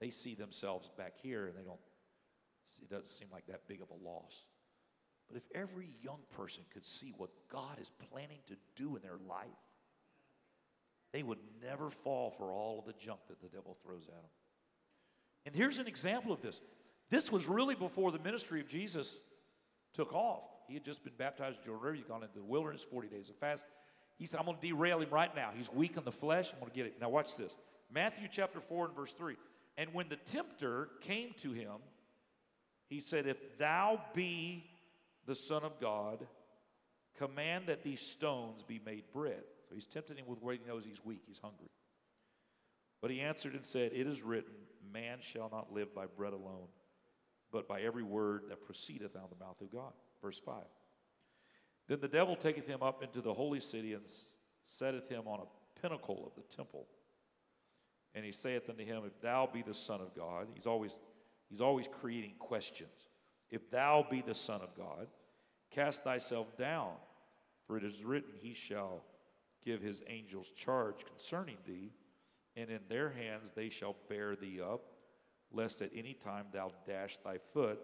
They 0.00 0.10
see 0.10 0.34
themselves 0.34 0.90
back 0.98 1.14
here 1.22 1.46
and 1.46 1.56
they 1.56 1.62
don't, 1.62 1.80
it 2.82 2.90
doesn't 2.90 3.06
seem 3.06 3.28
like 3.32 3.46
that 3.46 3.66
big 3.66 3.80
of 3.80 3.88
a 3.88 4.06
loss. 4.06 4.44
But 5.26 5.38
if 5.38 5.44
every 5.54 5.88
young 6.02 6.20
person 6.36 6.64
could 6.74 6.84
see 6.84 7.14
what 7.16 7.30
God 7.50 7.80
is 7.80 7.90
planning 8.10 8.40
to 8.48 8.56
do 8.76 8.96
in 8.96 9.02
their 9.02 9.16
life, 9.26 9.46
they 11.14 11.22
would 11.22 11.38
never 11.62 11.88
fall 11.88 12.34
for 12.36 12.52
all 12.52 12.80
of 12.80 12.84
the 12.84 12.92
junk 13.00 13.20
that 13.28 13.40
the 13.40 13.48
devil 13.48 13.78
throws 13.82 14.08
at 14.08 14.14
them. 14.14 14.30
And 15.46 15.56
here's 15.56 15.78
an 15.78 15.86
example 15.86 16.32
of 16.32 16.42
this. 16.42 16.60
This 17.10 17.30
was 17.30 17.46
really 17.46 17.74
before 17.74 18.10
the 18.12 18.18
ministry 18.18 18.60
of 18.60 18.68
Jesus 18.68 19.20
took 19.92 20.12
off. 20.12 20.42
He 20.66 20.74
had 20.74 20.84
just 20.84 21.04
been 21.04 21.12
baptized 21.16 21.58
in 21.58 21.64
Jordan 21.64 21.82
River. 21.82 21.96
He'd 21.96 22.08
gone 22.08 22.22
into 22.22 22.38
the 22.38 22.44
wilderness, 22.44 22.82
40 22.82 23.08
days 23.08 23.28
of 23.30 23.36
fast. 23.36 23.64
He 24.16 24.26
said, 24.26 24.40
I'm 24.40 24.46
going 24.46 24.58
to 24.58 24.66
derail 24.66 25.00
him 25.00 25.10
right 25.10 25.34
now. 25.34 25.50
He's 25.54 25.72
weak 25.72 25.96
in 25.96 26.04
the 26.04 26.12
flesh. 26.12 26.52
I'm 26.52 26.60
going 26.60 26.70
to 26.70 26.76
get 26.76 26.86
it. 26.86 27.00
Now, 27.00 27.08
watch 27.08 27.36
this. 27.36 27.56
Matthew 27.92 28.28
chapter 28.30 28.60
4 28.60 28.86
and 28.86 28.96
verse 28.96 29.12
3. 29.12 29.36
And 29.76 29.92
when 29.92 30.08
the 30.08 30.16
tempter 30.16 30.88
came 31.00 31.34
to 31.42 31.52
him, 31.52 31.72
he 32.88 33.00
said, 33.00 33.26
If 33.26 33.58
thou 33.58 34.00
be 34.14 34.64
the 35.26 35.34
Son 35.34 35.64
of 35.64 35.80
God, 35.80 36.26
command 37.18 37.64
that 37.66 37.82
these 37.82 38.00
stones 38.00 38.62
be 38.62 38.80
made 38.84 39.04
bread. 39.12 39.42
So 39.68 39.74
he's 39.74 39.86
tempting 39.86 40.16
him 40.16 40.26
with 40.26 40.40
where 40.40 40.54
he 40.54 40.60
knows 40.66 40.84
he's 40.84 41.04
weak, 41.04 41.22
he's 41.26 41.40
hungry. 41.40 41.68
But 43.02 43.10
he 43.10 43.20
answered 43.20 43.54
and 43.54 43.64
said, 43.64 43.92
It 43.92 44.06
is 44.06 44.22
written, 44.22 44.52
Man 44.92 45.18
shall 45.20 45.50
not 45.50 45.72
live 45.72 45.94
by 45.94 46.06
bread 46.06 46.32
alone 46.32 46.68
but 47.54 47.68
by 47.68 47.80
every 47.82 48.02
word 48.02 48.42
that 48.48 48.66
proceedeth 48.66 49.14
out 49.14 49.30
of 49.30 49.38
the 49.38 49.44
mouth 49.44 49.60
of 49.60 49.70
God. 49.70 49.92
Verse 50.20 50.40
5. 50.44 50.56
Then 51.86 52.00
the 52.00 52.08
devil 52.08 52.34
taketh 52.34 52.66
him 52.66 52.82
up 52.82 53.00
into 53.00 53.20
the 53.20 53.32
holy 53.32 53.60
city 53.60 53.92
and 53.92 54.02
setteth 54.64 55.08
him 55.08 55.28
on 55.28 55.38
a 55.38 55.80
pinnacle 55.80 56.24
of 56.26 56.34
the 56.34 56.54
temple. 56.54 56.88
And 58.12 58.24
he 58.24 58.32
saith 58.32 58.68
unto 58.68 58.84
him, 58.84 59.04
If 59.06 59.20
thou 59.20 59.48
be 59.50 59.62
the 59.62 59.72
Son 59.72 60.00
of 60.00 60.16
God, 60.16 60.48
he's 60.52 60.66
always, 60.66 60.98
he's 61.48 61.60
always 61.60 61.88
creating 62.00 62.34
questions. 62.40 63.08
If 63.52 63.70
thou 63.70 64.04
be 64.10 64.20
the 64.20 64.34
Son 64.34 64.60
of 64.60 64.74
God, 64.76 65.06
cast 65.70 66.02
thyself 66.02 66.56
down, 66.56 66.90
for 67.68 67.76
it 67.76 67.84
is 67.84 68.04
written, 68.04 68.32
He 68.36 68.54
shall 68.54 69.04
give 69.64 69.80
his 69.80 70.02
angels 70.08 70.50
charge 70.56 71.04
concerning 71.06 71.58
thee, 71.64 71.92
and 72.56 72.68
in 72.68 72.80
their 72.88 73.10
hands 73.10 73.52
they 73.54 73.68
shall 73.68 73.94
bear 74.08 74.34
thee 74.34 74.60
up 74.60 74.93
lest 75.54 75.82
at 75.82 75.90
any 75.94 76.14
time 76.14 76.46
thou 76.52 76.72
dash 76.86 77.18
thy 77.18 77.38
foot 77.52 77.80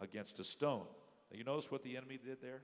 against 0.00 0.38
a 0.40 0.44
stone. 0.44 0.86
Now, 1.30 1.38
you 1.38 1.44
notice 1.44 1.70
what 1.70 1.82
the 1.82 1.96
enemy 1.96 2.18
did 2.22 2.40
there? 2.40 2.62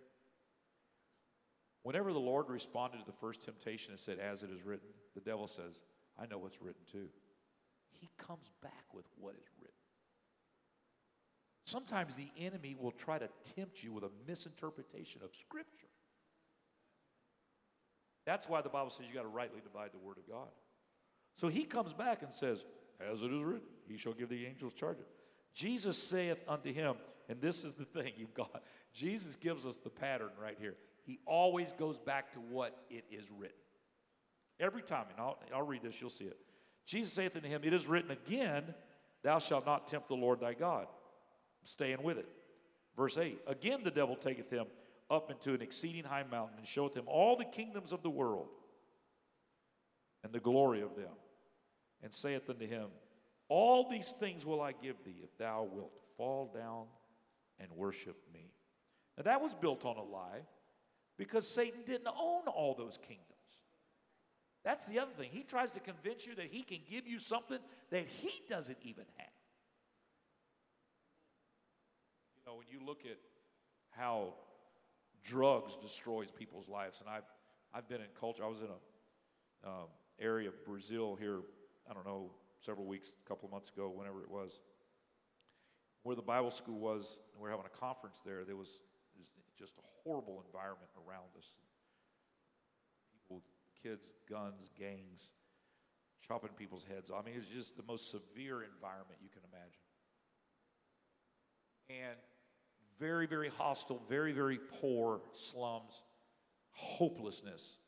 Whenever 1.83 2.13
the 2.13 2.19
Lord 2.19 2.49
responded 2.49 2.99
to 2.99 3.07
the 3.07 3.13
first 3.13 3.43
temptation 3.43 3.93
and 3.93 4.01
said, 4.01 4.19
As 4.19 4.43
it 4.43 4.51
is 4.51 4.65
written, 4.65 4.89
the 5.15 5.21
devil 5.21 5.47
says, 5.47 5.85
I 6.19 6.27
know 6.27 6.39
what's 6.39 6.61
written 6.61 6.83
too. 6.91 7.09
He 7.91 8.09
comes 8.19 8.51
back 8.63 8.85
with 8.93 9.05
what 9.19 9.35
is 9.35 9.47
written. 9.61 9.75
Sometimes 11.65 12.15
the 12.15 12.31
enemy 12.39 12.77
will 12.79 12.93
try 12.93 13.19
to 13.19 13.29
tempt 13.57 13.83
you 13.83 13.93
with 13.93 14.05
a 14.05 14.11
misinterpretation 14.27 15.23
of 15.23 15.35
Scripture. 15.35 15.89
That's 18.25 18.49
why 18.49 18.61
the 18.61 18.69
Bible 18.69 18.91
says 18.91 19.07
you 19.09 19.15
got 19.15 19.23
to 19.23 19.29
rightly 19.29 19.61
divide 19.61 19.91
the 19.93 19.99
Word 19.99 20.19
of 20.19 20.29
God. 20.29 20.49
So 21.37 21.49
he 21.49 21.65
comes 21.65 21.93
back 21.93 22.23
and 22.23 22.33
says, 22.33 22.65
as 23.01 23.23
it 23.23 23.33
is 23.33 23.43
written, 23.43 23.69
he 23.89 23.97
shall 23.97 24.13
give 24.13 24.29
the 24.29 24.47
angels 24.47 24.73
charge. 24.75 24.99
Jesus 25.55 25.97
saith 25.97 26.39
unto 26.49 26.73
him, 26.73 26.97
and 27.29 27.41
this 27.41 27.65
is 27.65 27.75
the 27.75 27.85
thing 28.01 28.13
you've 28.17 28.35
got. 28.35 28.63
Jesus 28.93 29.37
gives 29.37 29.67
us 29.67 29.77
the 29.77 29.91
pattern 29.91 30.31
right 30.41 30.57
here. 30.61 30.75
He 31.05 31.21
always 31.25 31.73
goes 31.73 31.99
back 31.99 32.33
to 32.33 32.39
what 32.39 32.77
it 32.91 33.05
is 33.11 33.31
written. 33.31 33.57
Every 34.59 34.83
time, 34.83 35.07
and 35.11 35.21
I'll, 35.21 35.39
I'll 35.55 35.67
read 35.67 35.83
this, 35.83 36.01
you'll 36.01 36.11
see 36.11 36.25
it. 36.25 36.39
Jesus 36.87 37.13
saith 37.13 37.37
unto 37.37 37.49
him, 37.49 37.63
It 37.65 37.73
is 37.73 37.87
written 37.87 38.11
again, 38.11 38.75
Thou 39.23 39.39
shalt 39.39 39.67
not 39.67 39.87
tempt 39.87 40.09
the 40.09 40.15
Lord 40.15 40.41
thy 40.41 40.55
God. 40.55 40.87
I'm 40.87 41.67
staying 41.67 42.03
with 42.03 42.19
it. 42.19 42.29
Verse 42.97 43.19
8 43.19 43.41
Again 43.47 43.81
the 43.85 43.91
devil 43.91 44.17
taketh 44.17 44.51
him 44.51 44.67
up 45.11 45.31
into 45.31 45.55
an 45.55 45.63
exceeding 45.63 46.05
high 46.05 46.25
mountain 46.31 46.59
and 46.59 46.67
showeth 46.67 46.95
him 46.95 47.05
all 47.07 47.37
the 47.37 47.45
kingdoms 47.45 47.93
of 47.93 48.03
the 48.03 48.11
world 48.11 48.49
and 50.25 50.33
the 50.33 50.41
glory 50.41 50.81
of 50.81 50.97
them 50.97 51.13
and 52.03 52.13
saith 52.13 52.49
unto 52.49 52.67
him, 52.67 52.89
All 53.49 53.89
these 53.89 54.15
things 54.19 54.45
will 54.45 54.61
I 54.61 54.73
give 54.73 54.97
thee 55.05 55.21
if 55.23 55.37
thou 55.39 55.69
wilt 55.71 55.93
fall 56.17 56.51
down 56.55 56.85
and 57.59 57.71
worship 57.73 58.17
me. 58.33 58.53
Now 59.17 59.25
that 59.25 59.41
was 59.41 59.55
built 59.55 59.85
on 59.85 59.97
a 59.97 60.03
lie 60.03 60.43
because 61.17 61.49
Satan 61.49 61.81
didn't 61.87 62.09
own 62.09 62.47
all 62.49 62.75
those 62.75 62.99
kingdoms. 62.99 63.25
That's 64.65 64.87
the 64.87 64.99
other 64.99 65.13
thing. 65.13 65.31
He 65.33 65.43
tries 65.43 65.71
to 65.73 65.81
convince 65.81 66.27
you 66.27 66.35
that 66.35 66.47
he 66.51 66.63
can 66.63 66.79
give 66.91 67.07
you 67.07 67.19
something 67.19 67.59
that 67.91 68.07
he 68.07 68.43
doesn't 68.49 68.79
even 68.83 69.05
have. 69.17 69.29
You 72.37 72.43
know, 72.53 72.57
when 72.57 72.67
you 72.69 72.85
look 72.85 73.03
at 73.05 73.19
how 73.97 74.35
drugs 75.27 75.77
destroys 75.83 76.31
people's 76.31 76.69
lives. 76.69 77.01
And 77.01 77.09
I've, 77.09 77.25
I've 77.75 77.89
been 77.89 78.01
in 78.01 78.07
culture. 78.19 78.45
I 78.45 78.49
was 78.49 78.61
in 78.61 78.69
a 78.69 79.69
um, 79.69 79.89
area 80.21 80.49
of 80.49 80.65
Brazil 80.65 81.17
here, 81.19 81.41
I 81.89 81.95
don't 81.95 82.07
know, 82.07 82.31
several 82.61 82.87
weeks, 82.87 83.09
a 83.25 83.29
couple 83.29 83.47
of 83.47 83.53
months 83.53 83.71
ago, 83.71 83.93
whenever 83.95 84.23
it 84.23 84.31
was, 84.31 84.61
where 86.03 86.17
the 86.17 86.23
Bible 86.23 86.51
school 86.51 86.79
was. 86.79 87.19
We 87.39 87.49
are 87.49 87.51
having 87.51 87.67
a 87.67 87.79
conference 87.79 88.21
there. 88.25 88.45
There 88.45 88.57
was, 88.57 88.81
was 89.19 89.29
just 89.59 89.75
a 89.79 89.83
horrible 90.03 90.43
environment 90.47 90.91
around 90.97 91.31
us. 91.37 91.47
People, 93.13 93.43
kids, 93.83 94.09
guns, 94.29 94.71
gangs, 94.79 95.33
chopping 96.27 96.51
people's 96.57 96.85
heads 96.85 97.11
off. 97.11 97.23
I 97.23 97.27
mean, 97.27 97.35
it 97.35 97.39
was 97.39 97.49
just 97.49 97.77
the 97.77 97.85
most 97.87 98.11
severe 98.11 98.63
environment 98.63 99.21
you 99.23 99.31
can 99.31 99.43
imagine. 99.53 99.85
And 101.89 102.19
very, 102.99 103.27
very 103.27 103.49
hostile, 103.49 104.03
very, 104.09 104.33
very 104.33 104.59
poor 104.81 105.21
slums, 105.33 106.03
hopelessness 106.73 107.79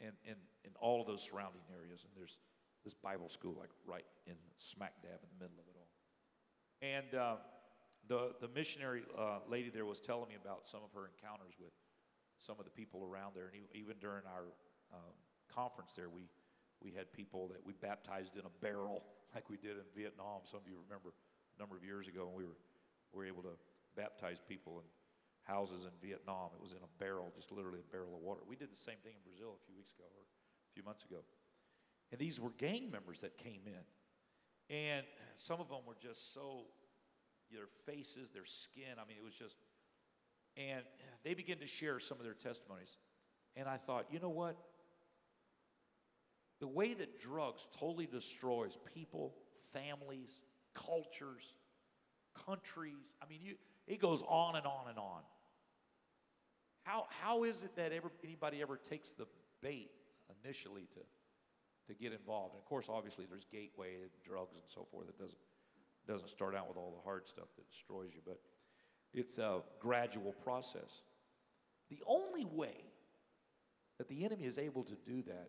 in, 0.00 0.12
in, 0.24 0.34
in 0.64 0.70
all 0.80 1.00
of 1.00 1.06
those 1.06 1.22
surrounding 1.22 1.62
areas. 1.74 2.04
And 2.04 2.12
there's 2.16 2.36
this 2.88 2.96
Bible 2.96 3.28
school, 3.28 3.52
like 3.60 3.68
right 3.84 4.08
in 4.26 4.32
smack 4.56 4.96
dab 5.04 5.20
in 5.20 5.28
the 5.36 5.44
middle 5.44 5.60
of 5.60 5.68
it 5.68 5.76
all. 5.76 5.92
And 6.80 7.12
uh, 7.12 7.36
the, 8.08 8.32
the 8.40 8.48
missionary 8.48 9.04
uh, 9.12 9.44
lady 9.44 9.68
there 9.68 9.84
was 9.84 10.00
telling 10.00 10.32
me 10.32 10.40
about 10.40 10.64
some 10.64 10.80
of 10.80 10.88
her 10.96 11.04
encounters 11.04 11.52
with 11.60 11.76
some 12.40 12.56
of 12.56 12.64
the 12.64 12.72
people 12.72 13.04
around 13.04 13.36
there. 13.36 13.52
And 13.52 13.68
even 13.76 14.00
during 14.00 14.24
our 14.24 14.48
um, 14.88 15.12
conference 15.52 15.92
there, 16.00 16.08
we, 16.08 16.32
we 16.80 16.96
had 16.96 17.12
people 17.12 17.52
that 17.52 17.60
we 17.60 17.76
baptized 17.76 18.40
in 18.40 18.48
a 18.48 18.54
barrel, 18.64 19.04
like 19.36 19.44
we 19.52 19.60
did 19.60 19.76
in 19.76 19.84
Vietnam. 19.92 20.48
Some 20.48 20.64
of 20.64 20.66
you 20.66 20.80
remember 20.80 21.12
a 21.12 21.60
number 21.60 21.76
of 21.76 21.84
years 21.84 22.08
ago, 22.08 22.24
and 22.24 22.32
we 22.32 22.48
were, 22.48 22.56
we 23.12 23.20
were 23.20 23.28
able 23.28 23.44
to 23.44 23.52
baptize 24.00 24.40
people 24.40 24.80
in 24.80 24.88
houses 25.44 25.84
in 25.84 25.92
Vietnam. 26.00 26.56
It 26.56 26.62
was 26.64 26.72
in 26.72 26.80
a 26.80 26.92
barrel, 26.96 27.28
just 27.36 27.52
literally 27.52 27.84
a 27.84 27.90
barrel 27.92 28.16
of 28.16 28.24
water. 28.24 28.40
We 28.48 28.56
did 28.56 28.72
the 28.72 28.80
same 28.80 28.96
thing 29.04 29.12
in 29.12 29.20
Brazil 29.28 29.60
a 29.60 29.62
few 29.68 29.76
weeks 29.76 29.92
ago 29.92 30.08
or 30.08 30.24
a 30.24 30.72
few 30.72 30.84
months 30.88 31.04
ago. 31.04 31.20
And 32.10 32.20
these 32.20 32.40
were 32.40 32.50
gang 32.58 32.90
members 32.90 33.20
that 33.20 33.36
came 33.36 33.60
in. 33.66 34.74
And 34.74 35.06
some 35.36 35.60
of 35.60 35.68
them 35.68 35.80
were 35.86 35.96
just 36.00 36.32
so, 36.34 36.64
their 37.50 37.66
faces, 37.86 38.30
their 38.30 38.44
skin, 38.44 38.94
I 38.96 39.06
mean, 39.08 39.16
it 39.18 39.24
was 39.24 39.34
just, 39.34 39.56
and 40.56 40.82
they 41.24 41.34
began 41.34 41.58
to 41.58 41.66
share 41.66 42.00
some 42.00 42.18
of 42.18 42.24
their 42.24 42.34
testimonies. 42.34 42.98
And 43.56 43.68
I 43.68 43.76
thought, 43.76 44.06
you 44.10 44.18
know 44.18 44.28
what? 44.28 44.56
The 46.60 46.68
way 46.68 46.92
that 46.94 47.20
drugs 47.20 47.66
totally 47.78 48.06
destroys 48.06 48.76
people, 48.94 49.34
families, 49.72 50.42
cultures, 50.74 51.54
countries. 52.46 53.14
I 53.22 53.28
mean, 53.28 53.40
you, 53.42 53.54
it 53.86 54.00
goes 54.00 54.22
on 54.26 54.56
and 54.56 54.66
on 54.66 54.88
and 54.88 54.98
on. 54.98 55.22
How, 56.82 57.06
how 57.22 57.44
is 57.44 57.62
it 57.64 57.76
that 57.76 57.92
ever, 57.92 58.10
anybody 58.24 58.60
ever 58.62 58.76
takes 58.76 59.12
the 59.12 59.26
bait 59.62 59.90
initially 60.44 60.88
to, 60.94 61.00
to 61.88 61.94
get 61.94 62.12
involved? 62.12 62.54
And 62.54 62.62
of 62.62 62.66
course, 62.66 62.86
obviously, 62.88 63.26
there's 63.28 63.46
gateway 63.50 63.96
drugs 64.24 64.54
and 64.54 64.62
so 64.66 64.86
forth. 64.90 65.06
that 65.06 65.18
doesn't, 65.18 65.38
doesn't 66.06 66.30
start 66.30 66.54
out 66.54 66.68
with 66.68 66.76
all 66.76 66.92
the 66.96 67.02
hard 67.02 67.26
stuff 67.26 67.48
that 67.56 67.68
destroys 67.68 68.10
you, 68.14 68.20
but 68.24 68.40
it's 69.12 69.38
a 69.38 69.60
gradual 69.80 70.32
process. 70.32 71.02
The 71.90 72.02
only 72.06 72.44
way 72.44 72.84
that 73.98 74.08
the 74.08 74.24
enemy 74.24 74.44
is 74.44 74.58
able 74.58 74.84
to 74.84 74.94
do 75.06 75.22
that 75.22 75.48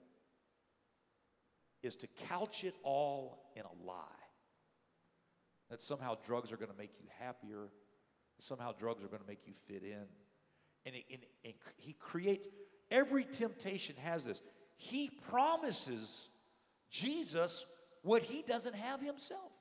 is 1.84 1.96
to 1.98 2.08
couch 2.28 2.64
it 2.64 2.76
all 2.84 3.52
in 3.56 3.64
a 3.64 3.88
lie. 3.88 4.04
That 5.70 5.82
somehow 5.82 6.18
drugs 6.26 6.52
are 6.52 6.58
going 6.58 6.72
to 6.72 6.78
make 6.78 6.92
you 7.00 7.08
happier, 7.20 7.70
somehow 8.40 8.74
drugs 8.74 9.04
are 9.04 9.08
going 9.08 9.22
to 9.22 9.28
make 9.28 9.46
you 9.46 9.54
fit 9.68 9.84
in. 9.84 10.06
And, 10.86 10.96
it, 10.96 11.04
and, 11.12 11.22
and 11.46 11.54
he 11.78 11.94
creates, 11.94 12.48
every 12.90 13.24
temptation 13.24 13.96
has 14.04 14.26
this. 14.26 14.42
He 14.82 15.10
promises 15.30 16.30
Jesus 16.90 17.66
what 18.02 18.24
he 18.24 18.44
doesn't 18.44 18.76
have 18.76 19.02
himself. 19.02 19.52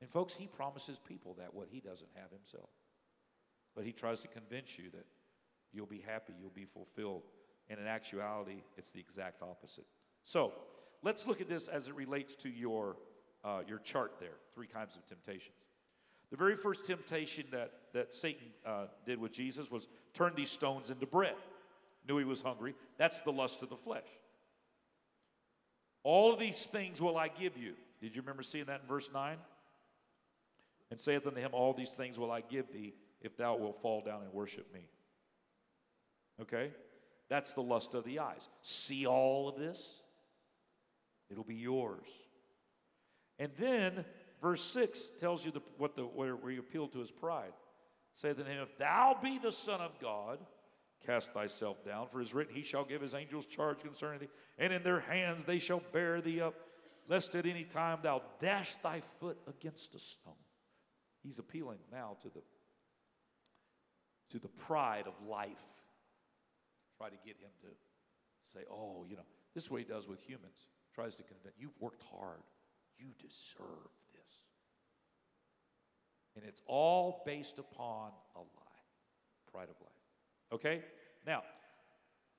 And 0.00 0.08
folks, 0.10 0.32
he 0.32 0.46
promises 0.46 0.98
people 0.98 1.34
that 1.38 1.52
what 1.52 1.68
he 1.70 1.80
doesn't 1.80 2.08
have 2.14 2.30
himself. 2.30 2.70
But 3.76 3.84
he 3.84 3.92
tries 3.92 4.20
to 4.20 4.28
convince 4.28 4.78
you 4.78 4.84
that 4.94 5.04
you'll 5.70 5.84
be 5.84 6.02
happy, 6.04 6.32
you'll 6.40 6.48
be 6.48 6.64
fulfilled. 6.64 7.24
And 7.68 7.78
in 7.78 7.86
actuality, 7.86 8.62
it's 8.78 8.90
the 8.90 9.00
exact 9.00 9.42
opposite. 9.42 9.84
So 10.24 10.54
let's 11.02 11.26
look 11.26 11.42
at 11.42 11.48
this 11.48 11.68
as 11.68 11.88
it 11.88 11.94
relates 11.94 12.34
to 12.36 12.48
your, 12.48 12.96
uh, 13.44 13.60
your 13.68 13.80
chart 13.80 14.14
there 14.18 14.38
three 14.54 14.66
kinds 14.66 14.96
of 14.96 15.06
temptations. 15.06 15.58
The 16.30 16.38
very 16.38 16.56
first 16.56 16.86
temptation 16.86 17.44
that, 17.52 17.70
that 17.92 18.14
Satan 18.14 18.46
uh, 18.64 18.86
did 19.04 19.20
with 19.20 19.32
Jesus 19.32 19.70
was 19.70 19.88
turn 20.14 20.32
these 20.34 20.50
stones 20.50 20.88
into 20.88 21.04
bread. 21.04 21.34
Knew 22.08 22.18
he 22.18 22.24
was 22.24 22.42
hungry. 22.42 22.74
That's 22.98 23.20
the 23.20 23.32
lust 23.32 23.62
of 23.62 23.68
the 23.68 23.76
flesh. 23.76 24.06
All 26.02 26.32
of 26.32 26.40
these 26.40 26.66
things 26.66 27.00
will 27.00 27.16
I 27.16 27.28
give 27.28 27.56
you. 27.56 27.74
Did 28.00 28.16
you 28.16 28.22
remember 28.22 28.42
seeing 28.42 28.64
that 28.66 28.80
in 28.82 28.88
verse 28.88 29.10
9? 29.12 29.36
And 30.90 30.98
saith 30.98 31.26
unto 31.26 31.40
him, 31.40 31.50
All 31.52 31.72
these 31.72 31.92
things 31.92 32.18
will 32.18 32.32
I 32.32 32.40
give 32.40 32.72
thee 32.72 32.94
if 33.20 33.36
thou 33.36 33.56
wilt 33.56 33.80
fall 33.80 34.00
down 34.00 34.22
and 34.22 34.32
worship 34.32 34.72
me. 34.74 34.80
Okay? 36.40 36.72
That's 37.28 37.52
the 37.52 37.62
lust 37.62 37.94
of 37.94 38.04
the 38.04 38.18
eyes. 38.18 38.48
See 38.62 39.06
all 39.06 39.48
of 39.48 39.56
this? 39.56 40.02
It'll 41.30 41.44
be 41.44 41.54
yours. 41.54 42.08
And 43.38 43.52
then 43.58 44.04
Verse 44.42 44.64
6 44.64 45.12
tells 45.20 45.44
you 45.44 45.52
the, 45.52 45.62
what 45.78 45.94
the, 45.94 46.02
where, 46.02 46.34
where 46.34 46.50
you 46.50 46.58
appeal 46.58 46.88
to 46.88 46.98
his 46.98 47.12
pride. 47.12 47.52
Say 48.14 48.34
to 48.34 48.44
him, 48.44 48.60
If 48.60 48.76
thou 48.76 49.16
be 49.22 49.38
the 49.38 49.52
Son 49.52 49.80
of 49.80 49.98
God, 50.00 50.40
cast 51.06 51.32
thyself 51.32 51.84
down, 51.84 52.08
for 52.08 52.20
it 52.20 52.24
is 52.24 52.34
written, 52.34 52.54
He 52.54 52.62
shall 52.62 52.84
give 52.84 53.00
his 53.00 53.14
angels 53.14 53.46
charge 53.46 53.80
concerning 53.80 54.20
thee, 54.20 54.28
and 54.58 54.72
in 54.72 54.82
their 54.82 55.00
hands 55.00 55.44
they 55.44 55.58
shall 55.58 55.82
bear 55.92 56.20
thee 56.20 56.40
up, 56.40 56.54
lest 57.08 57.34
at 57.34 57.46
any 57.46 57.64
time 57.64 57.98
thou 58.02 58.22
dash 58.40 58.76
thy 58.76 59.00
foot 59.20 59.38
against 59.46 59.94
a 59.94 59.98
stone. 59.98 60.34
He's 61.22 61.38
appealing 61.38 61.78
now 61.90 62.16
to 62.22 62.28
the, 62.28 62.42
to 64.30 64.38
the 64.38 64.48
pride 64.48 65.04
of 65.06 65.14
life. 65.28 65.50
Try 66.98 67.08
to 67.08 67.16
get 67.24 67.36
him 67.36 67.50
to 67.62 67.68
say, 68.42 68.60
Oh, 68.70 69.04
you 69.08 69.16
know, 69.16 69.26
this 69.54 69.64
is 69.64 69.70
what 69.70 69.80
he 69.80 69.86
does 69.86 70.08
with 70.08 70.20
humans. 70.20 70.66
Tries 70.94 71.14
to 71.16 71.22
convince, 71.22 71.54
You've 71.58 71.78
worked 71.80 72.02
hard, 72.10 72.42
you 72.98 73.08
deserve 73.20 73.90
this. 74.12 74.34
and 76.36 76.44
it's 76.44 76.62
all 76.66 77.22
based 77.26 77.58
upon 77.58 78.10
a 78.36 78.40
lie 78.40 78.72
pride 79.52 79.68
of 79.68 79.76
life. 79.82 79.91
Okay? 80.52 80.82
Now, 81.26 81.42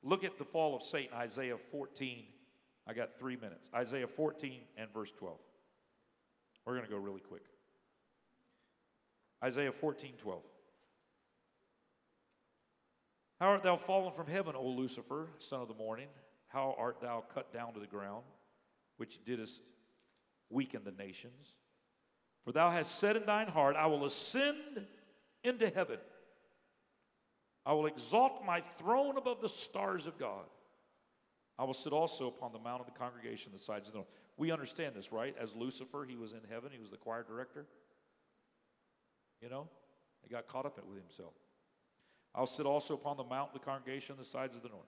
look 0.04 0.24
at 0.24 0.38
the 0.38 0.46
fall 0.46 0.76
of 0.76 0.82
Satan, 0.82 1.16
Isaiah 1.16 1.58
14. 1.72 2.24
I 2.88 2.94
got 2.94 3.18
three 3.18 3.36
minutes. 3.36 3.70
Isaiah 3.74 4.08
14 4.08 4.60
and 4.78 4.94
verse 4.94 5.12
12. 5.18 5.38
We're 6.66 6.74
going 6.74 6.86
to 6.86 6.92
go 6.92 6.98
really 6.98 7.22
quick. 7.22 7.44
Isaiah 9.44 9.72
14, 9.72 10.14
12. 10.18 10.42
How 13.40 13.48
art 13.48 13.64
thou 13.64 13.76
fallen 13.76 14.14
from 14.14 14.28
heaven, 14.28 14.56
O 14.56 14.66
Lucifer, 14.66 15.28
son 15.40 15.62
of 15.62 15.68
the 15.68 15.74
morning? 15.74 16.08
How 16.48 16.76
art 16.78 17.02
thou 17.02 17.24
cut 17.34 17.52
down 17.52 17.74
to 17.74 17.80
the 17.80 17.88
ground, 17.88 18.24
which 18.98 19.24
didst 19.26 19.62
weaken 20.50 20.82
the 20.86 20.92
nations? 20.92 21.56
For 22.46 22.52
thou 22.52 22.70
hast 22.70 23.00
said 23.00 23.18
in 23.18 23.26
thine 23.26 23.48
heart, 23.48 23.76
I 23.76 23.88
will 23.88 24.06
ascend 24.06 24.86
into 25.44 25.70
heaven. 25.70 25.98
I 27.66 27.74
will 27.74 27.86
exalt 27.86 28.44
my 28.46 28.62
throne 28.62 29.18
above 29.18 29.42
the 29.42 29.50
stars 29.50 30.08
of 30.08 30.18
God. 30.18 30.46
I 31.58 31.64
will 31.64 31.74
sit 31.74 31.94
also 31.94 32.28
upon 32.28 32.52
the 32.52 32.60
mount 32.60 32.82
of 32.82 32.88
the 32.88 32.98
congregation, 32.98 33.52
the 33.54 33.60
sides 33.60 33.88
of 33.88 33.94
the 33.94 34.00
north. 34.00 34.10
We 34.38 34.52
understand 34.52 34.96
this, 34.96 35.12
right? 35.12 35.36
As 35.40 35.56
Lucifer, 35.56 36.06
he 36.08 36.16
was 36.16 36.34
in 36.34 36.42
heaven, 36.50 36.72
he 36.72 36.80
was 36.80 36.90
the 36.90 36.98
choir 36.98 37.24
director. 37.24 37.66
You 39.42 39.50
know, 39.50 39.68
he 40.24 40.30
got 40.30 40.48
caught 40.48 40.66
up 40.66 40.80
with 40.88 40.98
himself. 40.98 41.34
I'll 42.36 42.48
sit 42.48 42.66
also 42.66 42.96
upon 42.96 43.18
the 43.18 43.24
mount 43.24 43.50
of 43.54 43.54
the 43.54 43.66
congregation, 43.66 44.16
the 44.18 44.24
sides 44.24 44.56
of 44.56 44.64
the 44.64 44.70
north. 44.70 44.88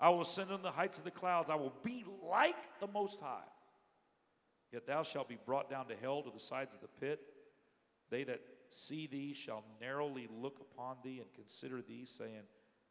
I 0.00 0.08
will 0.08 0.22
ascend 0.22 0.50
on 0.50 0.62
the 0.62 0.70
heights 0.70 0.98
of 0.98 1.04
the 1.04 1.10
clouds. 1.10 1.50
I 1.50 1.54
will 1.54 1.74
be 1.82 2.04
like 2.26 2.80
the 2.80 2.86
Most 2.86 3.20
High. 3.20 3.44
Yet 4.72 4.86
thou 4.86 5.02
shalt 5.02 5.28
be 5.28 5.38
brought 5.44 5.70
down 5.70 5.86
to 5.88 5.96
hell 5.96 6.22
to 6.22 6.30
the 6.30 6.40
sides 6.40 6.74
of 6.74 6.80
the 6.80 6.88
pit. 6.88 7.20
They 8.10 8.24
that 8.24 8.40
see 8.72 9.06
thee 9.06 9.32
shall 9.34 9.64
narrowly 9.80 10.28
look 10.30 10.60
upon 10.60 10.96
thee 11.02 11.20
and 11.20 11.32
consider 11.34 11.82
thee, 11.82 12.04
saying, 12.04 12.42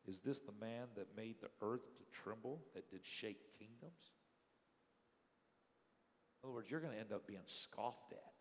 Is 0.06 0.20
this 0.20 0.40
the 0.40 0.54
man 0.60 0.88
that 0.96 1.16
made 1.16 1.36
the 1.42 1.50
earth 1.62 1.96
to 1.98 2.04
tremble, 2.12 2.62
that 2.74 2.90
did 2.90 3.06
shake 3.06 3.58
kingdoms? 3.58 4.14
In 6.44 6.50
other 6.50 6.56
words, 6.56 6.70
you're 6.70 6.80
going 6.80 6.94
to 6.94 7.00
end 7.00 7.12
up 7.12 7.26
being 7.26 7.40
scoffed 7.46 8.12
at. 8.12 8.34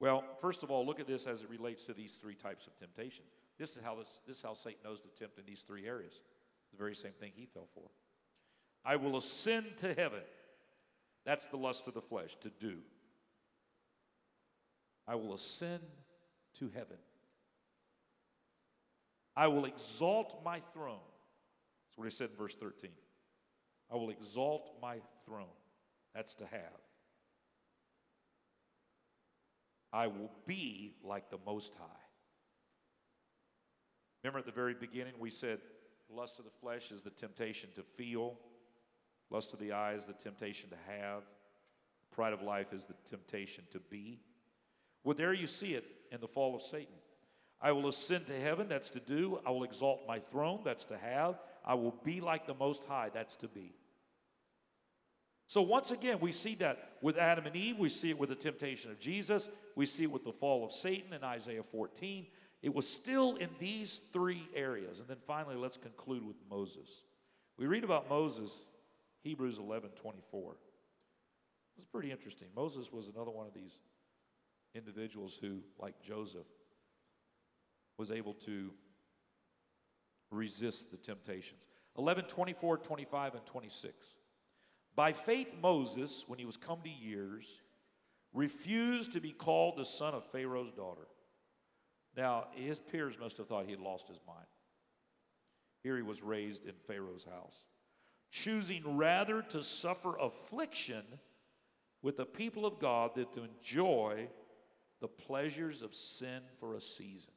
Well, 0.00 0.24
first 0.40 0.64
of 0.64 0.70
all, 0.70 0.84
look 0.84 0.98
at 0.98 1.06
this 1.06 1.26
as 1.26 1.42
it 1.42 1.48
relates 1.48 1.84
to 1.84 1.94
these 1.94 2.16
three 2.16 2.34
types 2.34 2.66
of 2.66 2.76
temptations. 2.76 3.28
This 3.56 3.76
is 3.76 3.82
how 3.84 3.94
this, 3.94 4.20
this 4.26 4.38
is 4.38 4.42
how 4.42 4.54
Satan 4.54 4.80
knows 4.84 5.00
to 5.00 5.08
tempt 5.08 5.38
in 5.38 5.44
these 5.46 5.62
three 5.62 5.86
areas. 5.86 6.20
The 6.72 6.76
very 6.76 6.96
same 6.96 7.12
thing 7.12 7.32
he 7.34 7.46
fell 7.46 7.68
for. 7.72 7.88
I 8.84 8.96
will 8.96 9.16
ascend 9.16 9.76
to 9.78 9.94
heaven. 9.94 10.22
That's 11.24 11.46
the 11.46 11.56
lust 11.56 11.86
of 11.86 11.94
the 11.94 12.02
flesh, 12.02 12.36
to 12.40 12.50
do. 12.50 12.78
I 15.06 15.14
will 15.14 15.34
ascend 15.34 15.82
to 16.58 16.70
heaven. 16.74 16.98
I 19.36 19.46
will 19.48 19.64
exalt 19.64 20.42
my 20.44 20.60
throne. 20.72 20.98
That's 21.86 21.98
what 21.98 22.04
he 22.04 22.10
said 22.10 22.30
in 22.30 22.36
verse 22.36 22.54
13. 22.54 22.90
I 23.90 23.96
will 23.96 24.10
exalt 24.10 24.70
my 24.80 24.98
throne. 25.26 25.46
That's 26.14 26.34
to 26.34 26.46
have. 26.46 26.80
I 29.92 30.06
will 30.06 30.30
be 30.46 30.94
like 31.02 31.30
the 31.30 31.38
Most 31.44 31.74
High. 31.74 31.84
Remember 34.22 34.38
at 34.38 34.46
the 34.46 34.52
very 34.52 34.74
beginning, 34.74 35.14
we 35.18 35.30
said 35.30 35.58
lust 36.08 36.38
of 36.38 36.44
the 36.44 36.50
flesh 36.60 36.92
is 36.92 37.00
the 37.00 37.10
temptation 37.10 37.70
to 37.74 37.82
feel, 37.82 38.38
lust 39.30 39.52
of 39.52 39.58
the 39.58 39.72
eyes, 39.72 40.02
is 40.02 40.06
the 40.06 40.12
temptation 40.12 40.70
to 40.70 40.76
have, 40.86 41.22
pride 42.10 42.32
of 42.32 42.42
life 42.42 42.72
is 42.72 42.84
the 42.84 42.94
temptation 43.08 43.64
to 43.70 43.80
be. 43.80 44.20
Well, 45.04 45.16
there 45.16 45.32
you 45.32 45.46
see 45.46 45.74
it 45.74 45.84
in 46.10 46.20
the 46.20 46.28
fall 46.28 46.54
of 46.54 46.62
Satan. 46.62 46.94
I 47.60 47.72
will 47.72 47.88
ascend 47.88 48.26
to 48.26 48.38
heaven, 48.38 48.68
that's 48.68 48.90
to 48.90 49.00
do. 49.00 49.38
I 49.46 49.50
will 49.50 49.64
exalt 49.64 50.00
my 50.06 50.18
throne, 50.18 50.60
that's 50.64 50.84
to 50.86 50.98
have. 50.98 51.38
I 51.64 51.74
will 51.74 51.94
be 52.04 52.20
like 52.20 52.46
the 52.46 52.54
Most 52.54 52.84
High, 52.84 53.10
that's 53.14 53.36
to 53.36 53.48
be. 53.48 53.72
So, 55.46 55.62
once 55.62 55.90
again, 55.90 56.18
we 56.20 56.32
see 56.32 56.54
that 56.56 56.92
with 57.02 57.18
Adam 57.18 57.46
and 57.46 57.54
Eve. 57.54 57.78
We 57.78 57.88
see 57.88 58.10
it 58.10 58.18
with 58.18 58.30
the 58.30 58.34
temptation 58.34 58.90
of 58.90 58.98
Jesus. 58.98 59.48
We 59.76 59.86
see 59.86 60.04
it 60.04 60.10
with 60.10 60.24
the 60.24 60.32
fall 60.32 60.64
of 60.64 60.72
Satan 60.72 61.12
in 61.12 61.22
Isaiah 61.22 61.62
14. 61.62 62.26
It 62.62 62.74
was 62.74 62.88
still 62.88 63.36
in 63.36 63.48
these 63.58 64.02
three 64.12 64.48
areas. 64.54 65.00
And 65.00 65.08
then 65.08 65.18
finally, 65.26 65.56
let's 65.56 65.76
conclude 65.76 66.26
with 66.26 66.36
Moses. 66.48 67.04
We 67.58 67.66
read 67.66 67.84
about 67.84 68.08
Moses, 68.08 68.68
Hebrews 69.22 69.58
11 69.58 69.90
24. 69.90 70.56
It's 71.76 71.86
pretty 71.86 72.10
interesting. 72.10 72.48
Moses 72.56 72.92
was 72.92 73.08
another 73.08 73.30
one 73.30 73.46
of 73.46 73.54
these 73.54 73.78
individuals 74.74 75.38
who, 75.40 75.60
like 75.78 76.00
Joseph, 76.02 76.46
was 77.98 78.10
able 78.10 78.34
to 78.34 78.70
resist 80.30 80.90
the 80.90 80.96
temptations. 80.96 81.66
11 81.98 82.24
24, 82.24 82.78
25, 82.78 83.34
and 83.34 83.46
26. 83.46 84.14
By 84.94 85.12
faith, 85.12 85.48
Moses, 85.60 86.24
when 86.26 86.38
he 86.38 86.44
was 86.44 86.56
come 86.56 86.80
to 86.82 86.90
years, 86.90 87.60
refused 88.32 89.12
to 89.12 89.20
be 89.20 89.32
called 89.32 89.76
the 89.76 89.84
son 89.84 90.14
of 90.14 90.24
Pharaoh's 90.30 90.72
daughter. 90.72 91.06
Now, 92.16 92.46
his 92.52 92.78
peers 92.78 93.18
must 93.18 93.38
have 93.38 93.48
thought 93.48 93.64
he 93.64 93.70
had 93.70 93.80
lost 93.80 94.08
his 94.08 94.20
mind. 94.26 94.46
Here 95.82 95.96
he 95.96 96.02
was 96.02 96.22
raised 96.22 96.64
in 96.64 96.74
Pharaoh's 96.86 97.24
house, 97.24 97.64
choosing 98.30 98.96
rather 98.96 99.42
to 99.42 99.62
suffer 99.62 100.16
affliction 100.16 101.02
with 102.02 102.16
the 102.16 102.26
people 102.26 102.66
of 102.66 102.78
God 102.78 103.14
than 103.14 103.26
to 103.32 103.44
enjoy 103.44 104.28
the 105.02 105.08
pleasures 105.08 105.82
of 105.82 105.94
sin 105.94 106.40
for 106.60 106.76
a 106.76 106.80
season. 106.80 107.32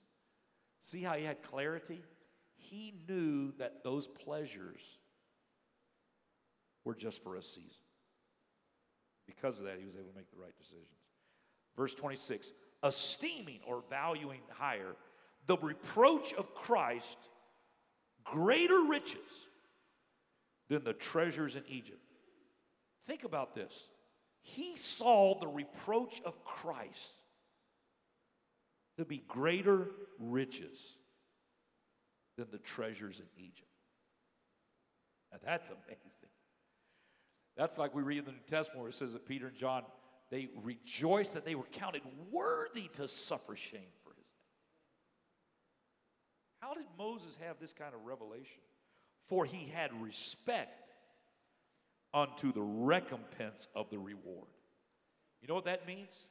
See 0.79 1.01
how 1.01 1.13
he 1.13 1.25
had 1.25 1.41
clarity? 1.41 2.03
He 2.55 2.93
knew 3.09 3.53
that 3.57 3.83
those 3.83 4.07
pleasures 4.07 4.81
were 6.83 6.93
just 6.93 7.23
for 7.23 7.35
a 7.35 7.41
season. 7.41 7.83
Because 9.25 9.57
of 9.57 9.65
that, 9.65 9.79
he 9.79 9.85
was 9.85 9.95
able 9.95 10.11
to 10.11 10.15
make 10.15 10.29
the 10.29 10.37
right 10.37 10.55
decisions. 10.57 10.85
Verse 11.75 11.93
26 11.93 12.53
esteeming 12.83 13.59
or 13.65 13.83
valuing 13.89 14.41
higher 14.51 14.95
the 15.47 15.57
reproach 15.57 16.33
of 16.33 16.53
Christ 16.53 17.17
greater 18.23 18.83
riches 18.83 19.47
than 20.69 20.83
the 20.83 20.93
treasures 20.93 21.55
in 21.55 21.63
Egypt. 21.67 21.99
Think 23.07 23.23
about 23.23 23.55
this. 23.55 23.87
He 24.41 24.77
saw 24.77 25.39
the 25.39 25.47
reproach 25.47 26.21
of 26.25 26.43
Christ 26.45 27.15
to 28.97 29.05
be 29.05 29.23
greater 29.27 29.89
riches 30.19 30.97
than 32.37 32.47
the 32.51 32.57
treasures 32.57 33.19
in 33.19 33.43
Egypt. 33.43 33.67
Now 35.31 35.39
that's 35.43 35.69
amazing. 35.69 36.29
That's 37.57 37.77
like 37.77 37.95
we 37.95 38.03
read 38.03 38.19
in 38.19 38.25
the 38.25 38.31
New 38.31 38.37
Testament 38.47 38.81
where 38.81 38.89
it 38.89 38.95
says 38.95 39.13
that 39.13 39.27
Peter 39.27 39.47
and 39.47 39.55
John, 39.55 39.83
they 40.29 40.49
rejoiced 40.63 41.33
that 41.33 41.45
they 41.45 41.55
were 41.55 41.67
counted 41.71 42.01
worthy 42.31 42.89
to 42.93 43.07
suffer 43.07 43.55
shame 43.55 43.93
for 44.03 44.09
his 44.09 44.25
name. 44.25 44.35
How 46.59 46.73
did 46.73 46.85
Moses 46.97 47.37
have 47.45 47.59
this 47.59 47.71
kind 47.71 47.93
of 47.93 48.05
revelation? 48.05 48.61
For 49.27 49.45
he 49.45 49.71
had 49.73 49.91
respect 50.01 50.91
unto 52.13 52.51
the 52.51 52.61
recompense 52.61 53.67
of 53.75 53.89
the 53.89 53.97
reward. 53.97 54.47
You 55.41 55.47
know 55.47 55.55
what 55.55 55.65
that 55.65 55.87
means? 55.87 56.27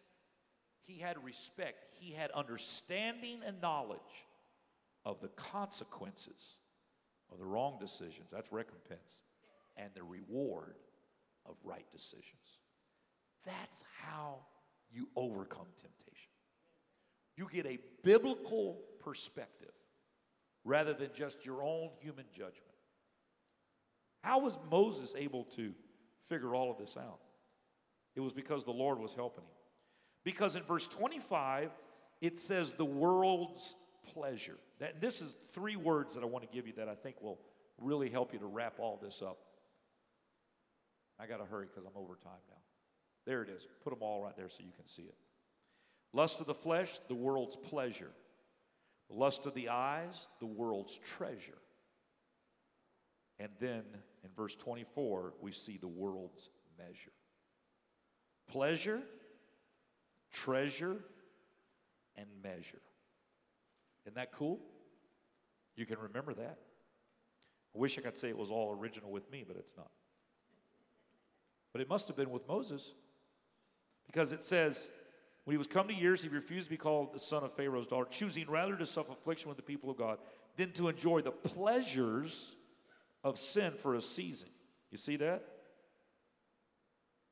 He 0.87 0.99
had 0.99 1.22
respect, 1.24 1.87
he 1.93 2.12
had 2.12 2.30
understanding 2.32 3.41
and 3.47 3.61
knowledge 3.61 4.01
of 5.05 5.20
the 5.20 5.28
consequences 5.28 6.59
of 7.32 7.39
the 7.39 7.47
wrong 7.47 7.78
decisions. 7.80 8.28
That's 8.30 8.53
recompense. 8.53 9.22
And 9.76 9.91
the 9.95 10.03
reward 10.03 10.76
of 11.47 11.57
right 11.64 11.87
decisions. 11.91 12.61
That's 13.45 13.82
how 14.01 14.41
you 14.93 15.09
overcome 15.16 15.66
temptation. 15.80 16.30
You 17.37 17.49
get 17.53 17.66
a 17.66 17.78
biblical 18.03 18.80
perspective 19.01 19.72
rather 20.64 20.95
than 20.95 21.11
just 21.14 21.45
your 21.45 21.62
own 21.62 21.91
human 22.01 22.26
judgment. 22.32 22.61
How 24.22 24.39
was 24.39 24.57
Moses 24.70 25.14
able 25.18 25.45
to 25.57 25.72
figure 26.28 26.55
all 26.55 26.70
of 26.70 26.78
this 26.78 26.97
out? 26.97 27.18
It 28.14 28.20
was 28.20 28.32
because 28.32 28.64
the 28.64 28.70
Lord 28.70 28.99
was 28.99 29.12
helping 29.12 29.45
him. 29.45 29.51
Because 30.25 30.57
in 30.57 30.62
verse 30.62 30.89
25, 30.89 31.70
it 32.20 32.39
says 32.39 32.72
the 32.72 32.85
world's 32.85 33.77
pleasure. 34.14 34.57
That, 34.81 35.01
this 35.01 35.20
is 35.20 35.35
three 35.53 35.77
words 35.77 36.14
that 36.14 36.22
I 36.22 36.27
want 36.27 36.49
to 36.49 36.55
give 36.55 36.66
you 36.66 36.72
that 36.75 36.89
I 36.89 36.95
think 36.95 37.20
will 37.20 37.39
really 37.79 38.09
help 38.09 38.33
you 38.33 38.39
to 38.39 38.47
wrap 38.47 38.75
all 38.79 38.99
this 39.03 39.22
up. 39.22 39.39
I 41.18 41.27
got 41.27 41.39
to 41.39 41.45
hurry 41.45 41.66
because 41.66 41.85
I'm 41.85 41.97
over 41.97 42.14
time 42.14 42.33
now. 42.49 42.57
There 43.27 43.43
it 43.43 43.49
is. 43.49 43.66
Put 43.83 43.91
them 43.91 44.03
all 44.03 44.22
right 44.22 44.37
there 44.37 44.49
so 44.49 44.59
you 44.61 44.72
can 44.75 44.87
see 44.87 45.03
it. 45.03 45.14
Lust 46.12 46.41
of 46.41 46.47
the 46.47 46.55
flesh, 46.55 46.99
the 47.09 47.14
world's 47.14 47.57
pleasure. 47.57 48.11
Lust 49.11 49.47
of 49.47 49.55
the 49.55 49.68
eyes, 49.68 50.29
the 50.41 50.47
world's 50.47 50.99
treasure. 51.16 51.59
And 53.39 53.51
then 53.61 53.83
in 54.22 54.31
verse 54.37 54.55
24, 54.55 55.35
we 55.41 55.53
see 55.53 55.77
the 55.77 55.89
world's 55.89 56.51
measure. 56.79 57.12
Pleasure, 58.49 59.01
treasure, 60.35 60.97
and 62.16 62.26
measure. 62.43 62.82
Isn't 64.05 64.16
that 64.16 64.32
cool? 64.32 64.61
You 65.76 65.87
can 65.87 65.99
remember 65.99 66.35
that. 66.35 66.59
I 67.74 67.78
wish 67.78 67.99
I 67.99 68.03
could 68.03 68.16
say 68.16 68.28
it 68.28 68.37
was 68.37 68.51
all 68.51 68.76
original 68.78 69.11
with 69.11 69.30
me, 69.30 69.45
but 69.47 69.57
it's 69.57 69.72
not. 69.76 69.91
But 71.72 71.80
it 71.80 71.89
must 71.89 72.07
have 72.09 72.16
been 72.16 72.30
with 72.30 72.47
Moses 72.47 72.95
because 74.07 74.32
it 74.32 74.43
says, 74.43 74.91
when 75.45 75.55
he 75.55 75.59
was 75.59 75.66
come 75.66 75.89
to 75.89 75.95
years, 75.95 76.22
he 76.22 76.28
refused 76.28 76.66
to 76.66 76.70
be 76.70 76.76
called 76.76 77.12
the 77.12 77.18
son 77.18 77.43
of 77.43 77.53
Pharaoh's 77.55 77.87
daughter, 77.87 78.07
choosing 78.11 78.49
rather 78.49 78.76
to 78.76 78.87
suffer 78.87 79.12
affliction 79.12 79.49
with 79.49 79.57
the 79.57 79.62
people 79.62 79.91
of 79.91 79.97
God 79.97 80.18
than 80.57 80.70
to 80.72 80.89
enjoy 80.89 81.20
the 81.20 81.32
pleasures 81.32 82.55
of 83.24 83.39
sin 83.39 83.72
for 83.76 83.95
a 83.95 84.01
season. 84.01 84.51
You 84.91 84.99
see 84.99 85.16
that? 85.16 85.43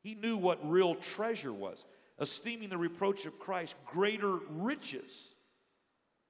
He 0.02 0.14
knew 0.14 0.36
what 0.36 0.58
real 0.68 0.96
treasure 0.96 1.52
was, 1.52 1.84
esteeming 2.20 2.68
the 2.68 2.78
reproach 2.78 3.26
of 3.26 3.38
Christ 3.38 3.74
greater 3.86 4.36
riches 4.50 5.34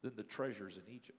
than 0.03 0.13
the 0.17 0.23
treasures 0.23 0.77
in 0.77 0.95
Egypt. 0.95 1.19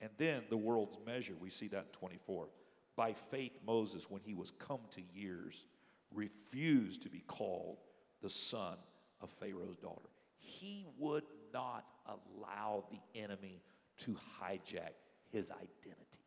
And 0.00 0.10
then 0.18 0.42
the 0.50 0.56
world's 0.56 0.98
measure, 1.06 1.34
we 1.40 1.50
see 1.50 1.68
that 1.68 1.86
in 1.86 1.92
24. 1.92 2.48
By 2.96 3.12
faith, 3.12 3.58
Moses, 3.66 4.10
when 4.10 4.20
he 4.22 4.34
was 4.34 4.50
come 4.50 4.80
to 4.92 5.02
years, 5.14 5.64
refused 6.12 7.02
to 7.02 7.10
be 7.10 7.20
called 7.20 7.78
the 8.22 8.30
son 8.30 8.76
of 9.20 9.30
Pharaoh's 9.40 9.76
daughter. 9.76 10.08
He 10.38 10.86
would 10.98 11.24
not 11.52 11.84
allow 12.06 12.84
the 12.90 13.20
enemy 13.20 13.62
to 13.98 14.16
hijack 14.40 14.92
his 15.30 15.50
identity. 15.50 16.26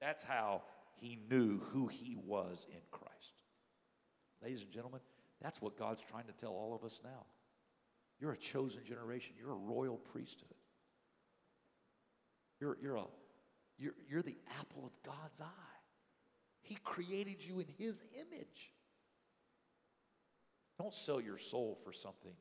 That's 0.00 0.22
how 0.22 0.62
he 1.00 1.18
knew 1.30 1.58
who 1.72 1.88
he 1.88 2.16
was 2.16 2.66
in 2.70 2.80
Christ. 2.90 3.39
Ladies 4.42 4.62
and 4.62 4.70
gentlemen, 4.70 5.00
that's 5.40 5.60
what 5.60 5.76
God's 5.76 6.00
trying 6.10 6.24
to 6.26 6.32
tell 6.32 6.52
all 6.52 6.74
of 6.74 6.84
us 6.84 7.00
now. 7.04 7.26
You're 8.20 8.32
a 8.32 8.36
chosen 8.36 8.84
generation, 8.84 9.34
you're 9.38 9.52
a 9.52 9.56
royal 9.56 9.96
priesthood. 9.96 10.54
You're, 12.60 12.76
you're, 12.82 12.96
a, 12.96 13.04
you're, 13.78 13.94
you're 14.08 14.22
the 14.22 14.36
apple 14.58 14.84
of 14.84 14.92
God's 15.02 15.40
eye. 15.40 15.78
He 16.60 16.76
created 16.84 17.36
you 17.40 17.60
in 17.60 17.66
His 17.78 18.02
image. 18.14 18.74
Don't 20.78 20.94
sell 20.94 21.20
your 21.20 21.38
soul 21.38 21.78
for 21.82 21.92
something 21.92 22.34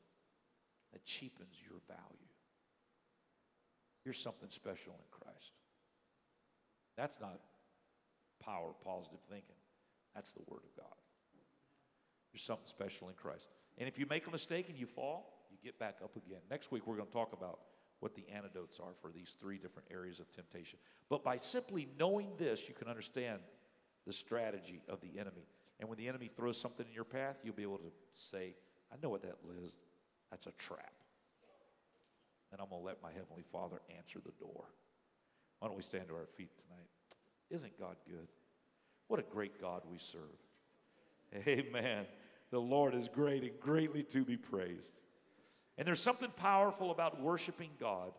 that 0.92 1.06
cheapens 1.06 1.56
your 1.70 1.80
value. 1.88 2.28
You're 4.04 4.14
something 4.14 4.50
special 4.50 4.94
in 4.94 5.06
Christ. 5.12 5.54
That's 6.98 7.18
not 7.22 7.40
power, 8.44 8.72
positive 8.84 9.20
thinking. 9.30 9.56
That's 10.16 10.32
the 10.32 10.42
Word 10.48 10.62
of 10.64 10.76
God. 10.76 10.96
You're 12.34 12.40
something 12.40 12.68
special 12.68 13.08
in 13.10 13.16
Christ. 13.16 13.48
And 13.78 13.88
if 13.88 13.98
you 13.98 14.06
make 14.10 14.28
a 14.28 14.32
mistake 14.32 14.70
and 14.70 14.78
you 14.78 14.86
fall, 14.86 15.46
you 15.52 15.58
get 15.64 15.80
back 15.80 15.98
up 16.04 16.16
again. 16.16 16.40
Next 16.50 16.72
week, 16.72 16.86
we're 16.86 16.96
going 16.96 17.08
to 17.08 17.14
talk 17.14 17.34
about 17.34 17.60
what 18.00 18.16
the 18.16 18.26
antidotes 18.34 18.80
are 18.80 18.94
for 19.02 19.12
these 19.12 19.36
three 19.40 19.58
different 19.58 19.88
areas 19.92 20.20
of 20.20 20.32
temptation. 20.32 20.80
But 21.10 21.24
by 21.24 21.38
simply 21.38 21.88
knowing 21.98 22.30
this, 22.38 22.68
you 22.68 22.74
can 22.74 22.88
understand 22.88 23.40
the 24.06 24.14
strategy 24.14 24.82
of 24.88 25.02
the 25.02 25.20
enemy. 25.20 25.48
And 25.80 25.90
when 25.90 25.98
the 25.98 26.08
enemy 26.08 26.30
throws 26.36 26.60
something 26.60 26.86
in 26.88 26.94
your 26.94 27.04
path, 27.04 27.38
you'll 27.44 27.56
be 27.56 27.64
able 27.64 27.78
to 27.78 27.92
say, 28.14 28.56
I 28.92 28.96
know 29.02 29.10
what 29.10 29.22
that 29.24 29.36
is. 29.64 29.74
That's 30.32 30.48
a 30.48 30.52
trap. 30.52 30.94
And 32.52 32.62
I'm 32.62 32.70
going 32.70 32.82
to 32.82 32.86
let 32.86 33.02
my 33.02 33.12
Heavenly 33.12 33.44
Father 33.52 33.82
answer 33.98 34.20
the 34.24 34.32
door. 34.44 34.66
Why 35.60 35.68
don't 35.68 35.78
we 35.78 35.84
stand 35.84 36.08
to 36.08 36.16
our 36.16 36.28
feet 36.36 36.50
tonight? 36.56 36.88
Isn't 37.50 37.78
God 37.80 37.96
good? 38.08 38.28
What 39.08 39.20
a 39.20 39.24
great 39.24 39.60
God 39.62 39.82
we 39.90 39.98
serve. 39.98 40.22
Amen. 41.36 42.06
The 42.52 42.60
Lord 42.60 42.96
is 42.96 43.08
great 43.08 43.44
and 43.44 43.60
greatly 43.60 44.04
to 44.04 44.24
be 44.24 44.38
praised. 44.38 45.00
And 45.78 45.88
there's 45.88 46.02
something 46.02 46.32
powerful 46.36 46.92
about 46.92 47.22
worshiping 47.22 47.70
God 47.80 48.12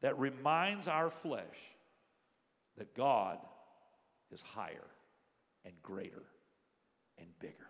that 0.00 0.18
reminds 0.18 0.86
our 0.86 1.10
flesh 1.10 1.56
that 2.76 2.94
God 2.94 3.38
is 4.30 4.42
higher 4.42 4.86
and 5.64 5.74
greater 5.82 6.22
and 7.18 7.26
bigger. 7.40 7.68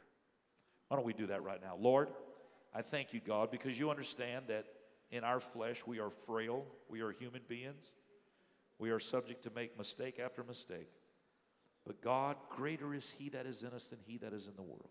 Why 0.88 0.96
don't 0.96 1.06
we 1.06 1.14
do 1.14 1.26
that 1.28 1.42
right 1.42 1.60
now? 1.62 1.76
Lord, 1.78 2.08
I 2.74 2.82
thank 2.82 3.12
you, 3.12 3.20
God, 3.24 3.50
because 3.50 3.78
you 3.78 3.90
understand 3.90 4.46
that 4.48 4.66
in 5.10 5.24
our 5.24 5.40
flesh 5.40 5.86
we 5.86 6.00
are 6.00 6.10
frail, 6.10 6.66
we 6.88 7.00
are 7.00 7.12
human 7.12 7.42
beings, 7.48 7.92
we 8.78 8.90
are 8.90 9.00
subject 9.00 9.42
to 9.44 9.50
make 9.50 9.76
mistake 9.78 10.18
after 10.22 10.44
mistake. 10.44 10.88
But 11.88 12.02
God, 12.02 12.36
greater 12.50 12.94
is 12.94 13.12
He 13.18 13.30
that 13.30 13.46
is 13.46 13.62
in 13.62 13.70
us 13.70 13.86
than 13.86 13.98
He 14.06 14.18
that 14.18 14.34
is 14.34 14.46
in 14.46 14.54
the 14.56 14.62
world. 14.62 14.90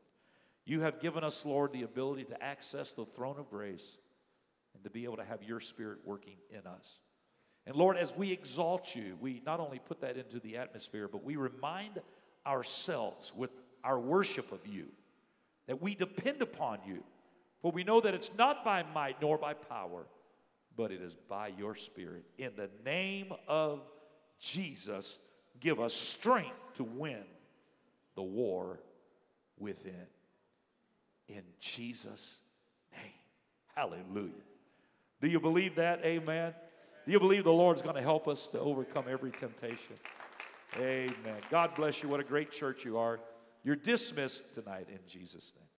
You 0.65 0.81
have 0.81 0.99
given 0.99 1.23
us, 1.23 1.45
Lord, 1.45 1.71
the 1.71 1.83
ability 1.83 2.25
to 2.25 2.43
access 2.43 2.91
the 2.91 3.05
throne 3.05 3.37
of 3.39 3.49
grace 3.51 3.99
and 4.73 4.83
to 4.83 4.89
be 4.89 5.05
able 5.05 5.17
to 5.17 5.23
have 5.23 5.43
your 5.43 5.59
Spirit 5.59 5.99
working 6.03 6.37
in 6.49 6.65
us. 6.65 6.99
And 7.67 7.75
Lord, 7.75 7.97
as 7.97 8.15
we 8.17 8.31
exalt 8.31 8.95
you, 8.95 9.15
we 9.21 9.43
not 9.45 9.59
only 9.59 9.77
put 9.77 10.01
that 10.01 10.17
into 10.17 10.39
the 10.39 10.57
atmosphere, 10.57 11.07
but 11.07 11.23
we 11.23 11.35
remind 11.35 12.01
ourselves 12.47 13.31
with 13.35 13.51
our 13.83 13.99
worship 13.99 14.51
of 14.51 14.65
you 14.65 14.87
that 15.67 15.79
we 15.79 15.93
depend 15.93 16.41
upon 16.41 16.79
you. 16.87 17.03
For 17.61 17.71
we 17.71 17.83
know 17.83 18.01
that 18.01 18.15
it's 18.15 18.31
not 18.35 18.65
by 18.65 18.83
might 18.91 19.21
nor 19.21 19.37
by 19.37 19.53
power, 19.53 20.07
but 20.75 20.91
it 20.91 21.01
is 21.01 21.13
by 21.29 21.49
your 21.49 21.75
Spirit. 21.75 22.23
In 22.39 22.53
the 22.55 22.69
name 22.83 23.33
of 23.47 23.81
Jesus, 24.39 25.19
give 25.59 25.79
us 25.79 25.93
strength 25.93 26.55
to 26.75 26.83
win 26.83 27.23
the 28.15 28.23
war 28.23 28.79
within. 29.59 30.07
In 31.27 31.43
Jesus' 31.59 32.39
name. 32.93 33.11
Hallelujah. 33.75 34.31
Do 35.21 35.27
you 35.27 35.39
believe 35.39 35.75
that? 35.75 36.03
Amen. 36.05 36.53
Do 37.05 37.11
you 37.11 37.19
believe 37.19 37.43
the 37.43 37.51
Lord's 37.51 37.81
going 37.81 37.95
to 37.95 38.01
help 38.01 38.27
us 38.27 38.47
to 38.47 38.59
overcome 38.59 39.05
every 39.09 39.31
temptation? 39.31 39.95
Amen. 40.77 41.41
God 41.49 41.73
bless 41.75 42.03
you. 42.03 42.09
What 42.09 42.19
a 42.19 42.23
great 42.23 42.51
church 42.51 42.85
you 42.85 42.97
are. 42.97 43.19
You're 43.63 43.75
dismissed 43.75 44.53
tonight 44.53 44.87
in 44.89 44.99
Jesus' 45.07 45.53
name. 45.55 45.66